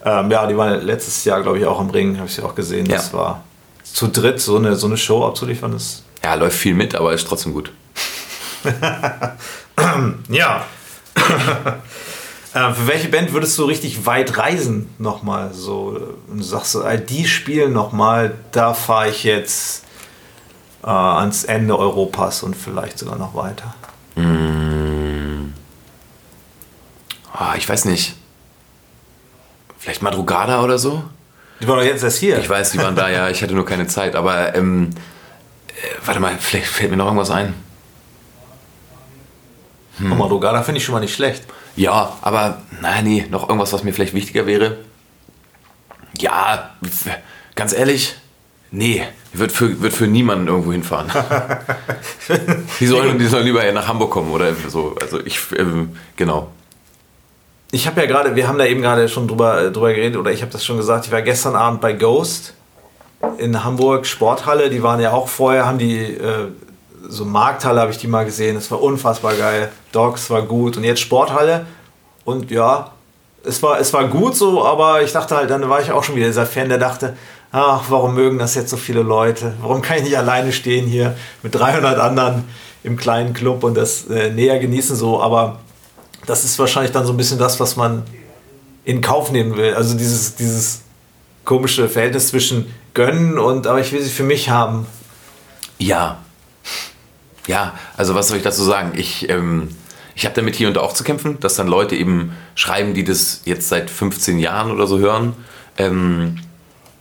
Ähm, 0.05 0.31
ja, 0.31 0.47
die 0.47 0.57
waren 0.57 0.81
letztes 0.81 1.25
Jahr, 1.25 1.43
glaube 1.43 1.59
ich, 1.59 1.67
auch 1.67 1.81
im 1.81 1.91
Ring, 1.91 2.17
habe 2.17 2.27
ich 2.27 2.35
sie 2.35 2.43
auch 2.43 2.55
gesehen. 2.55 2.87
Ja. 2.87 2.97
Das 2.97 3.13
war 3.13 3.45
zu 3.85 4.09
dritt 4.09 4.41
so 4.41 4.57
eine, 4.57 4.75
so 4.77 4.87
eine 4.87 4.97
Show 4.97 5.25
abzuliefern. 5.27 5.75
Ist 5.75 6.05
ja, 6.25 6.35
läuft 6.35 6.57
viel 6.57 6.75
mit, 6.75 6.95
aber 6.95 7.13
ist 7.13 7.27
trotzdem 7.27 7.53
gut. 7.53 7.73
ja. 10.29 10.65
äh, 11.17 12.73
für 12.73 12.87
welche 12.87 13.09
Band 13.09 13.33
würdest 13.33 13.59
du 13.59 13.65
richtig 13.65 14.07
weit 14.07 14.37
reisen 14.37 14.91
nochmal? 14.99 15.53
So, 15.53 15.99
und 16.29 16.39
du 16.39 16.43
sagst 16.43 16.73
so, 16.73 16.83
die 17.09 17.27
spielen 17.27 17.73
nochmal, 17.73 18.35
da 18.53 18.75
fahre 18.75 19.09
ich 19.09 19.25
jetzt 19.25 19.85
äh, 20.83 20.89
ans 20.89 21.45
Ende 21.45 21.79
Europas 21.79 22.43
und 22.43 22.55
vielleicht 22.55 22.99
sogar 22.99 23.17
noch 23.17 23.35
weiter. 23.35 23.75
Mm. 24.17 24.90
Oh, 27.41 27.55
ich 27.57 27.67
weiß 27.67 27.87
nicht. 27.87 28.15
Vielleicht 29.79 30.03
Madrugada 30.03 30.63
oder 30.63 30.79
so? 30.79 31.03
Die 31.61 31.67
waren 31.67 31.79
doch 31.79 31.85
jetzt 31.85 32.03
erst 32.03 32.19
hier. 32.19 32.39
Ich 32.39 32.51
weiß, 32.51 32.73
die 32.73 32.79
waren 32.79 32.95
da, 32.95 33.09
ja. 33.09 33.31
Ich 33.31 33.43
hatte 33.43 33.55
nur 33.55 33.65
keine 33.65 33.87
Zeit. 33.87 34.15
Aber 34.15 34.55
ähm, 34.55 34.91
äh, 35.69 35.73
warte 36.05 36.21
mal, 36.21 36.37
vielleicht 36.39 36.67
fällt 36.67 36.91
mir 36.91 36.99
noch 36.99 37.07
irgendwas 37.07 37.31
ein. 37.31 37.55
Hm. 39.97 40.19
Madrugada 40.19 40.63
finde 40.63 40.79
ich 40.79 40.85
schon 40.85 40.93
mal 40.93 41.01
nicht 41.01 41.15
schlecht. 41.15 41.45
Ja, 41.77 42.19
aber 42.21 42.61
nein, 42.83 43.05
nee, 43.05 43.27
noch 43.31 43.49
irgendwas, 43.49 43.73
was 43.73 43.85
mir 43.85 43.95
vielleicht 43.95 44.13
wichtiger 44.13 44.47
wäre. 44.47 44.77
Ja, 46.19 46.71
ganz 47.55 47.73
ehrlich, 47.73 48.17
nee, 48.71 49.07
wird 49.33 49.53
für, 49.53 49.81
wird 49.81 49.95
für 49.95 50.07
niemanden 50.07 50.49
irgendwo 50.49 50.73
hinfahren. 50.73 51.11
die, 52.81 52.87
sollen, 52.87 53.19
die 53.19 53.27
sollen 53.27 53.45
lieber 53.45 53.71
nach 53.73 53.89
Hamburg 53.89 54.11
kommen 54.11 54.31
oder 54.31 54.53
so. 54.69 54.97
Also 55.01 55.25
ich, 55.25 55.39
ähm, 55.57 55.97
genau 56.17 56.51
ich 57.73 57.87
habe 57.87 58.01
ja 58.01 58.07
gerade, 58.07 58.35
wir 58.35 58.49
haben 58.49 58.59
da 58.59 58.67
eben 58.67 58.83
gerade 58.83 59.09
schon 59.09 59.29
drüber, 59.29 59.63
äh, 59.63 59.71
drüber 59.71 59.93
geredet, 59.93 60.19
oder 60.19 60.33
ich 60.33 60.43
habe 60.43 60.53
das 60.53 60.65
schon 60.65 60.77
gesagt, 60.77 61.07
ich 61.07 61.13
war 61.13 61.23
gestern 61.23 61.55
Abend 61.55 61.81
bei 61.81 61.93
Ghost 61.93 62.55
in 63.39 63.63
Hamburg, 63.63 64.07
Sporthalle, 64.07 64.71
die 64.71 64.83
waren 64.83 65.01
ja 65.01 65.13
auch 65.13 65.29
vorher, 65.29 65.67
haben 65.67 65.79
die, 65.79 65.99
äh, 65.99 66.49
so 67.09 67.25
Markthalle 67.25 67.81
habe 67.81 67.91
ich 67.91 67.99
die 67.99 68.07
mal 68.07 68.25
gesehen, 68.25 68.55
das 68.55 68.71
war 68.71 68.83
unfassbar 68.83 69.35
geil, 69.35 69.71
Dogs 69.93 70.31
war 70.31 70.43
gut 70.43 70.77
und 70.77 70.85
jetzt 70.85 71.01
Sporthalle. 71.01 71.67
Und 72.25 72.51
ja, 72.51 72.91
es 73.45 73.63
war, 73.63 73.81
es 73.81 73.93
war 73.93 74.07
gut 74.09 74.37
so, 74.37 74.65
aber 74.65 75.03
ich 75.03 75.13
dachte 75.13 75.37
halt, 75.37 75.51
dann 75.51 75.69
war 75.69 75.81
ich 75.81 75.91
auch 75.93 76.05
schon 76.05 76.17
wieder 76.17 76.27
dieser 76.27 76.47
Fan, 76.47 76.69
der 76.69 76.79
dachte, 76.79 77.17
ach, 77.53 77.85
warum 77.89 78.15
mögen 78.15 78.39
das 78.39 78.55
jetzt 78.55 78.71
so 78.71 78.77
viele 78.77 79.03
Leute? 79.03 79.55
Warum 79.61 79.83
kann 79.83 79.99
ich 79.99 80.05
nicht 80.05 80.19
alleine 80.19 80.53
stehen 80.53 80.87
hier 80.87 81.17
mit 81.43 81.55
300 81.55 81.99
anderen 81.99 82.45
im 82.83 82.97
kleinen 82.97 83.33
Club 83.33 83.65
und 83.65 83.77
das 83.77 84.07
äh, 84.09 84.31
näher 84.31 84.59
genießen 84.59 84.97
so, 84.97 85.21
aber 85.21 85.59
das 86.31 86.45
ist 86.45 86.61
wahrscheinlich 86.61 86.93
dann 86.93 87.05
so 87.05 87.13
ein 87.13 87.17
bisschen 87.17 87.39
das, 87.39 87.59
was 87.59 87.75
man 87.75 88.05
in 88.85 89.01
Kauf 89.01 89.33
nehmen 89.33 89.57
will. 89.57 89.75
Also 89.75 89.97
dieses, 89.97 90.37
dieses 90.37 90.83
komische 91.45 91.89
Verhältnis 91.89 92.29
zwischen 92.29 92.73
gönnen 92.95 93.37
und 93.37 93.67
aber 93.67 93.81
ich 93.81 93.91
will 93.91 94.01
sie 94.01 94.11
für 94.11 94.23
mich 94.23 94.49
haben. 94.49 94.87
Ja. 95.79 96.19
Ja, 97.49 97.75
also 97.97 98.15
was 98.15 98.29
soll 98.29 98.37
ich 98.37 98.45
dazu 98.45 98.63
sagen? 98.63 98.93
Ich, 98.95 99.29
ähm, 99.29 99.71
ich 100.15 100.25
habe 100.25 100.37
damit 100.37 100.55
hier 100.55 100.69
und 100.69 100.75
da 100.75 100.83
auch 100.83 100.93
zu 100.93 101.03
kämpfen, 101.03 101.41
dass 101.41 101.57
dann 101.57 101.67
Leute 101.67 101.97
eben 101.97 102.37
schreiben, 102.55 102.95
die 102.95 103.03
das 103.03 103.43
jetzt 103.45 103.69
seit 103.69 103.91
15 103.91 104.39
Jahren 104.39 104.71
oder 104.71 104.87
so 104.87 104.99
hören. 105.01 105.35
Ähm, 105.79 106.39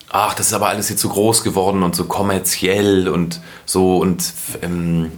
ach, 0.10 0.34
das 0.34 0.48
ist 0.48 0.54
aber 0.54 0.70
alles 0.70 0.90
jetzt 0.90 1.02
so 1.02 1.10
groß 1.10 1.44
geworden 1.44 1.84
und 1.84 1.96
so 1.96 2.06
kommerziell 2.06 3.08
und 3.08 3.42
so 3.68 3.98
und 3.98 4.34
ähm, 4.64 5.12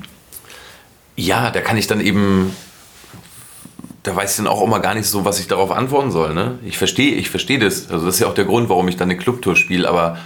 ja, 1.16 1.50
da 1.50 1.62
kann 1.62 1.78
ich 1.78 1.88
dann 1.88 2.02
eben 2.02 2.54
da 4.04 4.16
weiß 4.16 4.32
ich 4.32 4.38
dann 4.38 4.48
auch 4.48 4.64
immer 4.64 4.80
gar 4.80 4.94
nicht 4.94 5.08
so, 5.08 5.26
was 5.26 5.40
ich 5.40 5.48
darauf 5.48 5.72
antworten 5.72 6.12
soll. 6.12 6.34
Ne? 6.34 6.58
Ich 6.66 6.78
verstehe 6.78 7.14
ich 7.16 7.30
versteh 7.30 7.58
das. 7.58 7.90
Also 7.92 8.06
das 8.06 8.16
ist 8.16 8.22
ja 8.22 8.28
auch 8.28 8.34
der 8.34 8.46
Grund, 8.46 8.70
warum 8.70 8.88
ich 8.88 8.98
dann 8.98 9.10
eine 9.10 9.18
Clubtour 9.18 9.56
spiele. 9.56 9.88
Aber 9.88 10.18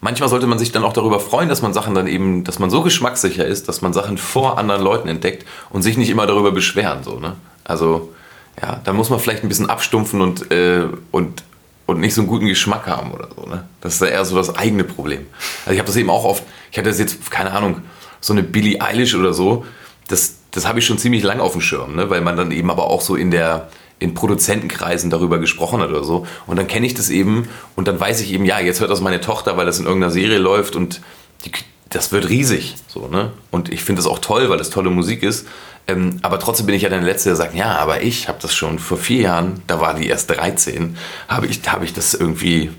manchmal 0.00 0.28
sollte 0.28 0.46
man 0.46 0.58
sich 0.58 0.72
dann 0.72 0.82
auch 0.82 0.92
darüber 0.92 1.20
freuen, 1.20 1.48
dass 1.48 1.62
man 1.62 1.72
Sachen 1.72 1.94
dann 1.94 2.08
eben, 2.08 2.42
dass 2.44 2.58
man 2.58 2.70
so 2.70 2.82
geschmackssicher 2.82 3.46
ist, 3.46 3.68
dass 3.68 3.80
man 3.80 3.92
Sachen 3.92 4.18
vor 4.18 4.58
anderen 4.58 4.82
Leuten 4.82 5.08
entdeckt 5.08 5.46
und 5.70 5.82
sich 5.82 5.96
nicht 5.96 6.10
immer 6.10 6.26
darüber 6.26 6.50
beschweren. 6.50 7.04
So, 7.04 7.20
ne? 7.20 7.36
Also 7.64 8.12
ja, 8.60 8.80
da 8.82 8.92
muss 8.92 9.08
man 9.08 9.20
vielleicht 9.20 9.44
ein 9.44 9.48
bisschen 9.48 9.70
abstumpfen 9.70 10.20
und, 10.20 10.50
äh, 10.50 10.88
und, 11.12 11.44
und 11.86 12.00
nicht 12.00 12.14
so 12.14 12.22
einen 12.22 12.28
guten 12.28 12.46
Geschmack 12.46 12.86
haben 12.88 13.12
oder 13.12 13.28
so. 13.34 13.46
Ne? 13.46 13.66
Das 13.80 13.94
ist 13.94 14.00
ja 14.02 14.08
eher 14.08 14.24
so 14.24 14.36
das 14.36 14.56
eigene 14.56 14.84
Problem. 14.84 15.26
Also 15.64 15.74
ich 15.74 15.78
habe 15.78 15.86
das 15.86 15.96
eben 15.96 16.10
auch 16.10 16.24
oft, 16.24 16.42
ich 16.72 16.78
hatte 16.78 16.88
das 16.88 16.98
jetzt, 16.98 17.30
keine 17.30 17.52
Ahnung, 17.52 17.82
so 18.20 18.32
eine 18.32 18.42
Billie 18.42 18.80
Eilish 18.80 19.14
oder 19.14 19.32
so, 19.32 19.64
das, 20.08 20.34
das 20.52 20.66
habe 20.66 20.78
ich 20.78 20.86
schon 20.86 20.98
ziemlich 20.98 21.22
lang 21.22 21.40
auf 21.40 21.52
dem 21.52 21.60
Schirm, 21.60 21.96
ne? 21.96 22.08
weil 22.10 22.20
man 22.20 22.36
dann 22.36 22.52
eben 22.52 22.70
aber 22.70 22.84
auch 22.84 23.00
so 23.00 23.16
in 23.16 23.30
der 23.30 23.68
in 23.98 24.14
Produzentenkreisen 24.14 25.10
darüber 25.10 25.38
gesprochen 25.38 25.80
hat 25.80 25.90
oder 25.90 26.02
so. 26.02 26.26
Und 26.46 26.56
dann 26.58 26.66
kenne 26.66 26.86
ich 26.86 26.94
das 26.94 27.08
eben 27.08 27.48
und 27.76 27.86
dann 27.86 28.00
weiß 28.00 28.20
ich 28.20 28.32
eben, 28.32 28.44
ja, 28.44 28.58
jetzt 28.58 28.80
hört 28.80 28.90
das 28.90 29.00
meine 29.00 29.20
Tochter, 29.20 29.56
weil 29.56 29.64
das 29.64 29.78
in 29.78 29.86
irgendeiner 29.86 30.12
Serie 30.12 30.38
läuft 30.38 30.74
und 30.74 31.00
die, 31.44 31.52
das 31.88 32.10
wird 32.10 32.28
riesig. 32.28 32.74
So, 32.88 33.06
ne? 33.06 33.32
Und 33.52 33.72
ich 33.72 33.84
finde 33.84 34.02
das 34.02 34.10
auch 34.10 34.18
toll, 34.18 34.50
weil 34.50 34.58
das 34.58 34.70
tolle 34.70 34.90
Musik 34.90 35.22
ist. 35.22 35.46
Ähm, 35.86 36.18
aber 36.22 36.38
trotzdem 36.38 36.66
bin 36.66 36.74
ich 36.74 36.82
ja 36.82 36.88
der 36.88 37.00
Letzte, 37.00 37.30
der 37.30 37.36
sagt, 37.36 37.54
ja, 37.54 37.76
aber 37.76 38.02
ich 38.02 38.28
habe 38.28 38.38
das 38.42 38.54
schon 38.54 38.78
vor 38.78 38.98
vier 38.98 39.22
Jahren, 39.22 39.62
da 39.66 39.80
war 39.80 39.94
die 39.94 40.08
erst 40.08 40.30
13, 40.30 40.96
habe 41.28 41.46
ich, 41.46 41.60
hab 41.66 41.82
ich 41.82 41.92
das 41.92 42.14
irgendwie 42.14 42.70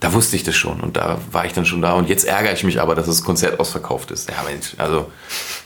da 0.00 0.14
wusste 0.14 0.34
ich 0.34 0.42
das 0.42 0.56
schon 0.56 0.80
und 0.80 0.96
da 0.96 1.18
war 1.30 1.44
ich 1.44 1.52
dann 1.52 1.66
schon 1.66 1.82
da 1.82 1.92
und 1.92 2.08
jetzt 2.08 2.24
ärgere 2.24 2.52
ich 2.54 2.64
mich 2.64 2.80
aber, 2.80 2.94
dass 2.94 3.06
das 3.06 3.22
Konzert 3.22 3.60
ausverkauft 3.60 4.10
ist. 4.10 4.30
Ja, 4.30 4.42
Mensch, 4.48 4.74
also 4.78 5.10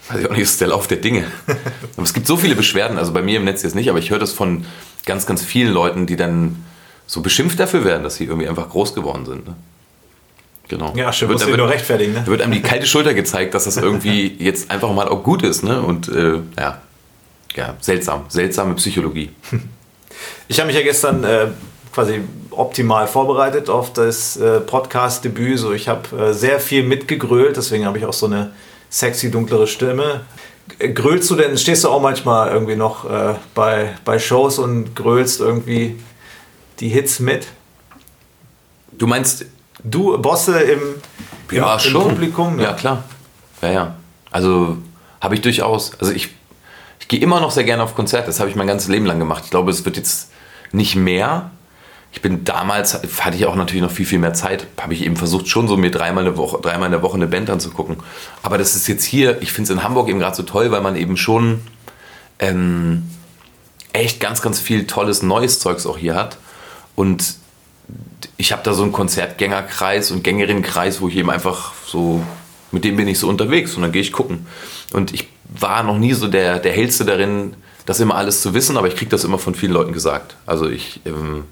weiß 0.08 0.20
ich 0.20 0.26
auch 0.26 0.32
nicht, 0.32 0.40
ist 0.40 0.60
der 0.60 0.68
Lauf 0.68 0.88
der 0.88 0.96
Dinge. 0.96 1.24
aber 1.46 2.02
es 2.02 2.12
gibt 2.12 2.26
so 2.26 2.36
viele 2.36 2.56
Beschwerden, 2.56 2.98
also 2.98 3.12
bei 3.12 3.22
mir 3.22 3.38
im 3.38 3.44
Netz 3.44 3.62
jetzt 3.62 3.76
nicht, 3.76 3.88
aber 3.88 4.00
ich 4.00 4.10
höre 4.10 4.18
das 4.18 4.32
von 4.32 4.66
ganz, 5.06 5.26
ganz 5.26 5.44
vielen 5.44 5.72
Leuten, 5.72 6.06
die 6.06 6.16
dann 6.16 6.64
so 7.06 7.20
beschimpft 7.20 7.60
dafür 7.60 7.84
werden, 7.84 8.02
dass 8.02 8.16
sie 8.16 8.24
irgendwie 8.24 8.48
einfach 8.48 8.68
groß 8.68 8.94
geworden 8.94 9.24
sind. 9.24 9.46
Ne? 9.46 9.54
Genau. 10.68 10.92
Ja, 10.96 11.12
schön, 11.12 11.28
wird, 11.28 11.46
wird, 11.46 11.56
nur 11.56 11.68
rechtfertigen. 11.68 12.14
Ne? 12.14 12.26
Wird 12.26 12.42
einem 12.42 12.52
die 12.52 12.62
kalte 12.62 12.86
Schulter 12.86 13.14
gezeigt, 13.14 13.54
dass 13.54 13.64
das 13.64 13.76
irgendwie 13.76 14.34
jetzt 14.38 14.70
einfach 14.70 14.92
mal 14.92 15.08
auch 15.08 15.22
gut 15.22 15.42
ist. 15.42 15.62
Ne? 15.62 15.80
Und 15.80 16.08
äh, 16.08 16.40
ja, 16.58 16.80
ja, 17.54 17.76
seltsam, 17.80 18.24
seltsame 18.28 18.74
Psychologie. 18.74 19.30
Ich 20.46 20.60
habe 20.60 20.68
mich 20.68 20.76
ja 20.76 20.82
gestern 20.82 21.24
äh, 21.24 21.48
quasi 21.94 22.22
optimal 22.50 23.06
vorbereitet 23.06 23.70
auf 23.70 23.92
das 23.92 24.36
äh, 24.36 24.60
Podcast-Debüt. 24.60 25.58
So, 25.60 25.72
ich 25.72 25.88
habe 25.88 26.16
äh, 26.16 26.32
sehr 26.32 26.58
viel 26.58 26.82
mitgegrölt, 26.82 27.56
deswegen 27.56 27.86
habe 27.86 27.98
ich 27.98 28.04
auch 28.04 28.12
so 28.12 28.26
eine 28.26 28.52
sexy, 28.90 29.30
dunklere 29.30 29.68
Stimme. 29.68 30.22
Grölst 30.78 31.30
du 31.30 31.36
denn, 31.36 31.56
stehst 31.56 31.84
du 31.84 31.88
auch 31.88 32.00
manchmal 32.02 32.50
irgendwie 32.50 32.74
noch 32.74 33.08
äh, 33.08 33.34
bei, 33.54 33.94
bei 34.04 34.18
Shows 34.18 34.58
und 34.58 34.96
grölst 34.96 35.40
irgendwie 35.40 35.96
die 36.80 36.88
Hits 36.88 37.20
mit? 37.20 37.46
Du 38.92 39.06
meinst. 39.06 39.46
Du 39.86 40.16
Bosse 40.16 40.58
im, 40.60 40.80
ja, 41.50 41.76
im, 41.76 41.94
im 41.94 42.02
Publikum? 42.08 42.58
Ja. 42.58 42.70
ja, 42.70 42.72
klar. 42.72 43.04
Ja, 43.60 43.70
ja. 43.70 43.94
Also 44.30 44.78
habe 45.20 45.34
ich 45.34 45.42
durchaus. 45.42 45.92
Also 46.00 46.12
ich, 46.12 46.30
ich 46.98 47.08
gehe 47.08 47.20
immer 47.20 47.40
noch 47.40 47.50
sehr 47.50 47.64
gerne 47.64 47.82
auf 47.82 47.94
Konzerte. 47.94 48.26
Das 48.28 48.40
habe 48.40 48.48
ich 48.48 48.56
mein 48.56 48.66
ganzes 48.66 48.88
Leben 48.88 49.04
lang 49.04 49.18
gemacht. 49.18 49.42
Ich 49.44 49.50
glaube, 49.50 49.70
es 49.70 49.84
wird 49.84 49.98
jetzt 49.98 50.30
nicht 50.72 50.96
mehr, 50.96 51.50
ich 52.14 52.22
bin 52.22 52.44
damals, 52.44 52.94
hatte 52.94 53.36
ich 53.36 53.44
auch 53.44 53.56
natürlich 53.56 53.82
noch 53.82 53.90
viel, 53.90 54.06
viel 54.06 54.20
mehr 54.20 54.34
Zeit, 54.34 54.68
habe 54.80 54.94
ich 54.94 55.02
eben 55.02 55.16
versucht, 55.16 55.48
schon 55.48 55.66
so 55.66 55.76
mir 55.76 55.90
dreimal, 55.90 56.24
eine 56.24 56.36
Woche, 56.36 56.60
dreimal 56.62 56.86
in 56.86 56.92
der 56.92 57.02
Woche 57.02 57.16
eine 57.16 57.26
Band 57.26 57.50
anzugucken. 57.50 57.96
Aber 58.40 58.56
das 58.56 58.76
ist 58.76 58.86
jetzt 58.86 59.04
hier, 59.04 59.42
ich 59.42 59.50
finde 59.50 59.72
es 59.72 59.76
in 59.76 59.82
Hamburg 59.82 60.08
eben 60.08 60.20
gerade 60.20 60.36
so 60.36 60.44
toll, 60.44 60.70
weil 60.70 60.80
man 60.80 60.94
eben 60.94 61.16
schon 61.16 61.60
ähm, 62.38 63.02
echt 63.92 64.20
ganz, 64.20 64.42
ganz 64.42 64.60
viel 64.60 64.86
tolles 64.86 65.24
neues 65.24 65.58
Zeugs 65.58 65.86
auch 65.86 65.98
hier 65.98 66.14
hat. 66.14 66.38
Und 66.94 67.34
ich 68.36 68.52
habe 68.52 68.62
da 68.62 68.74
so 68.74 68.84
einen 68.84 68.92
Konzertgängerkreis 68.92 70.12
und 70.12 70.22
Gängerinnenkreis, 70.22 71.00
wo 71.00 71.08
ich 71.08 71.16
eben 71.16 71.30
einfach 71.30 71.74
so, 71.84 72.22
mit 72.70 72.84
dem 72.84 72.94
bin 72.96 73.08
ich 73.08 73.18
so 73.18 73.28
unterwegs 73.28 73.74
und 73.74 73.82
dann 73.82 73.90
gehe 73.90 74.02
ich 74.02 74.12
gucken. 74.12 74.46
Und 74.92 75.12
ich 75.12 75.28
war 75.48 75.82
noch 75.82 75.98
nie 75.98 76.12
so 76.12 76.28
der, 76.28 76.60
der 76.60 76.72
Hellste 76.72 77.04
darin, 77.04 77.56
das 77.86 77.98
immer 77.98 78.14
alles 78.14 78.40
zu 78.40 78.54
wissen, 78.54 78.76
aber 78.76 78.86
ich 78.86 78.94
kriege 78.94 79.10
das 79.10 79.24
immer 79.24 79.38
von 79.38 79.56
vielen 79.56 79.72
Leuten 79.72 79.92
gesagt. 79.92 80.36
Also 80.46 80.68
ich... 80.68 81.00
Ähm, 81.06 81.46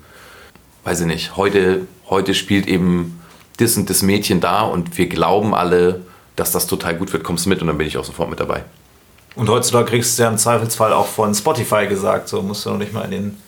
weiß 0.85 1.01
ich 1.01 1.07
nicht, 1.07 1.37
heute, 1.37 1.87
heute 2.09 2.35
spielt 2.35 2.67
eben 2.67 3.21
das 3.59 3.77
und 3.77 3.89
das 3.91 4.03
Mädchen 4.03 4.41
da 4.41 4.63
und 4.63 4.99
wir 4.99 5.09
glauben 5.09 5.55
alle, 5.55 6.03
dass 6.37 6.53
das 6.53 6.67
total 6.67 6.97
gut 6.97 7.13
wird, 7.13 7.25
kommst 7.25 7.47
mit 7.47 7.61
und 7.61 7.69
dann 7.69 7.79
bin 7.79 7.87
ich 7.87 7.99
auch 7.99 8.05
sofort 8.05 8.31
mit 8.31 8.41
dabei. 8.41 8.65
Und 9.35 9.49
heutzutage 9.49 9.87
kriegst 9.87 10.19
du 10.19 10.25
ja 10.25 10.29
im 10.29 10.39
Zweifelsfall 10.39 10.93
auch 10.93 11.07
von 11.07 11.35
Spotify 11.35 11.87
gesagt, 11.87 12.29
so 12.29 12.43
musst 12.43 12.67
du 12.67 12.71
noch 12.71 12.79
nicht 12.79 12.93
mal 12.93 13.05
in 13.05 13.11
den 13.11 13.43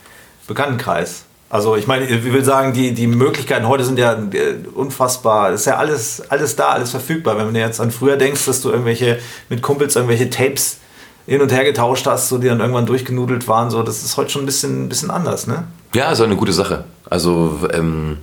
Bekanntenkreis. 0.46 1.24
Also 1.50 1.76
ich 1.76 1.86
meine, 1.86 2.06
ich 2.06 2.24
will 2.24 2.44
sagen, 2.44 2.72
die, 2.72 2.92
die 2.94 3.06
Möglichkeiten 3.06 3.68
heute 3.68 3.84
sind 3.84 3.98
ja 3.98 4.14
äh, 4.14 4.56
unfassbar. 4.74 5.52
Es 5.52 5.60
ist 5.60 5.66
ja 5.66 5.76
alles, 5.76 6.22
alles 6.30 6.56
da, 6.56 6.70
alles 6.70 6.90
verfügbar. 6.90 7.38
Wenn 7.38 7.52
du 7.52 7.60
jetzt 7.60 7.80
an 7.80 7.90
früher 7.90 8.16
denkst, 8.16 8.46
dass 8.46 8.60
du 8.60 8.70
irgendwelche 8.70 9.20
mit 9.48 9.62
Kumpels 9.62 9.94
irgendwelche 9.94 10.30
Tapes 10.30 10.78
hin 11.26 11.40
und 11.40 11.52
her 11.52 11.64
getauscht 11.64 12.06
hast, 12.06 12.28
so 12.28 12.38
die 12.38 12.48
dann 12.48 12.60
irgendwann 12.60 12.86
durchgenudelt 12.86 13.48
waren, 13.48 13.70
so 13.70 13.82
das 13.82 14.02
ist 14.02 14.16
heute 14.16 14.30
schon 14.30 14.42
ein 14.42 14.46
bisschen, 14.46 14.88
bisschen 14.88 15.10
anders, 15.10 15.46
ne? 15.46 15.64
Ja, 15.94 16.12
ist 16.12 16.20
eine 16.20 16.36
gute 16.36 16.52
Sache. 16.52 16.84
Also 17.08 17.60
ähm, 17.72 18.18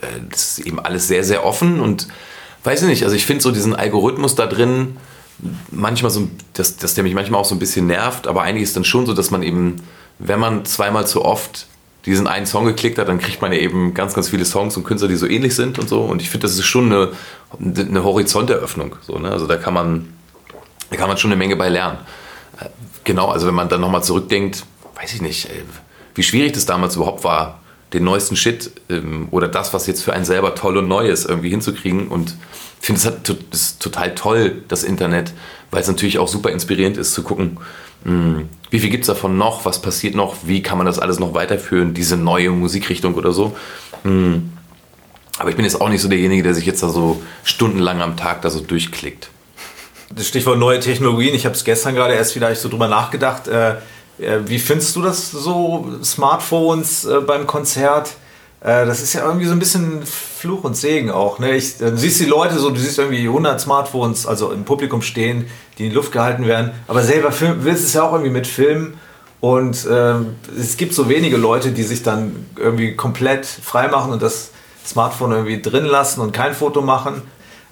äh, 0.00 0.06
das 0.30 0.58
ist 0.58 0.66
eben 0.66 0.80
alles 0.80 1.08
sehr, 1.08 1.24
sehr 1.24 1.44
offen 1.44 1.80
und 1.80 2.08
weiß 2.62 2.82
ich 2.82 2.88
nicht, 2.88 3.04
also 3.04 3.14
ich 3.14 3.26
finde 3.26 3.42
so 3.42 3.50
diesen 3.50 3.74
Algorithmus 3.74 4.34
da 4.34 4.46
drin 4.46 4.96
manchmal 5.70 6.10
so, 6.10 6.28
dass, 6.54 6.76
dass 6.76 6.94
der 6.94 7.04
mich 7.04 7.14
manchmal 7.14 7.40
auch 7.40 7.44
so 7.44 7.54
ein 7.54 7.58
bisschen 7.58 7.86
nervt, 7.86 8.26
aber 8.26 8.42
eigentlich 8.42 8.62
ist 8.62 8.76
dann 8.76 8.84
schon 8.84 9.06
so, 9.06 9.14
dass 9.14 9.30
man 9.30 9.42
eben, 9.42 9.76
wenn 10.18 10.40
man 10.40 10.64
zweimal 10.64 11.06
zu 11.06 11.24
oft 11.24 11.66
diesen 12.06 12.26
einen 12.26 12.46
Song 12.46 12.66
geklickt 12.66 12.98
hat, 12.98 13.08
dann 13.08 13.18
kriegt 13.18 13.40
man 13.40 13.52
ja 13.52 13.58
eben 13.58 13.94
ganz, 13.94 14.14
ganz 14.14 14.28
viele 14.28 14.44
Songs 14.44 14.76
und 14.76 14.84
Künstler, 14.84 15.08
die 15.08 15.16
so 15.16 15.26
ähnlich 15.26 15.54
sind 15.54 15.78
und 15.78 15.88
so. 15.88 16.02
Und 16.02 16.20
ich 16.20 16.28
finde, 16.28 16.46
das 16.46 16.54
ist 16.54 16.66
schon 16.66 16.92
eine, 16.92 17.12
eine 17.58 18.04
Horizonteröffnung. 18.04 18.96
So, 19.00 19.18
ne? 19.18 19.30
Also 19.30 19.46
da 19.46 19.56
kann 19.56 19.72
man, 19.72 20.13
da 20.90 20.96
kann 20.96 21.08
man 21.08 21.16
schon 21.16 21.30
eine 21.30 21.38
Menge 21.38 21.56
bei 21.56 21.68
lernen. 21.68 21.98
Äh, 22.60 22.66
genau, 23.04 23.28
also 23.28 23.46
wenn 23.46 23.54
man 23.54 23.68
dann 23.68 23.80
nochmal 23.80 24.02
zurückdenkt, 24.02 24.64
weiß 24.96 25.14
ich 25.14 25.22
nicht, 25.22 25.46
äh, 25.46 25.62
wie 26.14 26.22
schwierig 26.22 26.52
das 26.52 26.66
damals 26.66 26.96
überhaupt 26.96 27.24
war, 27.24 27.60
den 27.92 28.04
neuesten 28.04 28.36
Shit 28.36 28.70
ähm, 28.90 29.28
oder 29.30 29.48
das, 29.48 29.72
was 29.72 29.86
jetzt 29.86 30.02
für 30.02 30.12
einen 30.12 30.24
selber 30.24 30.54
toll 30.54 30.76
und 30.76 30.88
neu 30.88 31.08
ist, 31.08 31.24
irgendwie 31.26 31.50
hinzukriegen. 31.50 32.08
Und 32.08 32.36
ich 32.80 32.86
finde, 32.86 33.00
es 33.50 33.60
ist 33.60 33.82
total 33.82 34.14
toll, 34.14 34.62
das 34.68 34.82
Internet, 34.84 35.32
weil 35.70 35.80
es 35.80 35.88
natürlich 35.88 36.18
auch 36.18 36.28
super 36.28 36.50
inspirierend 36.50 36.96
ist 36.96 37.14
zu 37.14 37.22
gucken, 37.22 37.58
hm, 38.04 38.48
wie 38.70 38.80
viel 38.80 38.90
gibt 38.90 39.04
es 39.04 39.06
davon 39.06 39.38
noch, 39.38 39.64
was 39.64 39.80
passiert 39.80 40.14
noch, 40.14 40.36
wie 40.44 40.62
kann 40.62 40.76
man 40.76 40.86
das 40.86 40.98
alles 40.98 41.18
noch 41.18 41.34
weiterführen, 41.34 41.94
diese 41.94 42.16
neue 42.16 42.50
Musikrichtung 42.50 43.14
oder 43.14 43.32
so. 43.32 43.56
Hm. 44.02 44.52
Aber 45.38 45.50
ich 45.50 45.56
bin 45.56 45.64
jetzt 45.64 45.80
auch 45.80 45.88
nicht 45.88 46.00
so 46.00 46.08
derjenige, 46.08 46.42
der 46.42 46.54
sich 46.54 46.66
jetzt 46.66 46.82
da 46.82 46.88
so 46.88 47.22
stundenlang 47.42 48.02
am 48.02 48.16
Tag 48.16 48.42
da 48.42 48.50
so 48.50 48.60
durchklickt. 48.60 49.30
Das 50.12 50.28
Stichwort 50.28 50.58
neue 50.58 50.80
Technologien, 50.80 51.34
ich 51.34 51.46
habe 51.46 51.54
es 51.54 51.64
gestern 51.64 51.94
gerade 51.94 52.14
erst 52.14 52.36
wieder 52.36 52.54
so 52.54 52.68
drüber 52.68 52.88
nachgedacht. 52.88 53.48
Äh, 53.48 53.76
äh, 54.18 54.40
wie 54.46 54.58
findest 54.58 54.94
du 54.96 55.02
das 55.02 55.30
so, 55.30 55.86
Smartphones 56.02 57.04
äh, 57.04 57.20
beim 57.20 57.46
Konzert? 57.46 58.14
Das 58.66 59.02
ist 59.02 59.12
ja 59.12 59.26
irgendwie 59.26 59.44
so 59.44 59.52
ein 59.52 59.58
bisschen 59.58 60.04
Fluch 60.06 60.64
und 60.64 60.74
Segen 60.74 61.10
auch. 61.10 61.38
Ne? 61.38 61.54
Ich, 61.54 61.76
du 61.76 61.98
siehst 61.98 62.18
die 62.18 62.24
Leute 62.24 62.58
so, 62.58 62.70
du 62.70 62.80
siehst 62.80 62.98
irgendwie 62.98 63.26
100 63.26 63.60
Smartphones, 63.60 64.26
also 64.26 64.52
im 64.52 64.64
Publikum 64.64 65.02
stehen, 65.02 65.50
die 65.76 65.84
in 65.84 65.90
die 65.90 65.94
Luft 65.94 66.12
gehalten 66.12 66.46
werden. 66.46 66.70
Aber 66.88 67.02
selber 67.02 67.30
film, 67.30 67.58
willst 67.64 67.84
es 67.84 67.92
ja 67.92 68.04
auch 68.04 68.12
irgendwie 68.12 68.30
mit 68.30 68.46
filmen. 68.46 68.96
Und 69.42 69.84
es 69.84 70.78
gibt 70.78 70.94
so 70.94 71.10
wenige 71.10 71.36
Leute, 71.36 71.72
die 71.72 71.82
sich 71.82 72.04
dann 72.04 72.46
irgendwie 72.56 72.96
komplett 72.96 73.44
frei 73.44 73.88
machen 73.88 74.14
und 74.14 74.22
das 74.22 74.48
Smartphone 74.86 75.32
irgendwie 75.32 75.60
drin 75.60 75.84
lassen 75.84 76.22
und 76.22 76.32
kein 76.32 76.54
Foto 76.54 76.80
machen. 76.80 77.20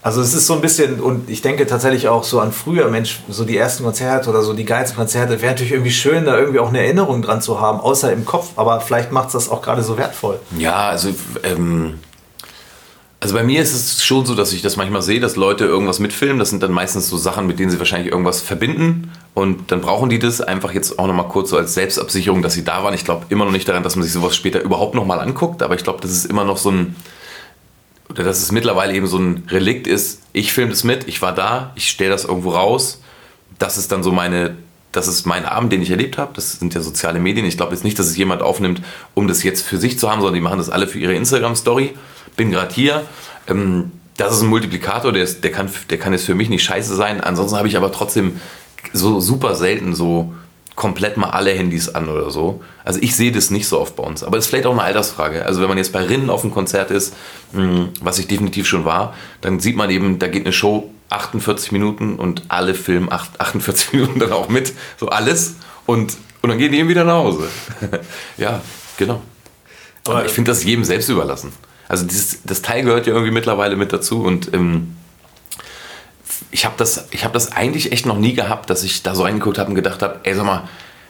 Also 0.04 0.20
es 0.20 0.34
ist 0.34 0.48
so 0.48 0.54
ein 0.54 0.60
bisschen, 0.60 1.00
und 1.00 1.30
ich 1.30 1.42
denke 1.42 1.64
tatsächlich 1.64 2.08
auch 2.08 2.24
so 2.24 2.40
an 2.40 2.50
früher, 2.50 2.88
Mensch, 2.88 3.20
so 3.28 3.44
die 3.44 3.56
ersten 3.56 3.84
Konzerte 3.84 4.28
oder 4.30 4.42
so 4.42 4.52
die 4.52 4.64
geilsten 4.64 4.96
Konzerte, 4.96 5.40
wäre 5.40 5.52
natürlich 5.52 5.72
irgendwie 5.72 5.92
schön, 5.92 6.24
da 6.24 6.36
irgendwie 6.36 6.58
auch 6.58 6.70
eine 6.70 6.80
Erinnerung 6.80 7.22
dran 7.22 7.40
zu 7.40 7.60
haben, 7.60 7.78
außer 7.78 8.12
im 8.12 8.24
Kopf, 8.24 8.50
aber 8.56 8.80
vielleicht 8.80 9.12
macht 9.12 9.28
es 9.28 9.34
das 9.34 9.48
auch 9.48 9.62
gerade 9.62 9.84
so 9.84 9.96
wertvoll. 9.96 10.40
Ja, 10.58 10.88
also, 10.88 11.10
ähm, 11.44 12.00
also 13.20 13.36
bei 13.36 13.44
mir 13.44 13.62
ist 13.62 13.72
es 13.72 14.04
schon 14.04 14.26
so, 14.26 14.34
dass 14.34 14.52
ich 14.52 14.60
das 14.60 14.76
manchmal 14.76 15.02
sehe, 15.02 15.20
dass 15.20 15.36
Leute 15.36 15.66
irgendwas 15.66 16.00
mitfilmen, 16.00 16.40
das 16.40 16.50
sind 16.50 16.64
dann 16.64 16.72
meistens 16.72 17.08
so 17.08 17.16
Sachen, 17.16 17.46
mit 17.46 17.60
denen 17.60 17.70
sie 17.70 17.78
wahrscheinlich 17.78 18.10
irgendwas 18.10 18.40
verbinden 18.40 19.12
und 19.34 19.70
dann 19.70 19.82
brauchen 19.82 20.10
die 20.10 20.18
das 20.18 20.40
einfach 20.40 20.72
jetzt 20.72 20.98
auch 20.98 21.06
nochmal 21.06 21.28
kurz 21.28 21.50
so 21.50 21.56
als 21.56 21.74
Selbstabsicherung, 21.74 22.42
dass 22.42 22.54
sie 22.54 22.64
da 22.64 22.82
waren. 22.82 22.94
Ich 22.94 23.04
glaube 23.04 23.26
immer 23.28 23.44
noch 23.44 23.52
nicht 23.52 23.68
daran, 23.68 23.84
dass 23.84 23.94
man 23.94 24.02
sich 24.02 24.12
sowas 24.12 24.34
später 24.34 24.62
überhaupt 24.62 24.96
nochmal 24.96 25.20
anguckt, 25.20 25.62
aber 25.62 25.76
ich 25.76 25.84
glaube, 25.84 26.00
das 26.02 26.10
ist 26.10 26.24
immer 26.24 26.42
noch 26.42 26.56
so 26.56 26.72
ein 26.72 26.96
oder 28.12 28.24
dass 28.24 28.42
es 28.42 28.52
mittlerweile 28.52 28.94
eben 28.94 29.06
so 29.06 29.18
ein 29.18 29.44
Relikt 29.48 29.86
ist, 29.86 30.20
ich 30.34 30.52
filme 30.52 30.70
das 30.70 30.84
mit, 30.84 31.08
ich 31.08 31.22
war 31.22 31.34
da, 31.34 31.72
ich 31.76 31.88
stelle 31.88 32.10
das 32.10 32.24
irgendwo 32.24 32.50
raus. 32.50 33.00
Das 33.58 33.78
ist 33.78 33.90
dann 33.90 34.02
so 34.02 34.12
meine, 34.12 34.56
das 34.92 35.08
ist 35.08 35.24
mein 35.24 35.46
Abend, 35.46 35.72
den 35.72 35.80
ich 35.80 35.90
erlebt 35.90 36.18
habe. 36.18 36.32
Das 36.34 36.52
sind 36.52 36.74
ja 36.74 36.82
soziale 36.82 37.20
Medien. 37.20 37.46
Ich 37.46 37.56
glaube 37.56 37.72
jetzt 37.72 37.84
nicht, 37.84 37.98
dass 37.98 38.06
es 38.06 38.16
jemand 38.16 38.42
aufnimmt, 38.42 38.82
um 39.14 39.28
das 39.28 39.42
jetzt 39.42 39.62
für 39.62 39.78
sich 39.78 39.98
zu 39.98 40.10
haben, 40.10 40.20
sondern 40.20 40.34
die 40.34 40.40
machen 40.42 40.58
das 40.58 40.68
alle 40.68 40.86
für 40.86 40.98
ihre 40.98 41.14
Instagram-Story. 41.14 41.94
Bin 42.36 42.50
gerade 42.50 42.74
hier. 42.74 43.06
Ähm, 43.48 43.92
das 44.18 44.34
ist 44.34 44.42
ein 44.42 44.48
Multiplikator, 44.48 45.10
der, 45.10 45.22
ist, 45.22 45.42
der, 45.42 45.50
kann, 45.50 45.70
der 45.88 45.98
kann 45.98 46.12
jetzt 46.12 46.26
für 46.26 46.34
mich 46.34 46.50
nicht 46.50 46.64
scheiße 46.64 46.94
sein. 46.94 47.22
Ansonsten 47.22 47.56
habe 47.56 47.68
ich 47.68 47.78
aber 47.78 47.92
trotzdem 47.92 48.40
so 48.92 49.20
super 49.20 49.54
selten 49.54 49.94
so 49.94 50.34
komplett 50.74 51.16
mal 51.16 51.30
alle 51.30 51.52
Handys 51.52 51.88
an 51.88 52.08
oder 52.08 52.30
so. 52.30 52.62
Also 52.84 52.98
ich 53.02 53.14
sehe 53.14 53.32
das 53.32 53.50
nicht 53.50 53.68
so 53.68 53.80
oft 53.80 53.96
bei 53.96 54.02
uns. 54.02 54.22
Aber 54.22 54.36
das 54.36 54.46
ist 54.46 54.50
vielleicht 54.50 54.66
auch 54.66 54.72
eine 54.72 54.82
Altersfrage. 54.82 55.44
Also 55.44 55.60
wenn 55.60 55.68
man 55.68 55.78
jetzt 55.78 55.92
bei 55.92 56.02
Rinnen 56.02 56.30
auf 56.30 56.42
einem 56.42 56.52
Konzert 56.52 56.90
ist, 56.90 57.14
hm, 57.52 57.90
was 58.00 58.18
ich 58.18 58.26
definitiv 58.26 58.66
schon 58.66 58.84
war, 58.84 59.14
dann 59.40 59.60
sieht 59.60 59.76
man 59.76 59.90
eben, 59.90 60.18
da 60.18 60.28
geht 60.28 60.44
eine 60.44 60.52
Show 60.52 60.90
48 61.10 61.72
Minuten 61.72 62.16
und 62.16 62.44
alle 62.48 62.74
filmen 62.74 63.12
48 63.12 63.92
Minuten 63.92 64.18
dann 64.18 64.32
auch 64.32 64.48
mit. 64.48 64.72
So 64.98 65.08
alles. 65.08 65.56
Und, 65.86 66.16
und 66.40 66.48
dann 66.50 66.58
gehen 66.58 66.72
die 66.72 66.78
eben 66.78 66.88
wieder 66.88 67.04
nach 67.04 67.14
Hause. 67.14 67.48
ja, 68.38 68.60
genau. 68.96 69.20
Aber 70.06 70.24
ich 70.24 70.32
finde 70.32 70.50
das 70.50 70.64
jedem 70.64 70.84
selbst 70.84 71.08
überlassen. 71.08 71.52
Also 71.88 72.06
dieses, 72.06 72.42
das 72.44 72.62
Teil 72.62 72.82
gehört 72.84 73.06
ja 73.06 73.12
irgendwie 73.12 73.32
mittlerweile 73.32 73.76
mit 73.76 73.92
dazu 73.92 74.22
und 74.22 74.52
ähm, 74.54 74.96
ich 76.52 76.64
habe 76.64 76.74
das, 76.76 77.08
hab 77.24 77.32
das 77.32 77.50
eigentlich 77.50 77.90
echt 77.90 78.06
noch 78.06 78.18
nie 78.18 78.34
gehabt, 78.34 78.70
dass 78.70 78.84
ich 78.84 79.02
da 79.02 79.14
so 79.14 79.24
reingeguckt 79.24 79.58
habe 79.58 79.70
und 79.70 79.74
gedacht 79.74 80.02
habe, 80.02 80.20
ey, 80.22 80.34
sag 80.34 80.44
mal, 80.44 80.68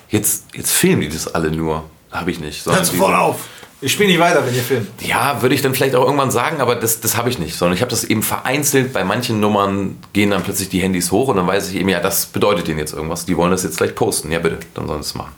jetzt, 0.08 0.46
jetzt 0.54 0.70
filmen 0.70 1.02
die 1.02 1.08
das 1.08 1.34
alle 1.34 1.50
nur. 1.50 1.84
Habe 2.10 2.30
ich 2.30 2.40
nicht. 2.40 2.64
Hör 2.66 2.84
sofort 2.84 3.14
auf! 3.14 3.36
Ich 3.80 3.92
spiele 3.92 4.10
nicht 4.10 4.20
weiter, 4.20 4.46
wenn 4.46 4.54
ihr 4.54 4.62
filmt. 4.62 4.88
Ja, 5.00 5.42
würde 5.42 5.56
ich 5.56 5.62
dann 5.62 5.74
vielleicht 5.74 5.96
auch 5.96 6.04
irgendwann 6.04 6.30
sagen, 6.30 6.60
aber 6.60 6.76
das, 6.76 7.00
das 7.00 7.16
habe 7.16 7.30
ich 7.30 7.40
nicht. 7.40 7.56
Sondern 7.56 7.74
ich 7.74 7.80
habe 7.80 7.90
das 7.90 8.04
eben 8.04 8.22
vereinzelt. 8.22 8.92
Bei 8.92 9.02
manchen 9.02 9.40
Nummern 9.40 9.98
gehen 10.12 10.30
dann 10.30 10.44
plötzlich 10.44 10.68
die 10.68 10.80
Handys 10.80 11.10
hoch 11.10 11.26
und 11.28 11.36
dann 11.36 11.48
weiß 11.48 11.70
ich 11.70 11.76
eben, 11.76 11.88
ja, 11.88 11.98
das 11.98 12.26
bedeutet 12.26 12.68
denen 12.68 12.78
jetzt 12.78 12.92
irgendwas. 12.92 13.26
Die 13.26 13.36
wollen 13.36 13.50
das 13.50 13.64
jetzt 13.64 13.78
gleich 13.78 13.96
posten. 13.96 14.30
Ja, 14.30 14.38
bitte, 14.38 14.58
dann 14.74 14.86
sollen 14.86 15.02
sie 15.02 15.08
es 15.08 15.14
machen. 15.16 15.32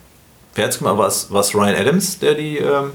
Wer 0.54 0.66
jetzt 0.66 0.82
mal 0.82 0.98
was, 0.98 1.32
was 1.32 1.54
Ryan 1.54 1.74
Adams, 1.74 2.18
der 2.18 2.34
die, 2.34 2.58
ähm, 2.58 2.92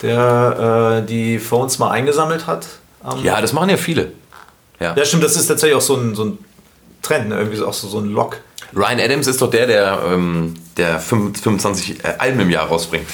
der, 0.00 1.02
äh, 1.02 1.06
die 1.06 1.38
Phones 1.38 1.78
mal 1.78 1.90
eingesammelt 1.90 2.46
hat? 2.46 2.66
ja, 3.22 3.40
das 3.40 3.52
machen 3.52 3.68
ja 3.68 3.76
viele. 3.76 4.12
Ja. 4.80 4.94
ja, 4.94 5.04
stimmt, 5.04 5.24
das 5.24 5.36
ist 5.36 5.46
tatsächlich 5.46 5.76
auch 5.76 5.82
so 5.82 5.96
ein, 5.96 6.14
so 6.14 6.24
ein 6.24 6.38
Trend, 7.02 7.28
ne? 7.28 7.38
irgendwie 7.38 7.62
auch 7.62 7.72
so, 7.72 7.88
so 7.88 7.98
ein 7.98 8.10
Lock. 8.10 8.38
Ryan 8.74 9.00
Adams 9.00 9.26
ist 9.26 9.40
doch 9.40 9.50
der, 9.50 9.66
der, 9.66 10.02
ähm, 10.06 10.54
der 10.76 11.00
25 11.00 12.04
äh, 12.04 12.14
Alben 12.18 12.40
im 12.40 12.50
Jahr 12.50 12.66
rausbringt. 12.66 13.06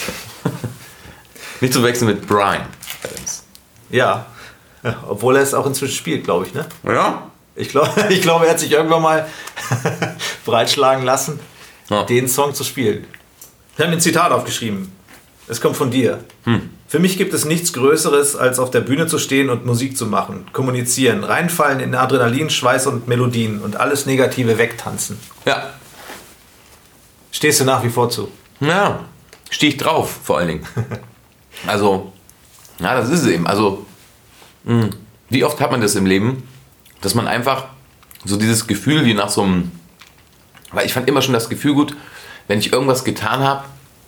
Nicht 1.61 1.73
zu 1.73 1.83
wechseln 1.83 2.09
mit 2.09 2.27
Brian 2.27 2.67
Adams. 3.05 3.45
Ja. 3.91 4.27
ja, 4.83 5.05
obwohl 5.07 5.37
er 5.37 5.43
es 5.43 5.55
auch 5.55 5.67
inzwischen 5.67 5.95
spielt, 5.95 6.25
glaube 6.25 6.47
ich, 6.47 6.55
ne? 6.55 6.67
Ja. 6.85 7.31
Ich 7.55 7.69
glaube, 7.69 7.91
ich 8.09 8.23
glaub, 8.23 8.43
er 8.43 8.51
hat 8.51 8.61
sich 8.61 8.73
irgendwann 8.73 9.03
mal 9.03 9.29
breitschlagen 10.45 11.05
lassen, 11.05 11.39
ja. 11.91 12.05
den 12.05 12.29
Song 12.29 12.55
zu 12.55 12.65
spielen. 12.65 13.07
Ich 13.75 13.79
habe 13.79 13.91
mir 13.91 13.97
ein 13.97 14.01
Zitat 14.01 14.33
aufgeschrieben. 14.33 14.91
Es 15.49 15.61
kommt 15.61 15.77
von 15.77 15.91
dir. 15.91 16.21
Hm. 16.45 16.71
Für 16.87 16.99
mich 16.99 17.17
gibt 17.17 17.35
es 17.35 17.45
nichts 17.45 17.73
Größeres, 17.73 18.37
als 18.37 18.59
auf 18.59 18.71
der 18.71 18.81
Bühne 18.81 19.07
zu 19.07 19.19
stehen 19.19 19.51
und 19.51 19.67
Musik 19.67 19.97
zu 19.97 20.07
machen, 20.07 20.47
kommunizieren, 20.53 21.25
reinfallen 21.25 21.81
in 21.81 21.95
Adrenalin, 21.95 22.51
Schweiß 22.51 22.87
und 22.87 23.09
Melodien 23.09 23.61
und 23.61 23.77
alles 23.77 24.07
Negative 24.07 24.59
wegtanzen. 24.59 25.19
Ja. 25.45 25.71
Stehst 27.31 27.61
du 27.61 27.65
nach 27.65 27.83
wie 27.83 27.89
vor 27.89 28.11
zu? 28.11 28.29
Ja, 28.61 29.01
stehe 29.51 29.73
ich 29.73 29.79
drauf, 29.79 30.21
vor 30.23 30.39
allen 30.39 30.49
Dingen. 30.49 30.67
also, 31.67 32.13
ja, 32.79 32.95
das 32.95 33.09
ist 33.09 33.23
es 33.23 33.29
eben. 33.29 33.47
Also, 33.47 33.87
mh, 34.65 34.83
hm, 34.83 34.91
wie 35.31 35.45
oft 35.45 35.61
hat 35.61 35.71
man 35.71 35.81
das 35.81 35.95
im 35.95 36.07
Leben, 36.07 36.47
dass 37.01 37.15
man 37.15 37.27
einfach 37.27 37.67
so 38.25 38.37
dieses 38.37 38.67
Gefühl 38.67 39.05
wie 39.05 39.15
nach 39.15 39.31
so 39.31 39.43
einem. 39.43 39.73
Weil 40.71 40.87
ich 40.87 40.93
fand 40.93 41.09
immer 41.09 41.23
schon 41.23 41.35
das 41.35 41.49
Gefühl 41.49 41.75
gut, 41.75 41.97
wenn 42.49 42.59
ich 42.59 42.73
irgendwas 42.73 43.05
getan 43.05 43.41
habe 43.41 43.65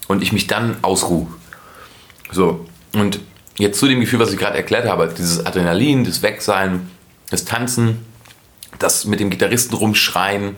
und 0.08 0.22
ich 0.22 0.32
mich 0.32 0.46
dann 0.46 0.76
ausruhe. 0.82 1.26
So, 2.30 2.66
und 2.94 3.20
jetzt 3.56 3.78
zu 3.78 3.86
dem 3.86 4.00
Gefühl, 4.00 4.18
was 4.18 4.32
ich 4.32 4.38
gerade 4.38 4.56
erklärt 4.56 4.88
habe, 4.88 5.12
dieses 5.16 5.44
Adrenalin, 5.44 6.04
das 6.04 6.22
Wegsein, 6.22 6.90
das 7.30 7.44
Tanzen, 7.44 8.04
das 8.78 9.04
mit 9.04 9.20
dem 9.20 9.30
Gitarristen 9.30 9.74
rumschreien, 9.74 10.56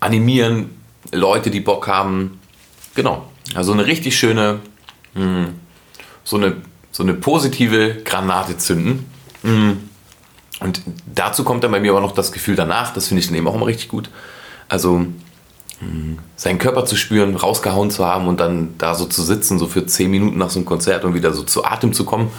animieren, 0.00 0.70
Leute, 1.12 1.50
die 1.50 1.60
Bock 1.60 1.86
haben. 1.86 2.40
Genau. 2.94 3.30
Also 3.54 3.72
eine 3.72 3.86
richtig 3.86 4.18
schöne, 4.18 4.60
hm, 5.14 5.54
so, 6.24 6.36
eine, 6.36 6.56
so 6.90 7.02
eine 7.02 7.14
positive 7.14 8.02
Granate 8.04 8.58
zünden. 8.58 9.06
Hm. 9.42 9.88
Und 10.60 10.82
dazu 11.14 11.44
kommt 11.44 11.64
dann 11.64 11.70
bei 11.70 11.80
mir 11.80 11.92
aber 11.92 12.00
noch 12.00 12.12
das 12.12 12.32
Gefühl 12.32 12.56
danach, 12.56 12.92
das 12.92 13.08
finde 13.08 13.20
ich 13.20 13.26
dann 13.26 13.36
eben 13.36 13.46
auch 13.46 13.54
immer 13.54 13.66
richtig 13.66 13.88
gut. 13.88 14.10
Also 14.68 15.06
seinen 16.36 16.58
Körper 16.58 16.86
zu 16.86 16.96
spüren, 16.96 17.36
rausgehauen 17.36 17.90
zu 17.90 18.06
haben 18.06 18.28
und 18.28 18.40
dann 18.40 18.74
da 18.78 18.94
so 18.94 19.04
zu 19.04 19.22
sitzen, 19.22 19.58
so 19.58 19.66
für 19.66 19.86
zehn 19.86 20.10
Minuten 20.10 20.38
nach 20.38 20.50
so 20.50 20.58
einem 20.58 20.66
Konzert 20.66 21.04
und 21.04 21.14
wieder 21.14 21.32
so 21.32 21.42
zu 21.42 21.64
Atem 21.64 21.92
zu 21.92 22.04
kommen. 22.04 22.30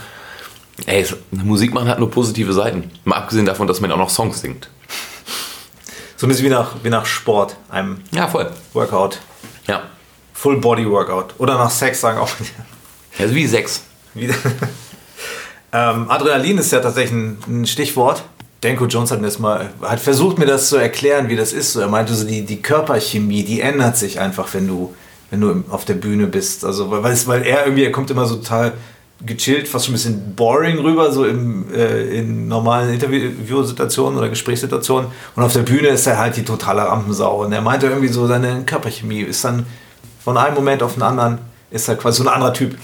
Ey, 0.85 1.05
Musik 1.31 1.73
machen 1.73 1.89
hat 1.89 1.99
nur 1.99 2.11
positive 2.11 2.53
Seiten. 2.53 2.91
Mal 3.03 3.17
abgesehen 3.17 3.45
davon, 3.45 3.67
dass 3.67 3.81
man 3.81 3.91
auch 3.91 3.97
noch 3.97 4.09
Songs 4.09 4.41
singt. 4.41 4.69
So 6.15 6.25
ein 6.25 6.29
bisschen 6.29 6.45
wie 6.45 6.49
nach, 6.49 6.75
wie 6.83 6.89
nach 6.89 7.05
Sport, 7.05 7.57
einem 7.69 8.01
ja, 8.11 8.27
voll. 8.27 8.51
Workout. 8.73 9.19
Ja. 9.67 9.83
Full 10.33 10.57
Body 10.57 10.89
Workout. 10.89 11.35
Oder 11.37 11.57
nach 11.57 11.69
Sex 11.69 12.01
sagen 12.01 12.19
auch. 12.19 12.29
Also 13.19 13.33
wie 13.33 13.47
Sex. 13.47 13.83
ähm, 14.15 16.09
Adrenalin 16.09 16.59
ist 16.59 16.71
ja 16.71 16.79
tatsächlich 16.79 17.11
ein, 17.11 17.37
ein 17.47 17.65
Stichwort. 17.65 18.23
Denko 18.63 18.85
Jones 18.85 19.11
hat 19.11 19.21
mir 19.21 19.27
das 19.27 19.39
mal, 19.39 19.69
hat 19.81 19.99
versucht 19.99 20.39
mir 20.39 20.45
das 20.45 20.69
zu 20.69 20.77
erklären, 20.77 21.29
wie 21.29 21.35
das 21.35 21.53
ist. 21.53 21.75
er 21.75 21.87
meinte 21.87 22.13
so, 22.15 22.25
die, 22.25 22.43
die 22.43 22.61
Körperchemie, 22.61 23.43
die 23.43 23.61
ändert 23.61 23.97
sich 23.97 24.19
einfach, 24.19 24.51
wenn 24.53 24.67
du, 24.67 24.95
wenn 25.29 25.41
du 25.41 25.63
auf 25.69 25.85
der 25.85 25.93
Bühne 25.93 26.27
bist. 26.27 26.65
Also, 26.65 26.89
weil, 26.89 27.03
weil 27.03 27.43
er 27.43 27.65
irgendwie, 27.65 27.83
er 27.83 27.91
kommt 27.91 28.09
immer 28.09 28.25
so 28.25 28.37
total 28.37 28.73
gechillt, 29.25 29.67
fast 29.67 29.85
schon 29.85 29.93
ein 29.93 29.97
bisschen 29.97 30.35
boring 30.35 30.79
rüber, 30.79 31.11
so 31.11 31.25
im, 31.25 31.73
äh, 31.73 32.17
in 32.17 32.47
normalen 32.47 32.93
Interviewsituationen 32.93 34.17
oder 34.17 34.29
Gesprächssituationen. 34.29 35.09
Und 35.35 35.43
auf 35.43 35.53
der 35.53 35.61
Bühne 35.61 35.89
ist 35.89 36.07
er 36.07 36.17
halt 36.17 36.35
die 36.35 36.43
totale 36.43 36.81
Rampensau. 36.83 37.43
Und 37.43 37.51
er 37.51 37.61
meinte 37.61 37.87
irgendwie 37.87 38.09
so, 38.09 38.27
seine 38.27 38.63
Körperchemie 38.63 39.21
ist 39.21 39.43
dann 39.43 39.65
von 40.23 40.37
einem 40.37 40.55
Moment 40.55 40.83
auf 40.83 40.93
den 40.93 41.03
anderen, 41.03 41.39
ist 41.71 41.87
er 41.87 41.95
quasi 41.95 42.23
so 42.23 42.29
ein 42.29 42.33
anderer 42.33 42.53
Typ. 42.53 42.75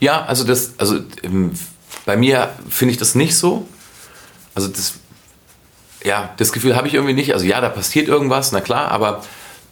Ja, 0.00 0.24
also 0.24 0.44
das, 0.44 0.72
also 0.78 0.98
ähm, 1.22 1.52
bei 2.04 2.16
mir 2.16 2.50
finde 2.68 2.92
ich 2.92 2.98
das 2.98 3.14
nicht 3.14 3.36
so. 3.36 3.66
Also 4.54 4.68
das, 4.68 4.94
ja, 6.04 6.34
das 6.36 6.52
Gefühl 6.52 6.76
habe 6.76 6.88
ich 6.88 6.94
irgendwie 6.94 7.14
nicht. 7.14 7.32
Also 7.34 7.44
ja, 7.46 7.60
da 7.60 7.68
passiert 7.68 8.08
irgendwas, 8.08 8.52
na 8.52 8.60
klar, 8.60 8.90
aber 8.90 9.22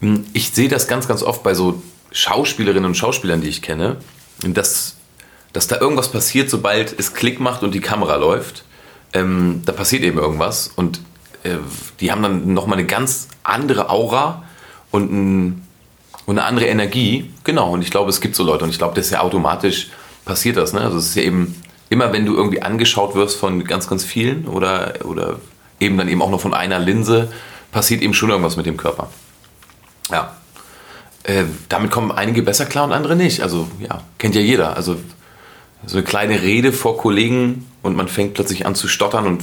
hm, 0.01 0.26
ich 0.33 0.51
sehe 0.51 0.68
das 0.68 0.89
ganz, 0.89 1.09
ganz 1.09 1.22
oft 1.22 1.43
bei 1.43 1.55
so 1.55 1.83
Schauspielerinnen 2.12 2.87
und 2.87 2.97
Schauspielern, 2.97 3.41
die 3.41 3.49
ich 3.49 3.62
kenne, 3.62 3.97
dass, 4.43 4.97
dass 5.53 5.68
da 5.68 5.81
irgendwas 5.81 6.11
passiert, 6.11 6.51
sobald 6.51 6.99
es 6.99 7.14
Klick 7.14 7.41
macht 7.41 7.62
und 7.62 7.72
die 7.72 7.81
Kamera 7.81 8.16
läuft. 8.16 8.64
Ähm, 9.12 9.62
da 9.64 9.72
passiert 9.72 10.03
eben 10.03 10.18
irgendwas 10.18 10.68
und 10.68 11.01
äh, 11.43 11.57
die 12.01 12.12
haben 12.12 12.22
dann 12.22 12.55
nochmal 12.55 12.78
eine 12.78 12.87
ganz 12.87 13.28
andere 13.43 13.91
Aura 13.91 14.45
und, 14.91 15.12
ein, 15.12 15.66
und, 16.26 16.39
eine 16.39 16.47
andere 16.47 16.66
Energie. 16.66 17.31
Genau, 17.45 17.72
und 17.72 17.83
ich 17.83 17.91
glaube, 17.91 18.11
es 18.11 18.20
gibt 18.20 18.37
so 18.37 18.45
Leute 18.45 18.64
und 18.64 18.70
ich 18.70 18.78
glaube, 18.78 18.95
das 18.95 19.07
ist 19.07 19.12
ja 19.12 19.20
automatisch 19.20 19.89
passiert 20.24 20.57
das. 20.57 20.72
Ne? 20.72 20.81
Also 20.81 20.99
es 20.99 21.09
ist 21.09 21.14
ja 21.16 21.22
eben 21.22 21.57
immer, 21.91 22.12
wenn 22.12 22.24
du 22.24 22.34
irgendwie 22.34 22.62
angeschaut 22.62 23.14
wirst 23.14 23.36
von 23.36 23.64
ganz, 23.64 23.88
ganz 23.88 24.05
vielen 24.05 24.47
oder, 24.47 24.95
oder 25.05 25.41
eben 25.78 25.99
dann 25.99 26.09
eben 26.09 26.22
auch 26.22 26.30
nur 26.30 26.38
von 26.38 26.55
einer 26.55 26.78
Linse, 26.78 27.30
passiert 27.72 28.01
eben 28.01 28.14
schon 28.14 28.30
irgendwas 28.30 28.57
mit 28.57 28.64
dem 28.64 28.76
Körper. 28.76 29.11
Ja. 30.11 30.36
Äh, 31.24 31.45
damit 31.68 31.91
kommen 31.91 32.12
einige 32.12 32.43
besser 32.43 32.64
klar 32.64 32.84
und 32.84 32.93
andere 32.93 33.16
nicht. 33.16 33.43
Also 33.43 33.68
ja, 33.80 34.03
kennt 34.18 34.34
ja 34.34 34.41
jeder. 34.41 34.76
Also 34.76 34.97
so 35.84 35.99
eine 35.99 36.05
kleine 36.05 36.43
Rede 36.43 36.72
vor 36.72 36.97
Kollegen 36.97 37.66
und 37.82 37.97
man 37.97 38.09
fängt 38.09 38.34
plötzlich 38.34 38.66
an 38.66 38.74
zu 38.74 38.88
stottern 38.88 39.26
und 39.26 39.43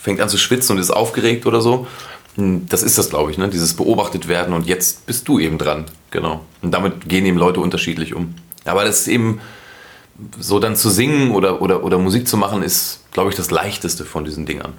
fängt 0.00 0.20
an 0.20 0.28
zu 0.28 0.36
schwitzen 0.36 0.76
und 0.76 0.82
ist 0.82 0.90
aufgeregt 0.90 1.46
oder 1.46 1.60
so. 1.60 1.86
Hm, 2.34 2.66
das 2.68 2.82
ist 2.82 2.98
das, 2.98 3.10
glaube 3.10 3.30
ich, 3.30 3.38
ne? 3.38 3.48
dieses 3.48 3.74
beobachtet 3.74 4.28
werden 4.28 4.52
und 4.52 4.66
jetzt 4.66 5.06
bist 5.06 5.28
du 5.28 5.38
eben 5.38 5.58
dran. 5.58 5.84
Genau. 6.10 6.44
Und 6.60 6.72
damit 6.72 7.08
gehen 7.08 7.24
eben 7.24 7.38
Leute 7.38 7.60
unterschiedlich 7.60 8.14
um. 8.14 8.34
Aber 8.64 8.84
das 8.84 9.00
ist 9.00 9.08
eben 9.08 9.40
so 10.38 10.58
dann 10.58 10.76
zu 10.76 10.90
singen 10.90 11.32
oder, 11.32 11.60
oder, 11.60 11.82
oder 11.84 11.98
Musik 11.98 12.28
zu 12.28 12.36
machen, 12.36 12.62
ist, 12.62 13.00
glaube 13.12 13.30
ich, 13.30 13.36
das 13.36 13.50
leichteste 13.50 14.04
von 14.04 14.24
diesen 14.24 14.46
Dingern. 14.46 14.72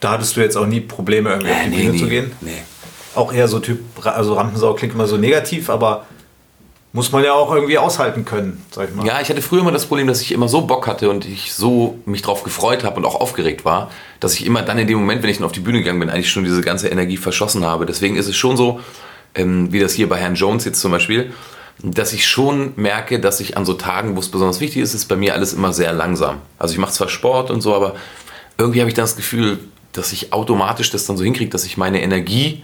Da 0.00 0.12
hattest 0.12 0.36
du 0.36 0.40
jetzt 0.40 0.56
auch 0.56 0.66
nie 0.66 0.80
Probleme, 0.80 1.30
irgendwie 1.30 1.50
auf 1.50 1.62
die 1.64 1.68
nee, 1.70 1.76
Bühne 1.76 1.92
nee, 1.92 1.98
zu 1.98 2.08
gehen? 2.08 2.32
Nee 2.40 2.62
auch 3.16 3.32
eher 3.32 3.48
so 3.48 3.58
Typ, 3.58 3.80
also 4.04 4.34
Rampensau 4.34 4.74
klingt 4.74 4.94
immer 4.94 5.06
so 5.06 5.16
negativ, 5.16 5.70
aber 5.70 6.06
muss 6.92 7.12
man 7.12 7.24
ja 7.24 7.34
auch 7.34 7.52
irgendwie 7.54 7.76
aushalten 7.76 8.24
können, 8.24 8.64
sag 8.70 8.88
ich 8.88 8.94
mal. 8.94 9.06
Ja, 9.06 9.20
ich 9.20 9.28
hatte 9.28 9.42
früher 9.42 9.60
immer 9.60 9.72
das 9.72 9.84
Problem, 9.84 10.06
dass 10.06 10.22
ich 10.22 10.32
immer 10.32 10.48
so 10.48 10.62
Bock 10.62 10.86
hatte 10.86 11.10
und 11.10 11.26
ich 11.26 11.52
so 11.52 11.98
mich 12.06 12.22
drauf 12.22 12.42
gefreut 12.42 12.84
habe 12.84 12.96
und 12.96 13.04
auch 13.04 13.20
aufgeregt 13.20 13.64
war, 13.64 13.90
dass 14.20 14.34
ich 14.34 14.46
immer 14.46 14.62
dann 14.62 14.78
in 14.78 14.86
dem 14.86 14.98
Moment, 14.98 15.22
wenn 15.22 15.28
ich 15.28 15.36
dann 15.38 15.46
auf 15.46 15.52
die 15.52 15.60
Bühne 15.60 15.78
gegangen 15.78 16.00
bin, 16.00 16.08
eigentlich 16.08 16.30
schon 16.30 16.44
diese 16.44 16.62
ganze 16.62 16.88
Energie 16.88 17.18
verschossen 17.18 17.66
habe. 17.66 17.84
Deswegen 17.84 18.16
ist 18.16 18.28
es 18.28 18.36
schon 18.36 18.56
so, 18.56 18.80
ähm, 19.34 19.72
wie 19.72 19.80
das 19.80 19.92
hier 19.92 20.08
bei 20.08 20.16
Herrn 20.16 20.36
Jones 20.36 20.64
jetzt 20.64 20.80
zum 20.80 20.90
Beispiel, 20.90 21.34
dass 21.82 22.12
ich 22.12 22.26
schon 22.26 22.72
merke, 22.76 23.20
dass 23.20 23.40
ich 23.40 23.56
an 23.56 23.66
so 23.66 23.74
Tagen, 23.74 24.16
wo 24.16 24.20
es 24.20 24.30
besonders 24.30 24.60
wichtig 24.60 24.82
ist, 24.82 24.94
ist 24.94 25.06
bei 25.06 25.16
mir 25.16 25.34
alles 25.34 25.52
immer 25.52 25.72
sehr 25.72 25.92
langsam. 25.92 26.38
Also 26.58 26.72
ich 26.72 26.78
mache 26.78 26.92
zwar 26.92 27.08
Sport 27.08 27.50
und 27.50 27.60
so, 27.60 27.74
aber 27.74 27.94
irgendwie 28.58 28.80
habe 28.80 28.88
ich 28.88 28.94
dann 28.94 29.04
das 29.04 29.16
Gefühl, 29.16 29.58
dass 29.92 30.12
ich 30.12 30.32
automatisch 30.32 30.90
das 30.90 31.06
dann 31.06 31.16
so 31.16 31.24
hinkriege, 31.24 31.50
dass 31.50 31.64
ich 31.64 31.76
meine 31.76 32.02
Energie 32.02 32.62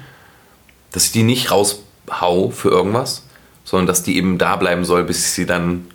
dass 0.92 1.06
ich 1.06 1.12
die 1.12 1.24
nicht 1.24 1.50
raushau 1.50 2.50
für 2.50 2.68
irgendwas, 2.68 3.24
sondern 3.64 3.86
dass 3.86 4.02
die 4.02 4.16
eben 4.16 4.38
da 4.38 4.56
bleiben 4.56 4.84
soll, 4.84 5.04
bis 5.04 5.24
ich 5.24 5.32
sie 5.32 5.46
dann, 5.46 5.86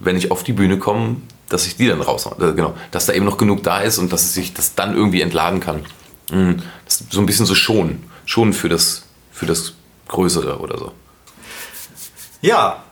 wenn 0.00 0.16
ich 0.16 0.30
auf 0.30 0.42
die 0.42 0.52
Bühne 0.52 0.78
komme, 0.78 1.16
dass 1.48 1.66
ich 1.66 1.76
die 1.76 1.86
dann 1.86 2.00
raushau. 2.00 2.36
Äh, 2.40 2.52
genau, 2.52 2.74
dass 2.90 3.06
da 3.06 3.12
eben 3.12 3.24
noch 3.24 3.38
genug 3.38 3.62
da 3.62 3.80
ist 3.80 3.98
und 3.98 4.12
dass 4.12 4.24
es 4.24 4.34
sich 4.34 4.52
das 4.52 4.74
dann 4.74 4.94
irgendwie 4.94 5.22
entladen 5.22 5.60
kann. 5.60 5.86
Mhm. 6.30 6.62
So 6.86 7.20
ein 7.20 7.26
bisschen 7.26 7.46
so 7.46 7.54
schon, 7.54 8.02
schon 8.26 8.52
für 8.52 8.68
das, 8.68 9.04
für 9.30 9.46
das 9.46 9.74
Größere 10.08 10.58
oder 10.58 10.78
so. 10.78 10.92
Ja, 12.44 12.82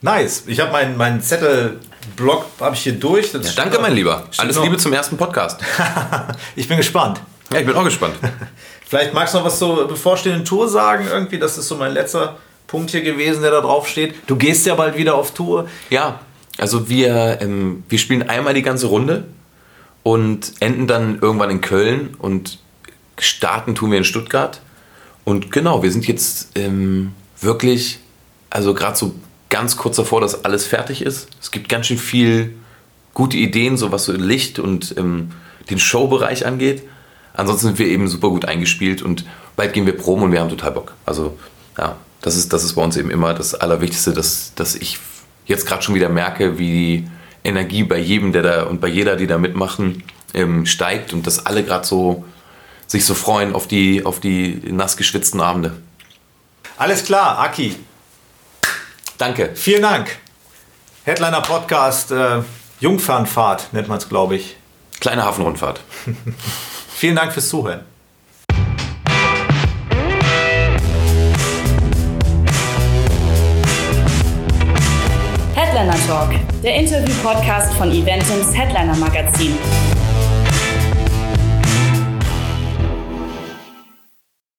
nice. 0.00 0.44
Ich 0.46 0.58
habe 0.58 0.72
meinen 0.72 0.96
mein 0.96 1.20
Zettelblock 1.20 2.46
habe 2.58 2.74
ich 2.74 2.80
hier 2.80 2.94
durch. 2.94 3.30
Ja, 3.30 3.40
danke, 3.54 3.78
mein 3.78 3.92
Lieber. 3.92 4.26
Alles 4.38 4.58
Liebe 4.58 4.78
zum 4.78 4.90
ersten 4.94 5.18
Podcast. 5.18 5.60
ich 6.56 6.66
bin 6.66 6.78
gespannt. 6.78 7.20
Ja, 7.52 7.60
ich 7.60 7.66
bin 7.66 7.74
auch 7.74 7.84
gespannt. 7.84 8.14
Vielleicht 8.88 9.12
magst 9.12 9.34
du 9.34 9.38
noch 9.38 9.44
was 9.44 9.58
zur 9.58 9.86
bevorstehenden 9.86 10.46
Tour 10.46 10.66
sagen, 10.66 11.08
irgendwie. 11.10 11.38
Das 11.38 11.58
ist 11.58 11.68
so 11.68 11.76
mein 11.76 11.92
letzter 11.92 12.38
Punkt 12.66 12.90
hier 12.90 13.02
gewesen, 13.02 13.42
der 13.42 13.50
da 13.50 13.60
drauf 13.60 13.86
steht. 13.86 14.14
Du 14.26 14.36
gehst 14.36 14.64
ja 14.64 14.74
bald 14.74 14.96
wieder 14.96 15.14
auf 15.14 15.34
Tour. 15.34 15.68
Ja, 15.90 16.20
also 16.56 16.88
wir, 16.88 17.42
ähm, 17.42 17.84
wir 17.90 17.98
spielen 17.98 18.26
einmal 18.30 18.54
die 18.54 18.62
ganze 18.62 18.86
Runde 18.86 19.24
und 20.04 20.54
enden 20.60 20.86
dann 20.86 21.18
irgendwann 21.20 21.50
in 21.50 21.60
Köln 21.60 22.14
und 22.18 22.60
starten 23.18 23.74
tun 23.74 23.90
wir 23.90 23.98
in 23.98 24.04
Stuttgart. 24.04 24.62
Und 25.24 25.52
genau, 25.52 25.82
wir 25.82 25.92
sind 25.92 26.08
jetzt 26.08 26.52
ähm, 26.54 27.12
wirklich, 27.42 28.00
also 28.56 28.72
gerade 28.72 28.96
so 28.96 29.14
ganz 29.50 29.76
kurz 29.76 29.96
davor, 29.96 30.22
dass 30.22 30.46
alles 30.46 30.64
fertig 30.64 31.02
ist. 31.02 31.28
Es 31.42 31.50
gibt 31.50 31.68
ganz 31.68 31.86
schön 31.86 31.98
viel 31.98 32.56
gute 33.12 33.36
Ideen, 33.36 33.76
so 33.76 33.92
was 33.92 34.06
so 34.06 34.12
Licht 34.12 34.58
und 34.58 34.94
ähm, 34.96 35.32
den 35.68 35.78
Showbereich 35.78 36.46
angeht. 36.46 36.82
Ansonsten 37.34 37.66
sind 37.66 37.78
wir 37.78 37.86
eben 37.86 38.08
super 38.08 38.30
gut 38.30 38.46
eingespielt 38.46 39.02
und 39.02 39.26
bald 39.56 39.74
gehen 39.74 39.84
wir 39.84 39.94
proben 39.94 40.22
und 40.22 40.32
wir 40.32 40.40
haben 40.40 40.48
total 40.48 40.72
Bock. 40.72 40.94
Also 41.04 41.36
ja, 41.76 41.96
das 42.22 42.34
ist, 42.34 42.54
das 42.54 42.64
ist 42.64 42.72
bei 42.72 42.82
uns 42.82 42.96
eben 42.96 43.10
immer 43.10 43.34
das 43.34 43.54
Allerwichtigste, 43.54 44.14
dass, 44.14 44.54
dass 44.54 44.74
ich 44.74 44.98
jetzt 45.44 45.66
gerade 45.66 45.82
schon 45.82 45.94
wieder 45.94 46.08
merke, 46.08 46.58
wie 46.58 46.70
die 46.70 47.08
Energie 47.44 47.82
bei 47.82 47.98
jedem, 47.98 48.32
der 48.32 48.42
da 48.42 48.62
und 48.62 48.80
bei 48.80 48.88
jeder, 48.88 49.16
die 49.16 49.26
da 49.26 49.36
mitmachen, 49.36 50.02
ähm, 50.32 50.64
steigt 50.64 51.12
und 51.12 51.26
dass 51.26 51.44
alle 51.44 51.62
gerade 51.62 51.86
so 51.86 52.24
sich 52.86 53.04
so 53.04 53.12
freuen 53.12 53.54
auf 53.54 53.68
die, 53.68 54.06
auf 54.06 54.18
die 54.18 54.62
nass 54.70 54.96
geschwitzten 54.96 55.42
Abende. 55.42 55.76
Alles 56.78 57.04
klar, 57.04 57.38
Aki. 57.38 57.76
Danke. 59.18 59.50
Vielen 59.54 59.82
Dank. 59.82 60.18
Headliner 61.04 61.40
Podcast, 61.40 62.10
äh, 62.10 62.42
Jungfernfahrt 62.80 63.72
nennt 63.72 63.88
man 63.88 63.98
es, 63.98 64.08
glaube 64.08 64.36
ich. 64.36 64.56
Kleine 65.00 65.24
Hafenrundfahrt. 65.24 65.80
Vielen 66.94 67.16
Dank 67.16 67.32
fürs 67.32 67.48
Zuhören. 67.48 67.80
Headliner 75.54 75.96
Talk, 76.06 76.30
der 76.62 76.74
Interview-Podcast 76.76 77.74
von 77.74 77.90
Eventums 77.90 78.54
Headliner 78.54 78.96
Magazin. 78.96 79.56